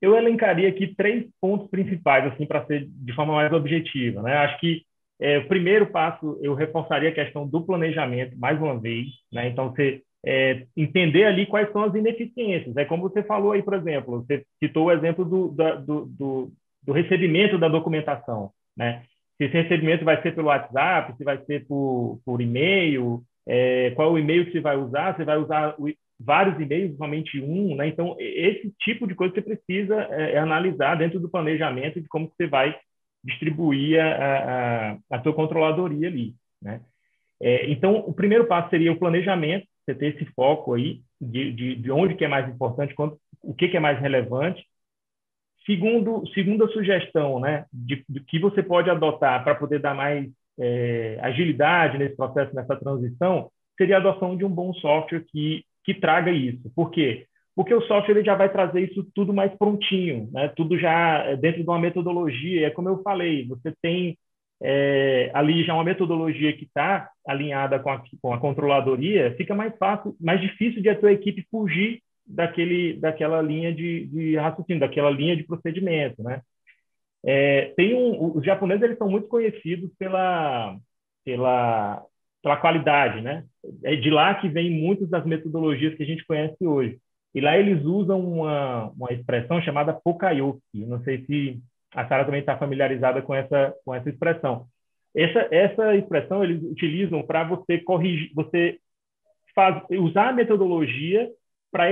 eu 0.00 0.16
elencaria 0.16 0.68
aqui 0.68 0.94
três 0.94 1.26
pontos 1.40 1.68
principais, 1.68 2.32
assim, 2.32 2.46
para 2.46 2.66
ser 2.66 2.86
de 2.86 3.14
forma 3.14 3.34
mais 3.34 3.52
objetiva. 3.52 4.22
Né? 4.22 4.34
Acho 4.34 4.60
que 4.60 4.84
é, 5.18 5.38
o 5.38 5.48
primeiro 5.48 5.86
passo, 5.86 6.38
eu 6.42 6.54
reforçaria 6.54 7.08
a 7.08 7.14
questão 7.14 7.46
do 7.46 7.64
planejamento, 7.64 8.36
mais 8.38 8.60
uma 8.60 8.78
vez. 8.78 9.06
Né? 9.32 9.48
Então, 9.48 9.70
você 9.70 10.02
é, 10.26 10.66
entender 10.76 11.24
ali 11.24 11.46
quais 11.46 11.70
são 11.70 11.84
as 11.84 11.94
ineficiências. 11.94 12.76
É 12.76 12.84
como 12.84 13.08
você 13.08 13.22
falou 13.22 13.52
aí, 13.52 13.62
por 13.62 13.74
exemplo, 13.74 14.22
você 14.22 14.44
citou 14.62 14.86
o 14.86 14.92
exemplo 14.92 15.24
do, 15.24 15.48
do, 15.48 16.06
do, 16.06 16.52
do 16.82 16.92
recebimento 16.92 17.56
da 17.56 17.68
documentação, 17.68 18.50
né? 18.76 19.04
Se 19.36 19.44
esse 19.44 19.62
recebimento 19.62 20.04
vai 20.04 20.20
ser 20.22 20.34
pelo 20.34 20.48
WhatsApp, 20.48 21.14
se 21.16 21.22
vai 21.22 21.38
ser 21.44 21.66
por, 21.66 22.18
por 22.24 22.40
e-mail, 22.40 23.22
é, 23.46 23.90
qual 23.90 24.08
é 24.08 24.12
o 24.12 24.18
e-mail 24.18 24.46
que 24.46 24.52
você 24.52 24.60
vai 24.60 24.76
usar, 24.76 25.14
você 25.14 25.24
vai 25.24 25.36
usar 25.36 25.74
o, 25.78 25.88
vários 26.18 26.58
e-mails, 26.58 26.96
somente 26.96 27.40
um, 27.40 27.76
né? 27.76 27.86
Então, 27.86 28.16
esse 28.18 28.72
tipo 28.80 29.06
de 29.06 29.14
coisa 29.14 29.34
você 29.34 29.42
precisa 29.42 30.08
é, 30.10 30.32
é 30.32 30.38
analisar 30.38 30.96
dentro 30.96 31.20
do 31.20 31.28
planejamento 31.28 32.00
de 32.00 32.08
como 32.08 32.32
você 32.34 32.46
vai 32.46 32.76
distribuir 33.22 34.00
a, 34.00 34.08
a, 34.08 34.98
a 35.10 35.22
sua 35.22 35.34
controladoria 35.34 36.08
ali, 36.08 36.34
né? 36.60 36.80
É, 37.40 37.70
então, 37.70 37.96
o 37.96 38.14
primeiro 38.14 38.46
passo 38.46 38.70
seria 38.70 38.90
o 38.90 38.98
planejamento, 38.98 39.66
você 39.87 39.95
ter 39.95 40.14
esse 40.14 40.24
foco 40.32 40.74
aí 40.74 41.01
de, 41.20 41.53
de, 41.53 41.76
de 41.76 41.91
onde 41.91 42.14
que 42.14 42.24
é 42.24 42.28
mais 42.28 42.49
importante, 42.49 42.95
quanto, 42.95 43.18
o 43.43 43.55
que, 43.55 43.68
que 43.68 43.76
é 43.76 43.80
mais 43.80 43.99
relevante. 44.01 44.64
Segundo, 45.64 46.26
segunda 46.32 46.68
sugestão, 46.68 47.41
né, 47.41 47.64
de, 47.72 48.05
de 48.09 48.20
que 48.20 48.39
você 48.39 48.62
pode 48.62 48.91
adotar 48.91 49.43
para 49.43 49.55
poder 49.55 49.80
dar 49.80 49.95
mais 49.95 50.28
é, 50.59 51.18
agilidade 51.22 51.99
nesse 51.99 52.16
processo, 52.16 52.55
nessa 52.55 52.76
transição, 52.76 53.51
seria 53.76 53.97
a 53.97 54.01
adoção 54.01 54.37
de 54.37 54.45
um 54.45 54.51
bom 54.51 54.72
software 54.74 55.24
que, 55.28 55.64
que 55.84 55.95
traga 55.95 56.30
isso. 56.30 56.70
Por 56.74 56.91
quê? 56.91 57.26
Porque 57.55 57.74
o 57.74 57.80
software 57.82 58.16
ele 58.16 58.24
já 58.24 58.34
vai 58.34 58.51
trazer 58.51 58.82
isso 58.82 59.07
tudo 59.14 59.32
mais 59.32 59.53
prontinho, 59.57 60.28
né? 60.32 60.49
tudo 60.57 60.78
já 60.78 61.24
é, 61.24 61.37
dentro 61.37 61.62
de 61.62 61.68
uma 61.68 61.78
metodologia. 61.78 62.66
É 62.66 62.70
como 62.70 62.89
eu 62.89 63.03
falei, 63.03 63.47
você 63.47 63.72
tem 63.80 64.16
é, 64.62 65.30
ali 65.34 65.64
já 65.64 65.74
uma 65.74 65.84
metodologia 65.84 66.52
que 66.57 66.64
está 66.64 67.11
alinhada 67.26 67.78
com 67.78 67.90
a, 67.90 68.02
com 68.20 68.32
a 68.32 68.38
controladoria, 68.40 69.34
fica 69.36 69.54
mais 69.54 69.76
fácil, 69.76 70.16
mais 70.20 70.40
difícil 70.40 70.82
de 70.82 70.88
a 70.88 70.98
tua 70.98 71.12
equipe 71.12 71.46
fugir 71.50 72.02
daquele, 72.26 72.94
daquela 72.94 73.40
linha 73.42 73.72
de, 73.72 74.07
de 74.07 74.36
raciocínio, 74.36 74.80
daquela 74.80 75.11
linha 75.11 75.36
de 75.36 75.44
procedimento, 75.44 76.22
né? 76.22 76.40
É, 77.24 77.72
tem 77.76 77.94
um, 77.94 78.36
os 78.36 78.44
japoneses 78.44 78.82
eles 78.84 78.98
são 78.98 79.11
muito 79.11 79.28
conhecidos 79.28 79.90
pela, 79.98 80.76
pela, 81.24 82.04
pela 82.42 82.57
qualidade, 82.57 83.20
né? 83.20 83.44
É 83.82 83.96
de 83.96 84.11
lá 84.11 84.34
que 84.36 84.48
vem 84.48 84.70
muitas 84.70 85.09
das 85.09 85.24
metodologias 85.26 85.94
que 85.94 86.02
a 86.02 86.07
gente 86.07 86.24
conhece 86.24 86.64
hoje. 86.64 86.98
E 87.34 87.40
lá 87.40 87.59
eles 87.59 87.84
usam 87.84 88.20
uma, 88.20 88.90
uma 88.90 89.12
expressão 89.12 89.61
chamada 89.61 89.92
pokayoki. 89.92 90.61
Não 90.86 91.02
sei 91.02 91.24
se 91.26 91.61
a 91.97 92.07
Sara 92.07 92.26
também 92.26 92.40
está 92.40 92.59
familiarizada 92.59 93.22
com 93.22 93.34
essa, 93.34 93.74
com 93.84 93.94
essa 93.94 94.11
expressão. 94.11 94.66
Essa, 95.14 95.49
essa 95.51 95.97
expressão 95.97 96.44
eles 96.44 96.62
utilizam 96.62 97.22
para 97.22 97.42
você 97.42 97.78
corrigir, 97.78 98.30
você 98.34 98.78
faz, 99.55 99.82
usar 99.90 100.28
a 100.28 100.32
metodologia 100.32 101.30
para 101.72 101.86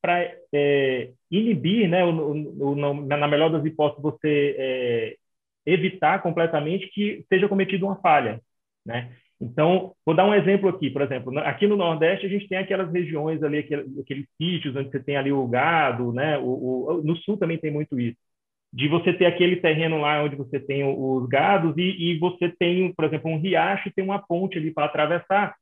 para 0.00 0.34
é, 0.52 1.10
inibir, 1.30 1.88
né, 1.88 2.04
o, 2.04 2.10
o, 2.10 2.72
o, 2.72 2.74
na 3.06 3.26
melhor 3.26 3.50
das 3.50 3.64
hipóteses, 3.64 4.02
você 4.02 4.54
é, 4.58 5.16
evitar 5.64 6.22
completamente 6.22 6.88
que 6.88 7.24
seja 7.28 7.48
cometida 7.48 7.86
uma 7.86 7.96
falha, 7.96 8.38
né? 8.84 9.12
Então, 9.40 9.94
vou 10.04 10.14
dar 10.14 10.26
um 10.26 10.34
exemplo 10.34 10.68
aqui, 10.68 10.90
por 10.90 11.02
exemplo, 11.02 11.38
aqui 11.38 11.66
no 11.66 11.76
Nordeste 11.76 12.26
a 12.26 12.28
gente 12.28 12.48
tem 12.48 12.58
aquelas 12.58 12.92
regiões 12.92 13.42
ali, 13.42 13.58
aqueles, 13.58 13.98
aqueles 13.98 14.26
sítios 14.40 14.76
onde 14.76 14.90
você 14.90 15.02
tem 15.02 15.16
ali 15.16 15.32
o 15.32 15.46
gado, 15.46 16.12
né? 16.12 16.38
O, 16.38 17.00
no 17.02 17.16
Sul 17.16 17.38
também 17.38 17.58
tem 17.58 17.70
muito 17.70 17.98
isso 17.98 18.18
de 18.74 18.88
você 18.88 19.12
ter 19.12 19.26
aquele 19.26 19.54
terreno 19.54 20.00
lá 20.00 20.20
onde 20.24 20.34
você 20.34 20.58
tem 20.58 20.82
os 20.84 21.28
gados 21.28 21.76
e, 21.78 22.10
e 22.10 22.18
você 22.18 22.48
tem, 22.48 22.92
por 22.92 23.04
exemplo, 23.04 23.30
um 23.30 23.38
riacho 23.38 23.88
e 23.88 23.92
tem 23.92 24.04
uma 24.04 24.18
ponte 24.18 24.58
ali 24.58 24.72
para 24.72 24.86
atravessar. 24.86 25.54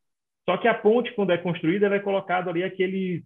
Só 0.49 0.57
que 0.57 0.67
a 0.67 0.73
ponte, 0.73 1.13
quando 1.13 1.31
é 1.31 1.37
construída, 1.37 1.85
ela 1.85 1.97
é 1.97 2.01
colocado 2.01 2.49
ali 2.49 2.65
aquele 2.65 3.23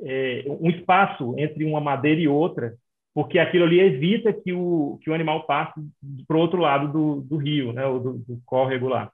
é, 0.00 0.44
um 0.60 0.68
espaço 0.68 1.36
entre 1.38 1.64
uma 1.64 1.80
madeira 1.80 2.20
e 2.20 2.26
outra, 2.26 2.74
porque 3.14 3.38
aquilo 3.38 3.64
ali 3.64 3.78
evita 3.78 4.32
que 4.32 4.52
o, 4.52 4.98
que 5.04 5.08
o 5.08 5.14
animal 5.14 5.46
passe 5.46 5.80
para 6.26 6.36
o 6.36 6.40
outro 6.40 6.60
lado 6.60 6.92
do, 6.92 7.20
do 7.20 7.36
rio, 7.36 7.72
né, 7.72 7.86
ou 7.86 8.00
do, 8.00 8.12
do 8.18 8.42
córrego 8.44 8.88
lá. 8.88 9.08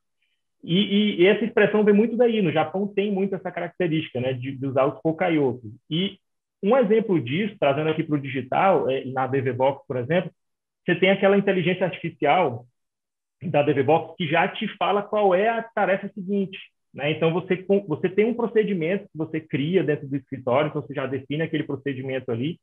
E, 0.62 1.20
e, 1.20 1.26
essa 1.26 1.44
expressão 1.44 1.84
vem 1.84 1.94
muito 1.94 2.16
daí. 2.16 2.40
No 2.40 2.50
Japão 2.50 2.88
tem 2.88 3.12
muito 3.12 3.34
essa 3.34 3.52
característica, 3.52 4.18
né, 4.22 4.32
de, 4.32 4.52
de 4.52 4.66
usar 4.66 4.86
os 4.86 4.98
pokayoku. 5.02 5.70
E 5.90 6.18
um 6.64 6.76
exemplo 6.78 7.20
disso, 7.20 7.56
trazendo 7.60 7.90
aqui 7.90 8.02
para 8.02 8.16
o 8.16 8.20
digital, 8.20 8.88
é, 8.88 9.04
na 9.04 9.26
DVBox, 9.26 9.86
por 9.86 9.98
exemplo, 9.98 10.30
você 10.84 10.94
tem 10.94 11.10
aquela 11.10 11.36
inteligência 11.36 11.84
artificial 11.84 12.66
da 13.42 13.62
DVBox 13.62 14.16
que 14.16 14.26
já 14.26 14.48
te 14.48 14.66
fala 14.78 15.02
qual 15.02 15.34
é 15.34 15.48
a 15.48 15.62
tarefa 15.62 16.08
seguinte. 16.08 16.58
Né? 16.92 17.10
Então, 17.10 17.32
você, 17.32 17.62
você 17.86 18.08
tem 18.08 18.24
um 18.24 18.34
procedimento 18.34 19.04
que 19.04 19.18
você 19.18 19.40
cria 19.40 19.84
dentro 19.84 20.08
do 20.08 20.16
escritório, 20.16 20.68
então 20.68 20.80
você 20.80 20.94
já 20.94 21.06
define 21.06 21.42
aquele 21.42 21.64
procedimento 21.64 22.32
ali, 22.32 22.58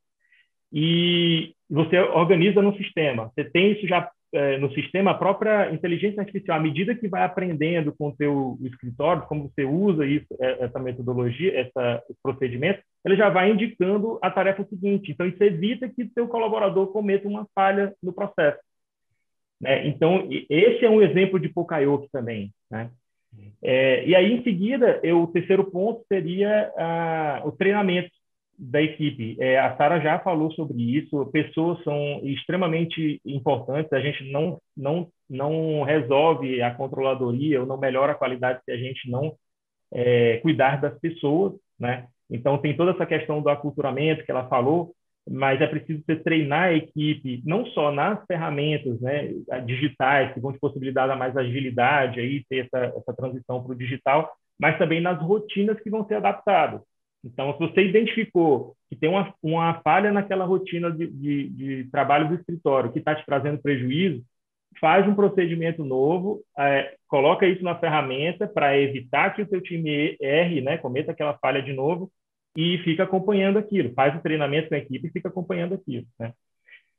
e 0.72 1.54
você 1.70 1.98
organiza 2.00 2.60
no 2.60 2.76
sistema. 2.76 3.30
Você 3.34 3.44
tem 3.44 3.72
isso 3.72 3.86
já 3.86 4.10
é, 4.32 4.58
no 4.58 4.72
sistema, 4.72 5.10
a 5.10 5.18
própria 5.18 5.70
inteligência 5.72 6.20
artificial, 6.20 6.58
à 6.58 6.62
medida 6.62 6.94
que 6.94 7.08
vai 7.08 7.22
aprendendo 7.22 7.92
com 7.92 8.08
o 8.08 8.16
teu 8.16 8.58
escritório, 8.62 9.26
como 9.26 9.48
você 9.48 9.64
usa 9.64 10.06
isso, 10.06 10.26
é, 10.40 10.64
essa 10.64 10.78
metodologia, 10.78 11.58
essa, 11.60 12.02
esse 12.08 12.18
procedimento, 12.22 12.82
ele 13.04 13.16
já 13.16 13.28
vai 13.28 13.50
indicando 13.50 14.18
a 14.22 14.30
tarefa 14.30 14.64
seguinte. 14.64 15.12
Então, 15.12 15.26
isso 15.26 15.42
evita 15.42 15.88
que 15.88 16.04
o 16.04 16.10
seu 16.12 16.26
colaborador 16.28 16.88
cometa 16.88 17.28
uma 17.28 17.46
falha 17.54 17.94
no 18.02 18.12
processo. 18.12 18.58
Né? 19.60 19.86
Então, 19.86 20.28
esse 20.48 20.84
é 20.84 20.90
um 20.90 21.02
exemplo 21.02 21.38
de 21.38 21.48
Pokayoke 21.48 22.08
também. 22.10 22.52
Né? 22.70 22.90
É, 23.62 24.04
e 24.06 24.14
aí, 24.14 24.32
em 24.32 24.42
seguida, 24.42 24.98
eu, 25.02 25.22
o 25.22 25.26
terceiro 25.26 25.64
ponto 25.70 26.04
seria 26.08 26.72
ah, 26.76 27.42
o 27.44 27.52
treinamento 27.52 28.10
da 28.58 28.80
equipe. 28.80 29.36
É, 29.40 29.58
a 29.58 29.76
Sara 29.76 30.00
já 30.00 30.18
falou 30.18 30.50
sobre 30.52 30.80
isso. 30.96 31.26
Pessoas 31.26 31.82
são 31.82 32.20
extremamente 32.22 33.20
importantes. 33.24 33.92
A 33.92 34.00
gente 34.00 34.30
não 34.30 34.60
não 34.76 35.08
não 35.28 35.82
resolve 35.82 36.60
a 36.62 36.74
controladoria 36.74 37.60
ou 37.60 37.66
não 37.66 37.78
melhora 37.78 38.12
a 38.12 38.16
qualidade 38.16 38.60
se 38.64 38.70
a 38.70 38.76
gente 38.76 39.10
não 39.10 39.34
é, 39.92 40.38
cuidar 40.38 40.80
das 40.80 40.98
pessoas, 40.98 41.54
né? 41.78 42.06
Então 42.30 42.58
tem 42.58 42.76
toda 42.76 42.92
essa 42.92 43.06
questão 43.06 43.42
do 43.42 43.48
aculturamento 43.48 44.24
que 44.24 44.30
ela 44.30 44.48
falou, 44.48 44.94
mas 45.28 45.60
é 45.60 45.66
preciso 45.66 46.02
você 46.04 46.16
treinar 46.16 46.64
a 46.64 46.74
equipe 46.74 47.42
não 47.44 47.66
só 47.66 47.92
nas 47.92 48.24
ferramentas, 48.26 49.00
né, 49.00 49.32
digitais 49.64 50.32
que 50.32 50.40
vão 50.40 50.52
te 50.52 50.58
possibilitar 50.58 51.16
mais 51.16 51.36
agilidade 51.36 52.20
aí 52.20 52.44
ter 52.48 52.66
essa, 52.66 52.92
essa 52.96 53.14
transição 53.14 53.62
para 53.62 53.72
o 53.72 53.76
digital, 53.76 54.30
mas 54.58 54.78
também 54.78 55.00
nas 55.00 55.20
rotinas 55.20 55.78
que 55.80 55.90
vão 55.90 56.06
ser 56.06 56.14
adaptadas. 56.14 56.80
Então, 57.24 57.52
se 57.52 57.58
você 57.58 57.82
identificou 57.84 58.74
que 58.88 58.96
tem 58.96 59.08
uma, 59.08 59.32
uma 59.42 59.80
falha 59.82 60.12
naquela 60.12 60.44
rotina 60.44 60.90
de, 60.90 61.06
de, 61.06 61.48
de 61.50 61.90
trabalho 61.90 62.28
do 62.28 62.34
escritório 62.34 62.92
que 62.92 62.98
está 62.98 63.14
te 63.14 63.24
trazendo 63.24 63.62
prejuízo, 63.62 64.22
faz 64.80 65.06
um 65.06 65.14
procedimento 65.14 65.84
novo, 65.84 66.42
é, 66.58 66.94
coloca 67.06 67.46
isso 67.46 67.62
na 67.62 67.78
ferramenta 67.78 68.48
para 68.48 68.78
evitar 68.78 69.34
que 69.34 69.42
o 69.42 69.48
seu 69.48 69.60
time 69.60 70.16
erre, 70.20 70.60
né, 70.60 70.78
cometa 70.78 71.12
aquela 71.12 71.38
falha 71.38 71.62
de 71.62 71.72
novo 71.72 72.10
e 72.56 72.78
fica 72.78 73.04
acompanhando 73.04 73.58
aquilo. 73.58 73.94
Faz 73.94 74.14
o 74.16 74.22
treinamento 74.22 74.68
com 74.68 74.74
a 74.74 74.78
equipe 74.78 75.06
e 75.06 75.10
fica 75.10 75.28
acompanhando 75.28 75.74
aquilo. 75.74 76.06
Né? 76.18 76.32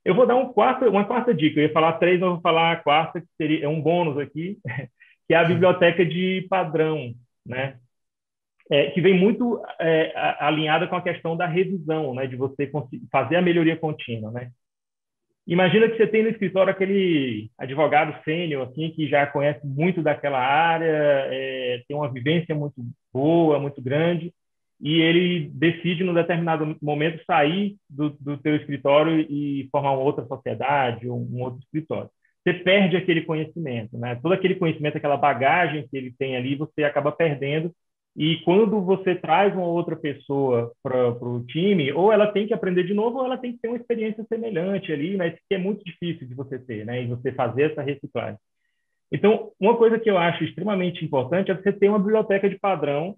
Eu 0.04 0.16
vou 0.16 0.26
dar 0.26 0.36
um 0.36 0.52
quarto, 0.52 0.86
uma 0.86 1.06
quarta 1.06 1.34
dica. 1.34 1.60
Eu 1.60 1.68
ia 1.68 1.74
falar 1.74 1.94
três, 1.94 2.20
mas 2.20 2.30
vou 2.30 2.42
falar 2.42 2.72
a 2.72 2.78
quarta, 2.78 3.22
que 3.22 3.28
seria 3.38 3.66
é 3.66 3.68
um 3.68 3.82
bônus 3.82 4.18
aqui, 4.18 4.58
que 5.28 5.34
é 5.34 5.38
a 5.38 5.46
biblioteca 5.46 6.06
de 6.06 6.46
padrão. 6.50 7.14
Né? 7.46 7.78
É, 8.72 8.92
que 8.92 9.02
vem 9.02 9.18
muito 9.18 9.62
é, 9.80 10.14
alinhada 10.40 10.88
com 10.88 10.96
a 10.96 11.02
questão 11.02 11.36
da 11.36 11.46
revisão, 11.46 12.14
né, 12.14 12.28
de 12.28 12.36
você 12.36 12.70
fazer 13.12 13.36
a 13.36 13.42
melhoria 13.42 13.76
contínua, 13.78 14.32
né. 14.32 14.52
Imagina 15.46 15.90
que 15.90 15.98
você 15.98 16.08
tem 16.08 16.24
no 16.24 16.30
escritório 16.30 16.72
aquele 16.72 17.50
advogado 17.58 18.24
sênior, 18.24 18.66
assim, 18.66 18.92
que 18.92 19.10
já 19.10 19.28
conhece 19.28 19.60
muito 19.68 20.02
daquela 20.02 20.40
área, 20.40 20.86
é, 20.88 21.84
tem 21.86 21.98
uma 21.98 22.12
vivência 22.12 22.56
muito 22.56 22.76
boa, 23.12 23.60
muito 23.60 23.82
grande, 23.82 24.34
e 24.80 25.02
ele 25.02 25.50
decide, 25.54 26.04
num 26.04 26.14
determinado 26.14 26.78
momento, 26.82 27.24
sair 27.26 27.76
do, 27.90 28.12
do 28.20 28.38
teu 28.38 28.56
escritório 28.56 29.20
e 29.30 29.68
formar 29.72 29.92
uma 29.92 30.04
outra 30.04 30.26
sociedade, 30.26 31.10
um, 31.10 31.28
um 31.32 31.42
outro 31.42 31.60
escritório. 31.60 32.10
Você 32.44 32.54
perde 32.54 32.98
aquele 32.98 33.22
conhecimento, 33.22 33.98
né? 33.98 34.20
Todo 34.22 34.34
aquele 34.34 34.56
conhecimento, 34.56 34.98
aquela 34.98 35.16
bagagem 35.16 35.88
que 35.88 35.96
ele 35.96 36.14
tem 36.18 36.36
ali, 36.36 36.56
você 36.56 36.84
acaba 36.84 37.12
perdendo 37.12 37.74
e 38.16 38.38
quando 38.44 38.80
você 38.82 39.16
traz 39.16 39.54
uma 39.54 39.66
outra 39.66 39.96
pessoa 39.96 40.72
para 40.84 41.10
o 41.10 41.44
time, 41.46 41.92
ou 41.92 42.12
ela 42.12 42.32
tem 42.32 42.46
que 42.46 42.54
aprender 42.54 42.84
de 42.84 42.94
novo, 42.94 43.20
ou 43.20 43.26
ela 43.26 43.38
tem 43.38 43.54
que 43.54 43.60
ter 43.60 43.70
uma 43.70 43.78
experiência 43.78 44.24
semelhante 44.26 44.92
ali, 44.94 45.18
mas 45.18 45.34
que 45.50 45.56
é 45.56 45.58
muito 45.58 45.84
difícil 45.84 46.28
de 46.28 46.36
você 46.36 46.60
ter, 46.60 46.86
né? 46.86 47.02
E 47.02 47.08
você 47.08 47.32
fazer 47.32 47.72
essa 47.72 47.82
reciclagem. 47.82 48.38
Então, 49.12 49.52
uma 49.60 49.76
coisa 49.78 50.00
que 50.00 50.10
eu 50.10 50.18
acho 50.18 50.44
extremamente 50.44 51.04
importante 51.04 51.52
é 51.52 51.56
você 51.56 51.74
ter 51.74 51.90
uma 51.90 52.00
biblioteca 52.00 52.50
de 52.50 52.58
padrão, 52.60 53.16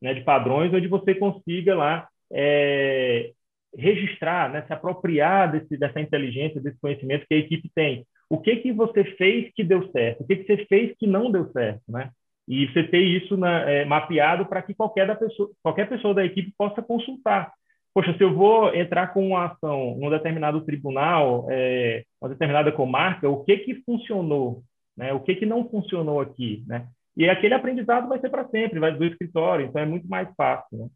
né, 0.00 0.14
de 0.14 0.22
padrões, 0.22 0.72
onde 0.72 0.88
você 0.88 1.14
consiga 1.14 1.74
lá 1.74 2.08
é, 2.32 3.32
registrar, 3.76 4.50
né, 4.50 4.62
se 4.66 4.72
apropriar 4.72 5.50
desse, 5.50 5.76
dessa 5.76 6.00
inteligência, 6.00 6.60
desse 6.60 6.78
conhecimento 6.80 7.26
que 7.26 7.34
a 7.34 7.38
equipe 7.38 7.70
tem. 7.74 8.06
O 8.30 8.38
que 8.38 8.56
que 8.56 8.72
você 8.72 9.04
fez 9.04 9.50
que 9.54 9.64
deu 9.64 9.90
certo? 9.90 10.22
O 10.22 10.26
que 10.26 10.36
que 10.36 10.44
você 10.44 10.66
fez 10.66 10.94
que 10.98 11.06
não 11.06 11.30
deu 11.30 11.50
certo, 11.52 11.82
né? 11.88 12.10
E 12.48 12.66
você 12.66 12.82
ter 12.82 13.02
isso 13.02 13.36
na, 13.36 13.60
é, 13.70 13.84
mapeado 13.84 14.46
para 14.46 14.62
que 14.62 14.74
qualquer, 14.74 15.06
da 15.06 15.14
pessoa, 15.14 15.50
qualquer 15.62 15.88
pessoa 15.88 16.14
da 16.14 16.24
equipe 16.24 16.52
possa 16.56 16.82
consultar. 16.82 17.52
Poxa, 17.92 18.16
se 18.16 18.22
eu 18.22 18.34
vou 18.34 18.74
entrar 18.74 19.08
com 19.08 19.28
uma 19.28 19.46
ação 19.46 19.96
num 19.98 20.08
determinado 20.08 20.60
tribunal, 20.62 21.46
é, 21.50 22.04
uma 22.20 22.30
determinada 22.30 22.72
comarca, 22.72 23.28
o 23.28 23.44
que 23.44 23.58
que 23.58 23.82
funcionou? 23.82 24.62
Né? 24.96 25.12
O 25.12 25.20
que 25.20 25.34
que 25.34 25.44
não 25.44 25.68
funcionou 25.68 26.20
aqui? 26.20 26.64
Né? 26.66 26.86
E 27.16 27.28
aquele 27.28 27.54
aprendizado 27.54 28.08
vai 28.08 28.18
ser 28.20 28.30
para 28.30 28.48
sempre, 28.48 28.80
vai 28.80 28.96
do 28.96 29.04
escritório, 29.04 29.66
então 29.66 29.82
é 29.82 29.86
muito 29.86 30.08
mais 30.08 30.28
fácil. 30.36 30.78
Né? 30.78 30.88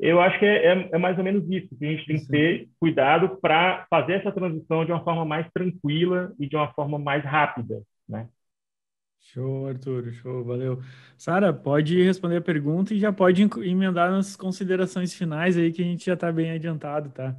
Eu 0.00 0.20
acho 0.20 0.38
que 0.38 0.46
é, 0.46 0.66
é, 0.66 0.88
é, 0.92 0.98
mais 0.98 1.18
ou 1.18 1.24
menos 1.24 1.44
isso, 1.50 1.76
que 1.76 1.84
a 1.84 1.90
gente 1.90 2.06
tem 2.06 2.18
que 2.20 2.28
ter 2.28 2.68
cuidado 2.78 3.36
para 3.40 3.84
fazer 3.90 4.14
essa 4.14 4.30
transição 4.30 4.84
de 4.84 4.92
uma 4.92 5.02
forma 5.02 5.24
mais 5.24 5.50
tranquila 5.50 6.32
e 6.38 6.48
de 6.48 6.54
uma 6.54 6.72
forma 6.72 6.98
mais 6.98 7.24
rápida, 7.24 7.82
né? 8.08 8.28
Show, 9.20 9.66
Arthur, 9.66 10.12
show, 10.12 10.44
valeu. 10.44 10.80
Sara, 11.16 11.52
pode 11.52 12.02
responder 12.02 12.36
a 12.36 12.40
pergunta 12.40 12.94
e 12.94 12.98
já 12.98 13.12
pode 13.12 13.42
emendar 13.42 14.10
nas 14.10 14.34
considerações 14.36 15.12
finais 15.12 15.56
aí 15.56 15.72
que 15.72 15.82
a 15.82 15.84
gente 15.84 16.06
já 16.06 16.14
está 16.14 16.32
bem 16.32 16.50
adiantado, 16.50 17.10
tá? 17.10 17.36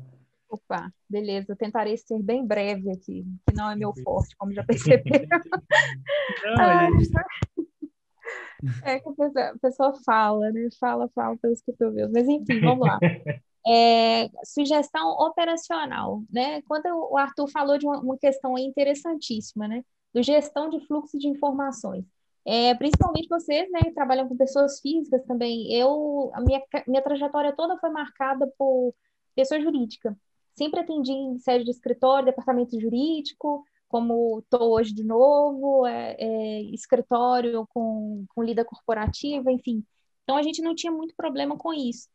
Opa, 0.49 0.91
beleza, 1.07 1.51
eu 1.51 1.55
tentarei 1.55 1.95
ser 1.97 2.21
bem 2.21 2.45
breve 2.45 2.91
aqui, 2.91 3.25
que 3.47 3.55
não 3.55 3.69
é 3.69 3.75
meu 3.75 3.93
forte, 4.03 4.35
como 4.37 4.53
já 4.53 4.63
perceberam. 4.63 5.27
Gente... 6.97 7.09
É 8.83 8.99
que 8.99 9.07
a 9.07 9.13
pessoa, 9.13 9.49
a 9.49 9.59
pessoa, 9.59 9.93
fala, 10.05 10.51
né? 10.51 10.67
Fala, 10.79 11.09
fala 11.15 11.37
pelos 11.37 11.61
cotovelos. 11.61 12.11
Mas 12.11 12.27
enfim, 12.27 12.59
vamos 12.59 12.87
lá. 12.87 12.99
É, 13.67 14.29
sugestão 14.45 15.11
operacional, 15.19 16.23
né? 16.31 16.61
Quando 16.61 16.85
o 17.11 17.17
Arthur 17.17 17.47
falou 17.49 17.77
de 17.77 17.85
uma, 17.85 17.99
uma 17.99 18.17
questão 18.17 18.57
interessantíssima, 18.57 19.67
né? 19.67 19.83
Do 20.13 20.23
gestão 20.23 20.69
de 20.69 20.79
fluxo 20.87 21.17
de 21.17 21.27
informações. 21.27 22.05
É, 22.45 22.73
principalmente 22.75 23.27
vocês, 23.27 23.69
né, 23.71 23.79
trabalham 23.93 24.27
com 24.27 24.35
pessoas 24.35 24.79
físicas 24.79 25.23
também. 25.25 25.71
Eu, 25.73 26.31
a 26.33 26.41
minha, 26.41 26.61
minha 26.87 27.01
trajetória 27.01 27.53
toda 27.55 27.77
foi 27.77 27.89
marcada 27.91 28.47
por 28.57 28.93
pessoa 29.35 29.61
jurídica. 29.61 30.17
Sempre 30.55 30.79
atendi 30.79 31.11
em 31.11 31.37
sede 31.39 31.65
de 31.65 31.71
escritório, 31.71 32.25
departamento 32.25 32.79
jurídico, 32.79 33.63
como 33.87 34.39
estou 34.39 34.71
hoje 34.73 34.93
de 34.93 35.03
novo, 35.03 35.85
é, 35.85 36.15
é, 36.19 36.61
escritório 36.73 37.67
com, 37.73 38.25
com 38.29 38.43
lida 38.43 38.65
corporativa, 38.65 39.51
enfim. 39.51 39.83
Então, 40.23 40.37
a 40.37 40.43
gente 40.43 40.61
não 40.61 40.75
tinha 40.75 40.91
muito 40.91 41.15
problema 41.15 41.57
com 41.57 41.73
isso. 41.73 42.07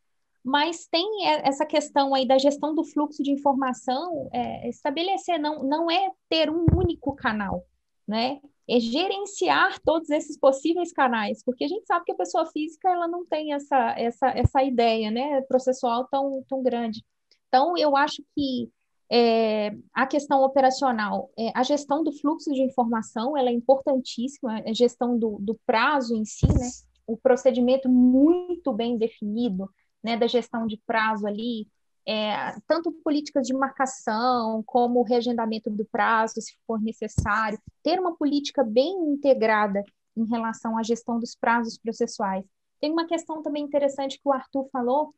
Mas 0.43 0.87
tem 0.87 1.25
essa 1.43 1.65
questão 1.65 2.13
aí 2.13 2.27
da 2.27 2.37
gestão 2.37 2.75
do 2.75 2.83
fluxo 2.83 3.23
de 3.23 3.31
informação, 3.31 4.29
é, 4.31 4.69
estabelecer 4.69 5.39
não, 5.39 5.63
não 5.63 5.89
é 5.89 6.11
ter 6.29 6.49
um 6.51 6.65
único 6.77 7.15
canal, 7.15 7.65
né? 8.07 8.39
É 8.67 8.79
gerenciar 8.79 9.79
todos 9.81 10.09
esses 10.09 10.37
possíveis 10.39 10.91
canais, 10.91 11.43
porque 11.43 11.65
a 11.65 11.67
gente 11.67 11.85
sabe 11.85 12.05
que 12.05 12.11
a 12.11 12.15
pessoa 12.15 12.45
física 12.47 12.89
ela 12.89 13.07
não 13.07 13.25
tem 13.25 13.53
essa, 13.53 13.95
essa, 13.97 14.27
essa 14.29 14.63
ideia, 14.63 15.11
né, 15.11 15.41
processual 15.41 16.07
tão, 16.07 16.43
tão 16.49 16.63
grande. 16.63 17.03
Então, 17.47 17.77
eu 17.77 17.95
acho 17.95 18.23
que 18.35 18.69
é, 19.11 19.71
a 19.93 20.07
questão 20.07 20.41
operacional, 20.41 21.29
é, 21.37 21.51
a 21.55 21.63
gestão 21.63 22.03
do 22.03 22.11
fluxo 22.11 22.51
de 22.51 22.61
informação, 22.61 23.37
ela 23.37 23.49
é 23.49 23.53
importantíssima, 23.53 24.63
a 24.65 24.73
gestão 24.73 25.17
do, 25.17 25.37
do 25.39 25.59
prazo 25.65 26.15
em 26.15 26.25
si, 26.25 26.47
né? 26.47 26.69
O 27.05 27.15
procedimento 27.15 27.87
muito 27.87 28.73
bem 28.73 28.97
definido, 28.97 29.69
né? 30.03 30.17
Da 30.17 30.27
gestão 30.27 30.65
de 30.65 30.81
prazo 30.87 31.27
ali, 31.27 31.67
é, 32.07 32.55
tanto 32.67 32.91
políticas 33.03 33.47
de 33.47 33.53
marcação 33.53 34.61
como 34.65 35.03
reagendamento 35.03 35.69
do 35.69 35.85
prazo, 35.85 36.39
se 36.39 36.53
for 36.67 36.79
necessário, 36.81 37.59
ter 37.81 37.99
uma 37.99 38.15
política 38.15 38.63
bem 38.63 38.93
integrada 39.11 39.83
em 40.15 40.25
relação 40.27 40.77
à 40.77 40.83
gestão 40.83 41.19
dos 41.19 41.35
prazos 41.35 41.77
processuais. 41.77 42.45
Tem 42.79 42.91
uma 42.91 43.07
questão 43.07 43.41
também 43.41 43.63
interessante 43.63 44.19
que 44.21 44.27
o 44.27 44.33
Arthur 44.33 44.67
falou, 44.71 45.13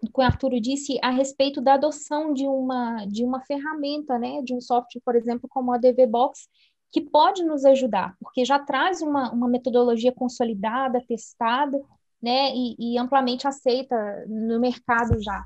que 0.00 0.20
o 0.20 0.22
Arturo 0.22 0.60
disse 0.60 0.98
a 1.02 1.10
respeito 1.10 1.60
da 1.60 1.74
adoção 1.74 2.32
de 2.32 2.46
uma, 2.46 3.04
de 3.06 3.24
uma 3.24 3.40
ferramenta, 3.42 4.18
né, 4.18 4.42
de 4.42 4.54
um 4.54 4.60
software, 4.60 5.02
por 5.04 5.14
exemplo, 5.14 5.48
como 5.48 5.72
a 5.72 5.78
DV 5.78 6.06
Box, 6.06 6.48
que 6.92 7.00
pode 7.00 7.44
nos 7.44 7.64
ajudar, 7.64 8.16
porque 8.20 8.44
já 8.44 8.58
traz 8.58 9.00
uma, 9.00 9.30
uma 9.32 9.48
metodologia 9.48 10.12
consolidada, 10.12 11.02
testada, 11.06 11.80
né, 12.20 12.52
e, 12.54 12.76
e 12.78 12.98
amplamente 12.98 13.46
aceita 13.46 13.96
no 14.26 14.58
mercado 14.58 15.22
já. 15.22 15.44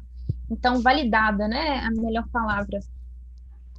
Então, 0.50 0.80
validada, 0.80 1.48
né, 1.48 1.80
a 1.80 1.90
melhor 1.90 2.28
palavra. 2.30 2.80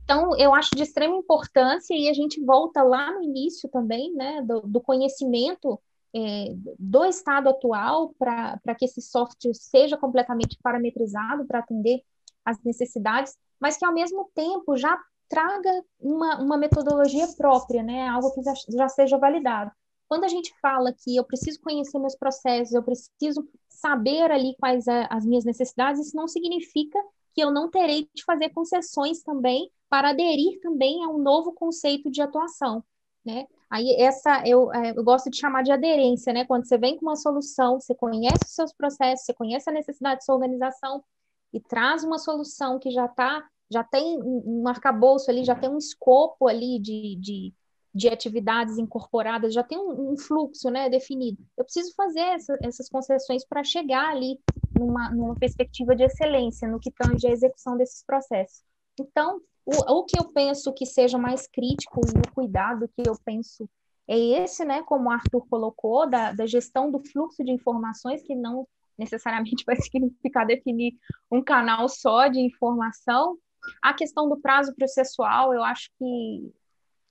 Então, 0.03 0.38
eu 0.38 0.53
acho 0.53 0.76
de 0.76 0.84
extrema 0.84 1.16
importância, 1.16 1.95
e 1.95 2.07
a 2.09 2.13
gente 2.13 2.43
volta 2.43 2.84
lá 2.84 3.11
no 3.11 3.24
início 3.24 3.68
também, 3.70 4.13
né, 4.13 4.41
do, 4.41 4.61
do 4.61 4.80
conhecimento 4.80 5.80
é, 6.16 6.55
do 6.80 7.03
estado 7.05 7.49
atual 7.49 8.13
para 8.18 8.76
que 8.78 8.86
esse 8.86 9.01
software 9.01 9.53
seja 9.53 9.97
completamente 9.97 10.57
parametrizado 10.63 11.45
para 11.45 11.59
atender 11.59 12.01
as 12.45 12.61
necessidades, 12.63 13.36
mas 13.59 13.78
que 13.78 13.86
ao 13.86 13.93
mesmo 13.93 14.30
tempo 14.34 14.78
já 14.78 14.97
traga 15.28 15.84
uma, 15.99 16.39
uma 16.39 16.57
metodologia 16.57 17.28
própria, 17.36 17.84
né? 17.84 18.07
algo 18.07 18.32
que 18.32 18.41
já, 18.43 18.53
já 18.70 18.88
seja 18.88 19.18
validado. 19.18 19.72
Quando 20.08 20.24
a 20.24 20.28
gente 20.28 20.53
fala 20.62 20.93
que 20.93 21.16
eu 21.16 21.24
preciso 21.24 21.60
conhecer 21.62 21.99
meus 21.99 22.16
processos, 22.16 22.74
eu 22.74 22.84
preciso 22.84 23.47
saber 23.70 24.32
ali 24.32 24.56
quais 24.60 24.88
é 24.88 25.08
as 25.10 25.26
minhas 25.26 25.45
necessidades, 25.45 25.99
isso 25.99 26.16
não 26.16 26.28
significa 26.28 26.99
que 27.34 27.41
eu 27.41 27.51
não 27.51 27.70
terei 27.70 28.10
de 28.14 28.24
fazer 28.24 28.49
concessões 28.49 29.22
também 29.22 29.70
para 29.89 30.10
aderir 30.10 30.60
também 30.62 31.03
a 31.03 31.10
um 31.10 31.18
novo 31.18 31.51
conceito 31.53 32.10
de 32.10 32.22
atuação, 32.22 32.84
né? 33.26 33.45
Aí 33.70 33.93
essa 33.99 34.47
eu, 34.47 34.72
é, 34.74 34.91
eu 34.91 35.03
gosto 35.03 35.30
de 35.30 35.38
chamar 35.38 35.64
de 35.64 35.72
aderência, 35.72 36.32
né? 36.32 36.45
Quando 36.45 36.66
você 36.68 36.78
vem 36.78 36.95
com 36.97 37.06
uma 37.06 37.16
solução, 37.16 37.80
você 37.80 37.93
conhece 37.93 38.45
os 38.45 38.56
seus 38.56 38.74
processos, 38.74 39.26
você 39.26 39.34
conhece 39.34 39.70
a 39.70 39.74
necessidade 39.74 40.20
de 40.20 40.26
sua 40.26 40.36
organização 40.36 41.03
e 41.51 41.60
traz 41.60 42.03
uma 42.03 42.18
solução 42.18 42.80
que 42.80 42.91
já 42.91 43.06
está, 43.06 43.43
já 43.70 43.84
tem 43.84 44.22
um 44.24 44.68
arcabouço 44.68 45.30
ali, 45.30 45.43
já 45.43 45.56
tem 45.56 45.70
um 45.70 45.78
escopo 45.78 46.47
ali 46.47 46.80
de, 46.80 47.16
de, 47.20 47.53
de 47.96 48.10
atividades 48.10 48.78
incorporadas, 48.78 49.54
já 49.54 49.64
tem 49.64 49.78
um, 49.78 50.12
um, 50.12 50.18
fluxo 50.18 50.70
né, 50.70 50.89
definido. 50.89 51.41
Eu 51.58 51.64
preciso 51.64 51.93
fazer 51.96 52.20
essa, 52.20 52.58
essas 52.62 52.89
concessões 52.89 53.46
para 53.48 53.64
chegar 53.64 54.10
ali 54.10 54.38
numa, 54.78 55.10
numa 55.12 55.36
perspectiva 55.36 55.96
de 55.96 56.04
excelência 56.04 56.68
no 56.68 56.78
que 56.78 56.91
tange 56.91 57.26
a 57.26 57.32
execução 57.32 57.78
desses 57.78 58.04
processos. 58.04 58.62
Então, 59.00 59.39
o, 59.66 60.00
o 60.00 60.04
que 60.04 60.20
eu 60.20 60.26
penso 60.26 60.74
que 60.74 60.86
seja 60.86 61.18
mais 61.18 61.48
crítico 61.48 62.02
e 62.06 62.20
o 62.20 62.34
cuidado 62.34 62.89
que 62.89 63.08
eu 63.08 63.16
penso 63.24 63.70
é 64.10 64.18
esse, 64.43 64.66
né, 64.66 64.84
como 64.84 65.08
o 65.08 65.12
Arthur 65.12 65.48
colocou, 65.48 66.08
da, 66.08 66.34
da 66.34 66.46
gestão 66.46 66.91
do 66.91 67.00
fluxo 67.00 67.46
de 67.46 67.52
informações, 67.52 68.22
que 68.22 68.36
não 68.36 68.68
necessariamente 68.98 69.64
vai 69.66 69.78
significar 69.78 70.46
definir 70.46 70.93
um 71.32 71.41
canal 71.41 71.88
só 71.88 72.28
de 72.28 72.41
informação. 72.41 73.38
A 73.82 73.93
questão 73.93 74.28
do 74.28 74.38
prazo 74.38 74.76
processual, 74.76 75.54
eu 75.54 75.64
acho 75.64 75.89
que, 75.98 76.54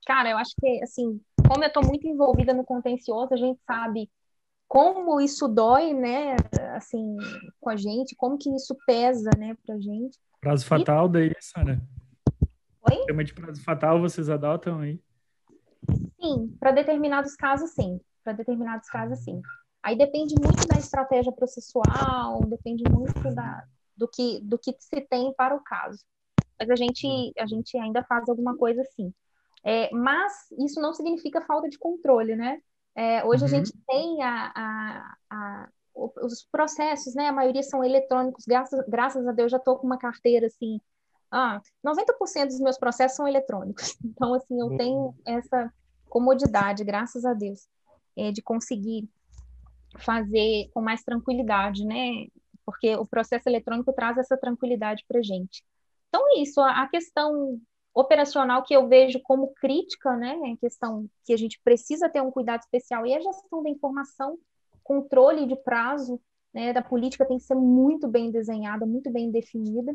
cara, 0.04 0.30
eu 0.30 0.38
acho 0.38 0.54
que, 0.60 0.82
assim, 0.82 1.20
como 1.48 1.62
eu 1.62 1.68
estou 1.68 1.84
muito 1.84 2.06
envolvida 2.06 2.54
no 2.54 2.64
contencioso, 2.64 3.32
a 3.32 3.36
gente 3.36 3.60
sabe 3.66 4.10
como 4.66 5.20
isso 5.20 5.46
dói, 5.46 5.92
né, 5.92 6.36
assim, 6.74 7.16
com 7.60 7.70
a 7.70 7.76
gente, 7.76 8.16
como 8.16 8.38
que 8.38 8.50
isso 8.50 8.76
pesa, 8.86 9.30
né, 9.38 9.56
pra 9.64 9.78
gente. 9.78 10.18
Prazo 10.40 10.66
fatal 10.66 11.06
e... 11.06 11.08
daí, 11.10 11.32
Sara? 11.40 11.80
Oi? 12.90 13.04
Tema 13.06 13.24
de 13.24 13.32
prazo 13.32 13.62
fatal 13.62 14.00
vocês 14.00 14.28
adotam 14.28 14.80
aí? 14.80 15.00
Sim, 16.20 16.56
para 16.58 16.72
determinados 16.72 17.34
casos, 17.36 17.70
sim. 17.70 18.00
Para 18.22 18.32
determinados 18.32 18.88
casos, 18.88 19.18
sim. 19.20 19.40
Aí 19.82 19.96
depende 19.96 20.34
muito 20.42 20.66
da 20.66 20.78
estratégia 20.78 21.30
processual, 21.30 22.40
depende 22.46 22.82
muito 22.90 23.34
da, 23.34 23.64
do, 23.94 24.08
que, 24.08 24.40
do 24.40 24.58
que 24.58 24.74
se 24.78 25.00
tem 25.02 25.32
para 25.34 25.54
o 25.54 25.62
caso. 25.62 26.02
Mas 26.58 26.70
a 26.70 26.76
gente, 26.76 27.32
a 27.38 27.46
gente 27.46 27.76
ainda 27.76 28.02
faz 28.04 28.28
alguma 28.28 28.56
coisa 28.56 28.80
assim. 28.80 29.12
É, 29.64 29.90
mas 29.94 30.32
isso 30.58 30.80
não 30.80 30.92
significa 30.92 31.40
falta 31.40 31.68
de 31.68 31.78
controle, 31.78 32.36
né? 32.36 32.60
É, 32.94 33.24
hoje 33.24 33.42
uhum. 33.42 33.48
a 33.48 33.50
gente 33.50 33.72
tem 33.86 34.22
a, 34.22 34.52
a, 34.54 35.16
a, 35.30 35.68
os 35.94 36.46
processos, 36.50 37.14
né? 37.14 37.28
A 37.28 37.32
maioria 37.32 37.62
são 37.62 37.82
eletrônicos, 37.82 38.44
graças, 38.46 38.84
graças 38.86 39.26
a 39.26 39.32
Deus 39.32 39.50
já 39.50 39.58
estou 39.58 39.78
com 39.78 39.86
uma 39.86 39.98
carteira 39.98 40.46
assim 40.46 40.78
ah, 41.34 41.60
90% 41.84 42.46
dos 42.46 42.60
meus 42.60 42.78
processos 42.78 43.16
são 43.16 43.26
eletrônicos. 43.26 43.96
Então, 44.04 44.34
assim, 44.34 44.60
eu 44.60 44.76
tenho 44.76 45.14
essa 45.26 45.72
comodidade, 46.08 46.84
graças 46.84 47.24
a 47.24 47.34
Deus, 47.34 47.68
é, 48.16 48.30
de 48.30 48.40
conseguir 48.40 49.08
fazer 49.98 50.70
com 50.72 50.80
mais 50.80 51.02
tranquilidade, 51.02 51.84
né? 51.84 52.28
Porque 52.64 52.94
o 52.94 53.04
processo 53.04 53.48
eletrônico 53.48 53.92
traz 53.92 54.16
essa 54.16 54.36
tranquilidade 54.36 55.04
para 55.08 55.20
gente. 55.22 55.64
Então, 56.08 56.22
isso, 56.40 56.60
a 56.60 56.86
questão 56.86 57.60
operacional 57.94 58.62
que 58.62 58.74
eu 58.74 58.88
vejo 58.88 59.20
como 59.22 59.54
crítica, 59.54 60.16
né? 60.16 60.38
A 60.52 60.56
questão 60.56 61.06
que 61.24 61.32
a 61.32 61.36
gente 61.36 61.60
precisa 61.62 62.08
ter 62.08 62.20
um 62.20 62.30
cuidado 62.30 62.60
especial 62.60 63.06
e 63.06 63.14
a 63.14 63.20
gestão 63.20 63.62
da 63.62 63.70
informação, 63.70 64.38
controle 64.82 65.46
de 65.46 65.56
prazo, 65.56 66.20
né, 66.52 66.72
da 66.72 66.82
política 66.82 67.26
tem 67.26 67.38
que 67.38 67.44
ser 67.44 67.54
muito 67.54 68.06
bem 68.06 68.30
desenhada, 68.30 68.86
muito 68.86 69.10
bem 69.10 69.30
definida 69.30 69.92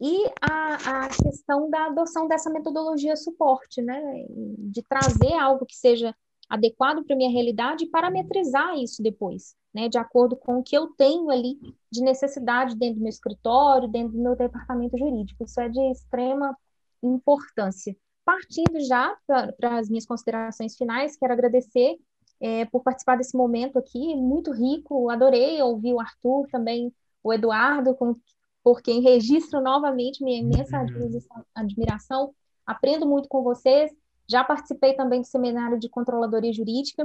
e 0.00 0.26
a, 0.40 1.04
a 1.04 1.08
questão 1.08 1.70
da 1.70 1.86
adoção 1.86 2.28
dessa 2.28 2.50
metodologia 2.50 3.16
suporte, 3.16 3.80
né? 3.80 4.26
De 4.58 4.82
trazer 4.82 5.32
algo 5.34 5.64
que 5.64 5.76
seja 5.76 6.14
adequado 6.48 7.04
para 7.04 7.16
minha 7.16 7.30
realidade 7.30 7.84
e 7.84 7.90
parametrizar 7.90 8.76
isso 8.76 9.02
depois, 9.02 9.56
né, 9.74 9.88
de 9.88 9.98
acordo 9.98 10.36
com 10.36 10.58
o 10.58 10.62
que 10.62 10.76
eu 10.76 10.86
tenho 10.88 11.28
ali 11.28 11.58
de 11.90 12.00
necessidade 12.02 12.76
dentro 12.76 12.96
do 12.96 13.00
meu 13.00 13.10
escritório, 13.10 13.88
dentro 13.88 14.12
do 14.12 14.22
meu 14.22 14.36
departamento 14.36 14.96
jurídico. 14.96 15.42
Isso 15.42 15.60
é 15.60 15.68
de 15.68 15.80
extrema 15.90 16.56
importância. 17.02 17.96
Partindo 18.24 18.80
já 18.80 19.16
para 19.26 19.78
as 19.78 19.88
minhas 19.88 20.06
considerações 20.06 20.76
finais, 20.76 21.16
quero 21.16 21.32
agradecer 21.32 21.96
é, 22.40 22.64
por 22.66 22.82
participar 22.82 23.16
desse 23.16 23.36
momento 23.36 23.78
aqui, 23.78 24.14
muito 24.16 24.52
rico, 24.52 25.08
adorei 25.10 25.60
ouvir 25.62 25.94
o 25.94 26.00
Arthur, 26.00 26.46
também 26.50 26.92
o 27.22 27.32
Eduardo, 27.32 27.94
com, 27.94 28.16
por 28.62 28.82
quem 28.82 29.00
registro 29.00 29.60
novamente 29.60 30.22
minha 30.22 30.38
imensa 30.38 30.78
uhum. 30.78 31.44
admiração, 31.54 32.34
aprendo 32.66 33.06
muito 33.06 33.28
com 33.28 33.42
vocês, 33.42 33.90
já 34.28 34.42
participei 34.42 34.94
também 34.94 35.20
do 35.20 35.26
seminário 35.26 35.78
de 35.78 35.88
controladoria 35.88 36.52
jurídica. 36.52 37.04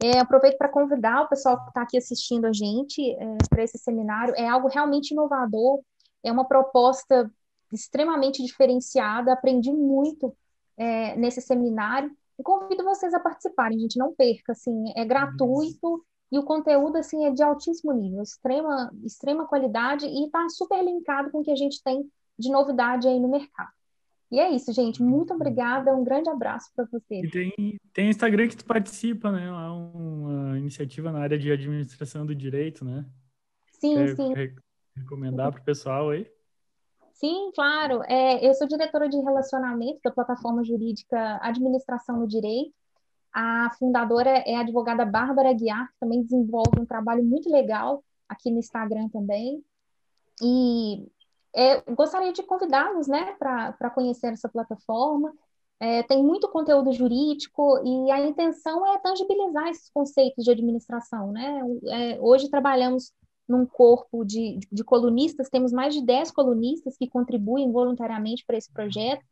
É, 0.00 0.18
aproveito 0.18 0.58
para 0.58 0.68
convidar 0.68 1.22
o 1.22 1.28
pessoal 1.28 1.56
que 1.62 1.68
está 1.68 1.82
aqui 1.82 1.96
assistindo 1.96 2.44
a 2.44 2.52
gente 2.52 3.12
é, 3.12 3.36
para 3.48 3.62
esse 3.62 3.78
seminário. 3.78 4.34
É 4.36 4.46
algo 4.46 4.68
realmente 4.68 5.12
inovador, 5.12 5.80
é 6.22 6.30
uma 6.30 6.44
proposta 6.44 7.30
extremamente 7.72 8.42
diferenciada. 8.42 9.32
Aprendi 9.32 9.72
muito 9.72 10.36
é, 10.76 11.16
nesse 11.16 11.40
seminário 11.40 12.10
e 12.38 12.42
convido 12.42 12.84
vocês 12.84 13.12
a 13.14 13.20
participarem, 13.20 13.78
gente. 13.78 13.98
Não 13.98 14.14
perca, 14.14 14.52
assim, 14.52 14.84
é 14.96 15.04
gratuito 15.04 16.04
e 16.30 16.38
o 16.38 16.44
conteúdo 16.44 16.96
assim 16.96 17.24
é 17.24 17.30
de 17.30 17.42
altíssimo 17.42 17.92
nível, 17.92 18.22
extrema, 18.22 18.92
extrema 19.04 19.46
qualidade 19.46 20.06
e 20.06 20.26
está 20.26 20.46
super 20.48 20.82
linkado 20.84 21.30
com 21.30 21.40
o 21.40 21.42
que 21.42 21.50
a 21.50 21.56
gente 21.56 21.82
tem 21.82 22.08
de 22.38 22.50
novidade 22.50 23.08
aí 23.08 23.18
no 23.18 23.28
mercado. 23.28 23.70
E 24.30 24.38
é 24.38 24.50
isso, 24.50 24.72
gente. 24.74 25.02
Muito 25.02 25.32
obrigada. 25.32 25.94
Um 25.96 26.04
grande 26.04 26.28
abraço 26.28 26.70
para 26.76 26.84
vocês. 26.84 27.24
E 27.24 27.30
tem, 27.30 27.80
tem 27.94 28.10
Instagram 28.10 28.46
que 28.46 28.58
tu 28.58 28.64
participa, 28.64 29.32
né? 29.32 29.46
É 29.46 29.50
uma 29.50 30.58
iniciativa 30.58 31.10
na 31.10 31.20
área 31.20 31.38
de 31.38 31.50
administração 31.50 32.26
do 32.26 32.34
direito, 32.34 32.84
né? 32.84 33.06
Sim, 33.80 33.94
Quer 33.94 34.16
sim. 34.16 34.34
recomendar 34.94 35.50
para 35.50 35.62
o 35.62 35.64
pessoal 35.64 36.10
aí? 36.10 36.30
Sim, 37.18 37.50
claro. 37.52 38.02
É, 38.04 38.46
eu 38.46 38.54
sou 38.54 38.66
diretora 38.68 39.08
de 39.08 39.18
relacionamento 39.18 40.00
da 40.04 40.10
plataforma 40.10 40.62
jurídica 40.62 41.38
Administração 41.42 42.20
no 42.20 42.28
Direito. 42.28 42.72
A 43.32 43.70
fundadora 43.76 44.30
é 44.30 44.54
a 44.54 44.60
advogada 44.60 45.04
Bárbara 45.04 45.52
Guiar, 45.52 45.88
que 45.88 45.98
também 45.98 46.22
desenvolve 46.22 46.80
um 46.80 46.86
trabalho 46.86 47.24
muito 47.24 47.50
legal 47.50 48.04
aqui 48.28 48.52
no 48.52 48.60
Instagram 48.60 49.08
também. 49.08 49.64
E 50.40 51.08
é, 51.52 51.80
gostaria 51.92 52.32
de 52.32 52.44
convidá-los 52.44 53.08
né, 53.08 53.34
para 53.36 53.90
conhecer 53.90 54.32
essa 54.32 54.48
plataforma. 54.48 55.32
É, 55.80 56.04
tem 56.04 56.22
muito 56.22 56.48
conteúdo 56.48 56.92
jurídico 56.92 57.80
e 57.84 58.12
a 58.12 58.20
intenção 58.20 58.86
é 58.94 58.98
tangibilizar 58.98 59.66
esses 59.68 59.90
conceitos 59.90 60.44
de 60.44 60.52
administração. 60.52 61.32
Né? 61.32 61.62
É, 61.88 62.20
hoje 62.20 62.48
trabalhamos 62.48 63.12
num 63.48 63.64
corpo 63.64 64.24
de, 64.24 64.58
de 64.70 64.84
colunistas, 64.84 65.48
temos 65.48 65.72
mais 65.72 65.94
de 65.94 66.04
10 66.04 66.30
colunistas 66.30 66.96
que 66.96 67.08
contribuem 67.08 67.72
voluntariamente 67.72 68.44
para 68.46 68.58
esse 68.58 68.70
projeto, 68.72 69.24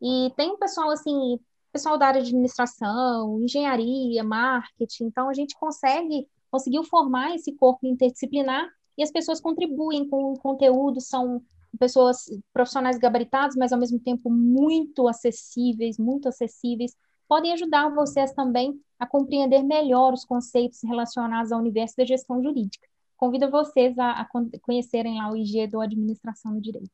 e 0.00 0.30
tem 0.36 0.50
um 0.50 0.58
pessoal 0.58 0.90
assim, 0.90 1.38
pessoal 1.72 1.98
da 1.98 2.06
área 2.06 2.22
de 2.22 2.28
administração, 2.28 3.40
engenharia, 3.42 4.22
marketing, 4.22 5.04
então 5.06 5.28
a 5.28 5.34
gente 5.34 5.56
consegue, 5.58 6.28
conseguiu 6.50 6.84
formar 6.84 7.34
esse 7.34 7.52
corpo 7.52 7.86
interdisciplinar 7.86 8.68
e 8.96 9.02
as 9.02 9.10
pessoas 9.10 9.40
contribuem 9.40 10.08
com 10.08 10.32
o 10.32 10.38
conteúdo, 10.38 11.00
são 11.00 11.42
pessoas 11.78 12.26
profissionais 12.52 12.96
gabaritados, 12.96 13.56
mas 13.56 13.72
ao 13.72 13.78
mesmo 13.78 13.98
tempo 13.98 14.30
muito 14.30 15.08
acessíveis, 15.08 15.98
muito 15.98 16.28
acessíveis, 16.28 16.96
podem 17.28 17.52
ajudar 17.52 17.88
vocês 17.92 18.32
também 18.32 18.80
a 18.98 19.06
compreender 19.06 19.62
melhor 19.62 20.12
os 20.12 20.24
conceitos 20.24 20.78
relacionados 20.84 21.50
ao 21.50 21.58
universo 21.58 21.96
da 21.96 22.04
gestão 22.04 22.42
jurídica. 22.42 22.86
Convido 23.16 23.50
vocês 23.50 23.98
a, 23.98 24.22
a 24.22 24.28
conhecerem 24.60 25.18
lá 25.18 25.30
o 25.30 25.36
IG 25.36 25.66
do 25.66 25.80
Administração 25.80 26.54
do 26.54 26.60
Direito. 26.60 26.90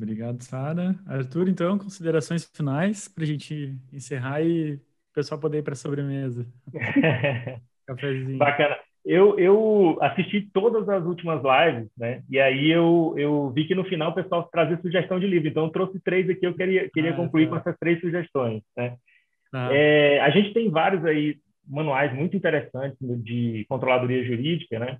Obrigado, 0.00 0.42
Sara. 0.42 0.98
Arthur, 1.06 1.48
então, 1.48 1.78
considerações 1.78 2.50
finais 2.54 3.08
para 3.08 3.24
a 3.24 3.26
gente 3.26 3.78
encerrar 3.92 4.42
e 4.42 4.74
o 4.74 4.80
pessoal 5.14 5.40
poder 5.40 5.58
ir 5.58 5.62
para 5.62 5.74
a 5.74 5.76
sobremesa. 5.76 6.46
Cafézinho. 7.86 8.38
Bacana 8.38 8.76
eu, 9.04 9.38
eu 9.38 9.98
assisti 10.00 10.48
todas 10.52 10.88
as 10.88 11.04
últimas 11.04 11.42
lives, 11.42 11.90
né? 11.96 12.22
E 12.30 12.38
aí 12.38 12.70
eu, 12.70 13.14
eu 13.16 13.50
vi 13.50 13.66
que 13.66 13.74
no 13.74 13.84
final 13.84 14.10
o 14.10 14.14
pessoal 14.14 14.44
trazia 14.44 14.80
sugestão 14.80 15.18
de 15.18 15.26
livro. 15.26 15.48
Então 15.48 15.64
eu 15.64 15.70
trouxe 15.70 15.98
três 16.00 16.28
aqui, 16.30 16.46
eu 16.46 16.54
queria, 16.54 16.88
queria 16.88 17.10
ah, 17.10 17.16
concluir 17.16 17.46
tá. 17.46 17.50
com 17.50 17.56
essas 17.56 17.78
três 17.78 18.00
sugestões, 18.00 18.62
né? 18.76 18.96
Ah. 19.52 19.68
É, 19.72 20.20
a 20.20 20.30
gente 20.30 20.54
tem 20.54 20.70
vários 20.70 21.04
aí 21.04 21.36
manuais 21.66 22.14
muito 22.14 22.36
interessantes 22.36 22.98
de 23.00 23.64
controladoria 23.68 24.24
jurídica, 24.24 24.78
né? 24.78 24.98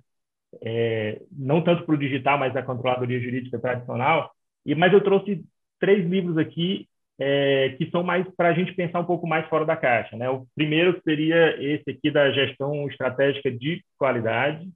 É, 0.61 1.21
não 1.31 1.63
tanto 1.63 1.85
para 1.85 1.95
o 1.95 1.97
digital, 1.97 2.37
mas 2.37 2.55
a 2.55 2.61
controladoria 2.61 3.19
jurídica 3.19 3.59
tradicional. 3.59 4.31
E 4.65 4.75
mas 4.75 4.93
eu 4.93 5.03
trouxe 5.03 5.43
três 5.79 6.05
livros 6.07 6.37
aqui 6.37 6.87
é, 7.19 7.75
que 7.77 7.89
são 7.89 8.03
mais 8.03 8.27
para 8.35 8.49
a 8.49 8.53
gente 8.53 8.73
pensar 8.73 8.99
um 8.99 9.05
pouco 9.05 9.27
mais 9.27 9.47
fora 9.47 9.65
da 9.65 9.75
caixa. 9.75 10.15
Né? 10.15 10.29
O 10.29 10.45
primeiro 10.55 10.99
seria 11.03 11.61
esse 11.61 11.89
aqui 11.89 12.11
da 12.11 12.31
gestão 12.31 12.87
estratégica 12.89 13.51
de 13.51 13.83
qualidade, 13.97 14.69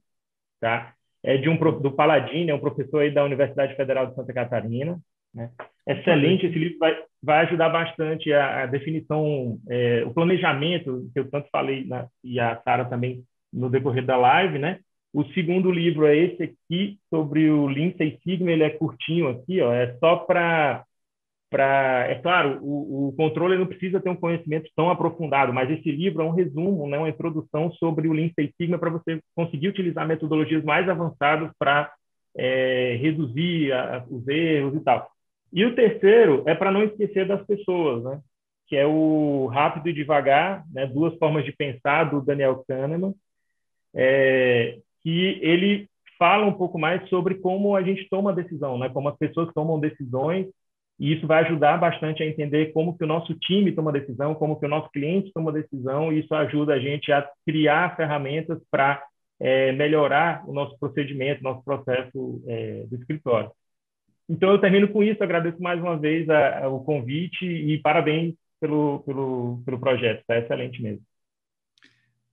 tá? 0.60 0.94
É 1.22 1.36
de 1.36 1.48
um 1.48 1.56
do 1.56 1.90
Paladini, 1.90 2.50
é 2.50 2.54
um 2.54 2.60
professor 2.60 3.02
aí 3.02 3.10
da 3.10 3.24
Universidade 3.24 3.74
Federal 3.74 4.06
de 4.06 4.14
Santa 4.14 4.32
Catarina. 4.32 4.98
Né? 5.34 5.50
Excelente, 5.86 6.46
esse 6.46 6.58
livro 6.58 6.78
vai, 6.78 6.96
vai 7.22 7.44
ajudar 7.44 7.68
bastante 7.68 8.32
a, 8.32 8.62
a 8.62 8.66
definição, 8.66 9.58
é, 9.68 10.04
o 10.04 10.12
planejamento 10.12 11.10
que 11.12 11.20
eu 11.20 11.30
tanto 11.30 11.48
falei 11.50 11.84
na, 11.84 12.06
e 12.22 12.38
a 12.38 12.60
Sara 12.62 12.84
também 12.84 13.24
no 13.52 13.70
decorrer 13.70 14.04
da 14.04 14.16
live, 14.16 14.58
né? 14.58 14.80
O 15.12 15.24
segundo 15.32 15.70
livro 15.70 16.06
é 16.06 16.16
esse 16.16 16.42
aqui 16.42 16.98
sobre 17.10 17.50
o 17.50 17.66
Lean 17.66 17.92
Six 17.96 18.22
Sigma, 18.22 18.52
ele 18.52 18.62
é 18.62 18.70
curtinho 18.70 19.28
aqui, 19.28 19.60
ó, 19.60 19.72
é 19.72 19.96
só 19.98 20.16
para 20.16 20.84
para 21.50 22.06
é 22.08 22.16
claro 22.16 22.58
o, 22.60 23.08
o, 23.08 23.12
controle 23.14 23.56
não 23.56 23.66
precisa 23.66 24.00
ter 24.00 24.10
um 24.10 24.16
conhecimento 24.16 24.70
tão 24.76 24.90
aprofundado 24.90 25.50
mas 25.50 25.70
esse 25.70 25.90
livro 25.90 26.20
é 26.20 26.24
um 26.26 26.34
resumo 26.34 26.86
né 26.86 26.98
uma 26.98 27.08
introdução 27.08 27.72
sobre 27.72 28.06
o 28.06 28.12
Lean 28.12 28.30
Six 28.38 28.54
Sigma 28.56 28.78
para 28.78 28.90
você 28.90 29.18
conseguir 29.34 29.68
utilizar 29.68 30.06
metodologias 30.06 30.62
mais 30.62 30.86
avançadas 30.90 31.50
para 31.58 31.90
é, 32.36 32.98
reduzir 33.00 33.72
a, 33.72 34.04
os 34.10 34.28
erros 34.28 34.74
e 34.76 34.80
tal 34.80 35.10
e 35.52 35.64
o 35.64 35.74
terceiro 35.74 36.42
é 36.46 36.54
para 36.54 36.70
não 36.70 36.82
esquecer 36.82 37.26
das 37.26 37.44
pessoas 37.46 38.04
né? 38.04 38.20
Que 38.66 38.76
é 38.76 38.86
o 38.86 39.46
rápido 39.46 39.88
e 39.88 39.92
devagar 39.92 40.64
né? 40.72 40.86
Duas 40.86 41.16
formas 41.18 41.44
de 41.44 41.52
pensar 41.52 42.04
do 42.04 42.20
Daniel 42.20 42.64
Kahneman 42.66 43.14
é, 43.94 44.78
que 45.02 45.38
ele 45.42 45.88
fala 46.18 46.46
um 46.46 46.52
pouco 46.52 46.78
mais 46.78 47.08
sobre 47.08 47.36
como 47.36 47.76
a 47.76 47.82
gente 47.82 48.08
toma 48.08 48.32
decisão 48.32 48.78
né? 48.78 48.88
Como 48.88 49.08
as 49.08 49.16
pessoas 49.16 49.52
tomam 49.54 49.80
decisões 49.80 50.46
e 50.98 51.12
isso 51.12 51.26
vai 51.26 51.44
ajudar 51.44 51.76
bastante 51.78 52.22
a 52.22 52.26
entender 52.26 52.72
como 52.72 52.96
que 52.96 53.04
o 53.04 53.06
nosso 53.06 53.32
time 53.34 53.70
toma 53.70 53.92
decisão, 53.92 54.34
como 54.34 54.58
que 54.58 54.66
o 54.66 54.68
nosso 54.68 54.90
cliente 54.90 55.32
toma 55.32 55.52
decisão, 55.52 56.12
e 56.12 56.20
isso 56.20 56.34
ajuda 56.34 56.74
a 56.74 56.80
gente 56.80 57.12
a 57.12 57.28
criar 57.46 57.94
ferramentas 57.94 58.58
para 58.68 59.00
é, 59.40 59.70
melhorar 59.72 60.42
o 60.48 60.52
nosso 60.52 60.76
procedimento, 60.78 61.42
nosso 61.42 61.62
processo 61.64 62.42
é, 62.48 62.84
do 62.88 62.96
escritório. 62.96 63.50
Então, 64.28 64.50
eu 64.50 64.60
termino 64.60 64.88
com 64.88 65.02
isso, 65.02 65.22
agradeço 65.22 65.60
mais 65.62 65.80
uma 65.80 65.98
vez 65.98 66.28
a, 66.28 66.64
a, 66.64 66.68
o 66.68 66.84
convite 66.84 67.44
e 67.44 67.78
parabéns 67.78 68.34
pelo, 68.60 69.00
pelo, 69.00 69.62
pelo 69.64 69.78
projeto, 69.78 70.20
está 70.20 70.38
excelente 70.38 70.82
mesmo. 70.82 71.02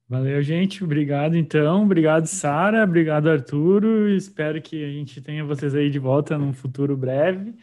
Valeu, 0.07 0.39
gente. 0.43 0.83
Obrigado, 0.83 1.35
então. 1.35 1.83
Obrigado, 1.83 2.27
Sara. 2.27 2.83
Obrigado, 2.83 3.27
Arturo. 3.27 4.07
Espero 4.09 4.61
que 4.61 4.83
a 4.83 4.91
gente 4.91 5.19
tenha 5.19 5.43
vocês 5.43 5.73
aí 5.73 5.89
de 5.89 5.97
volta 5.97 6.37
num 6.37 6.53
futuro 6.53 6.95
breve. 6.95 7.55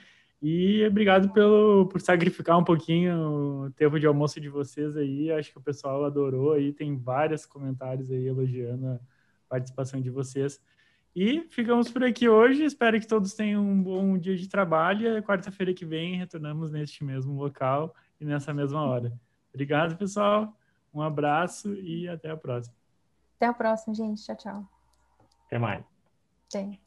E 0.42 0.84
obrigado 0.84 1.32
pelo, 1.32 1.86
por 1.86 2.00
sacrificar 2.00 2.58
um 2.58 2.64
pouquinho 2.64 3.66
o 3.66 3.70
tempo 3.70 4.00
de 4.00 4.06
almoço 4.08 4.40
de 4.40 4.48
vocês 4.48 4.96
aí. 4.96 5.30
Acho 5.30 5.52
que 5.52 5.58
o 5.58 5.62
pessoal 5.62 6.04
adorou 6.04 6.54
aí. 6.54 6.72
Tem 6.72 6.96
vários 6.96 7.46
comentários 7.46 8.10
aí 8.10 8.26
elogiando 8.26 8.88
a 8.88 9.00
participação 9.48 10.00
de 10.00 10.10
vocês. 10.10 10.60
E 11.14 11.42
ficamos 11.50 11.90
por 11.90 12.02
aqui 12.02 12.28
hoje. 12.28 12.64
Espero 12.64 12.98
que 12.98 13.06
todos 13.06 13.34
tenham 13.34 13.62
um 13.62 13.82
bom 13.82 14.16
dia 14.16 14.36
de 14.36 14.48
trabalho. 14.48 15.22
Quarta-feira 15.22 15.74
que 15.74 15.84
vem 15.84 16.16
retornamos 16.16 16.70
neste 16.70 17.04
mesmo 17.04 17.38
local 17.38 17.94
e 18.18 18.24
nessa 18.24 18.54
mesma 18.54 18.82
hora. 18.82 19.12
Obrigado, 19.52 19.96
pessoal. 19.96 20.56
Um 20.92 21.02
abraço 21.02 21.74
e 21.74 22.08
até 22.08 22.30
a 22.30 22.36
próxima. 22.36 22.74
Até 23.36 23.46
a 23.46 23.52
próxima, 23.52 23.94
gente. 23.94 24.24
Tchau, 24.24 24.36
tchau. 24.36 24.68
Até 25.46 25.58
mais. 25.58 25.84
Sim. 26.48 26.78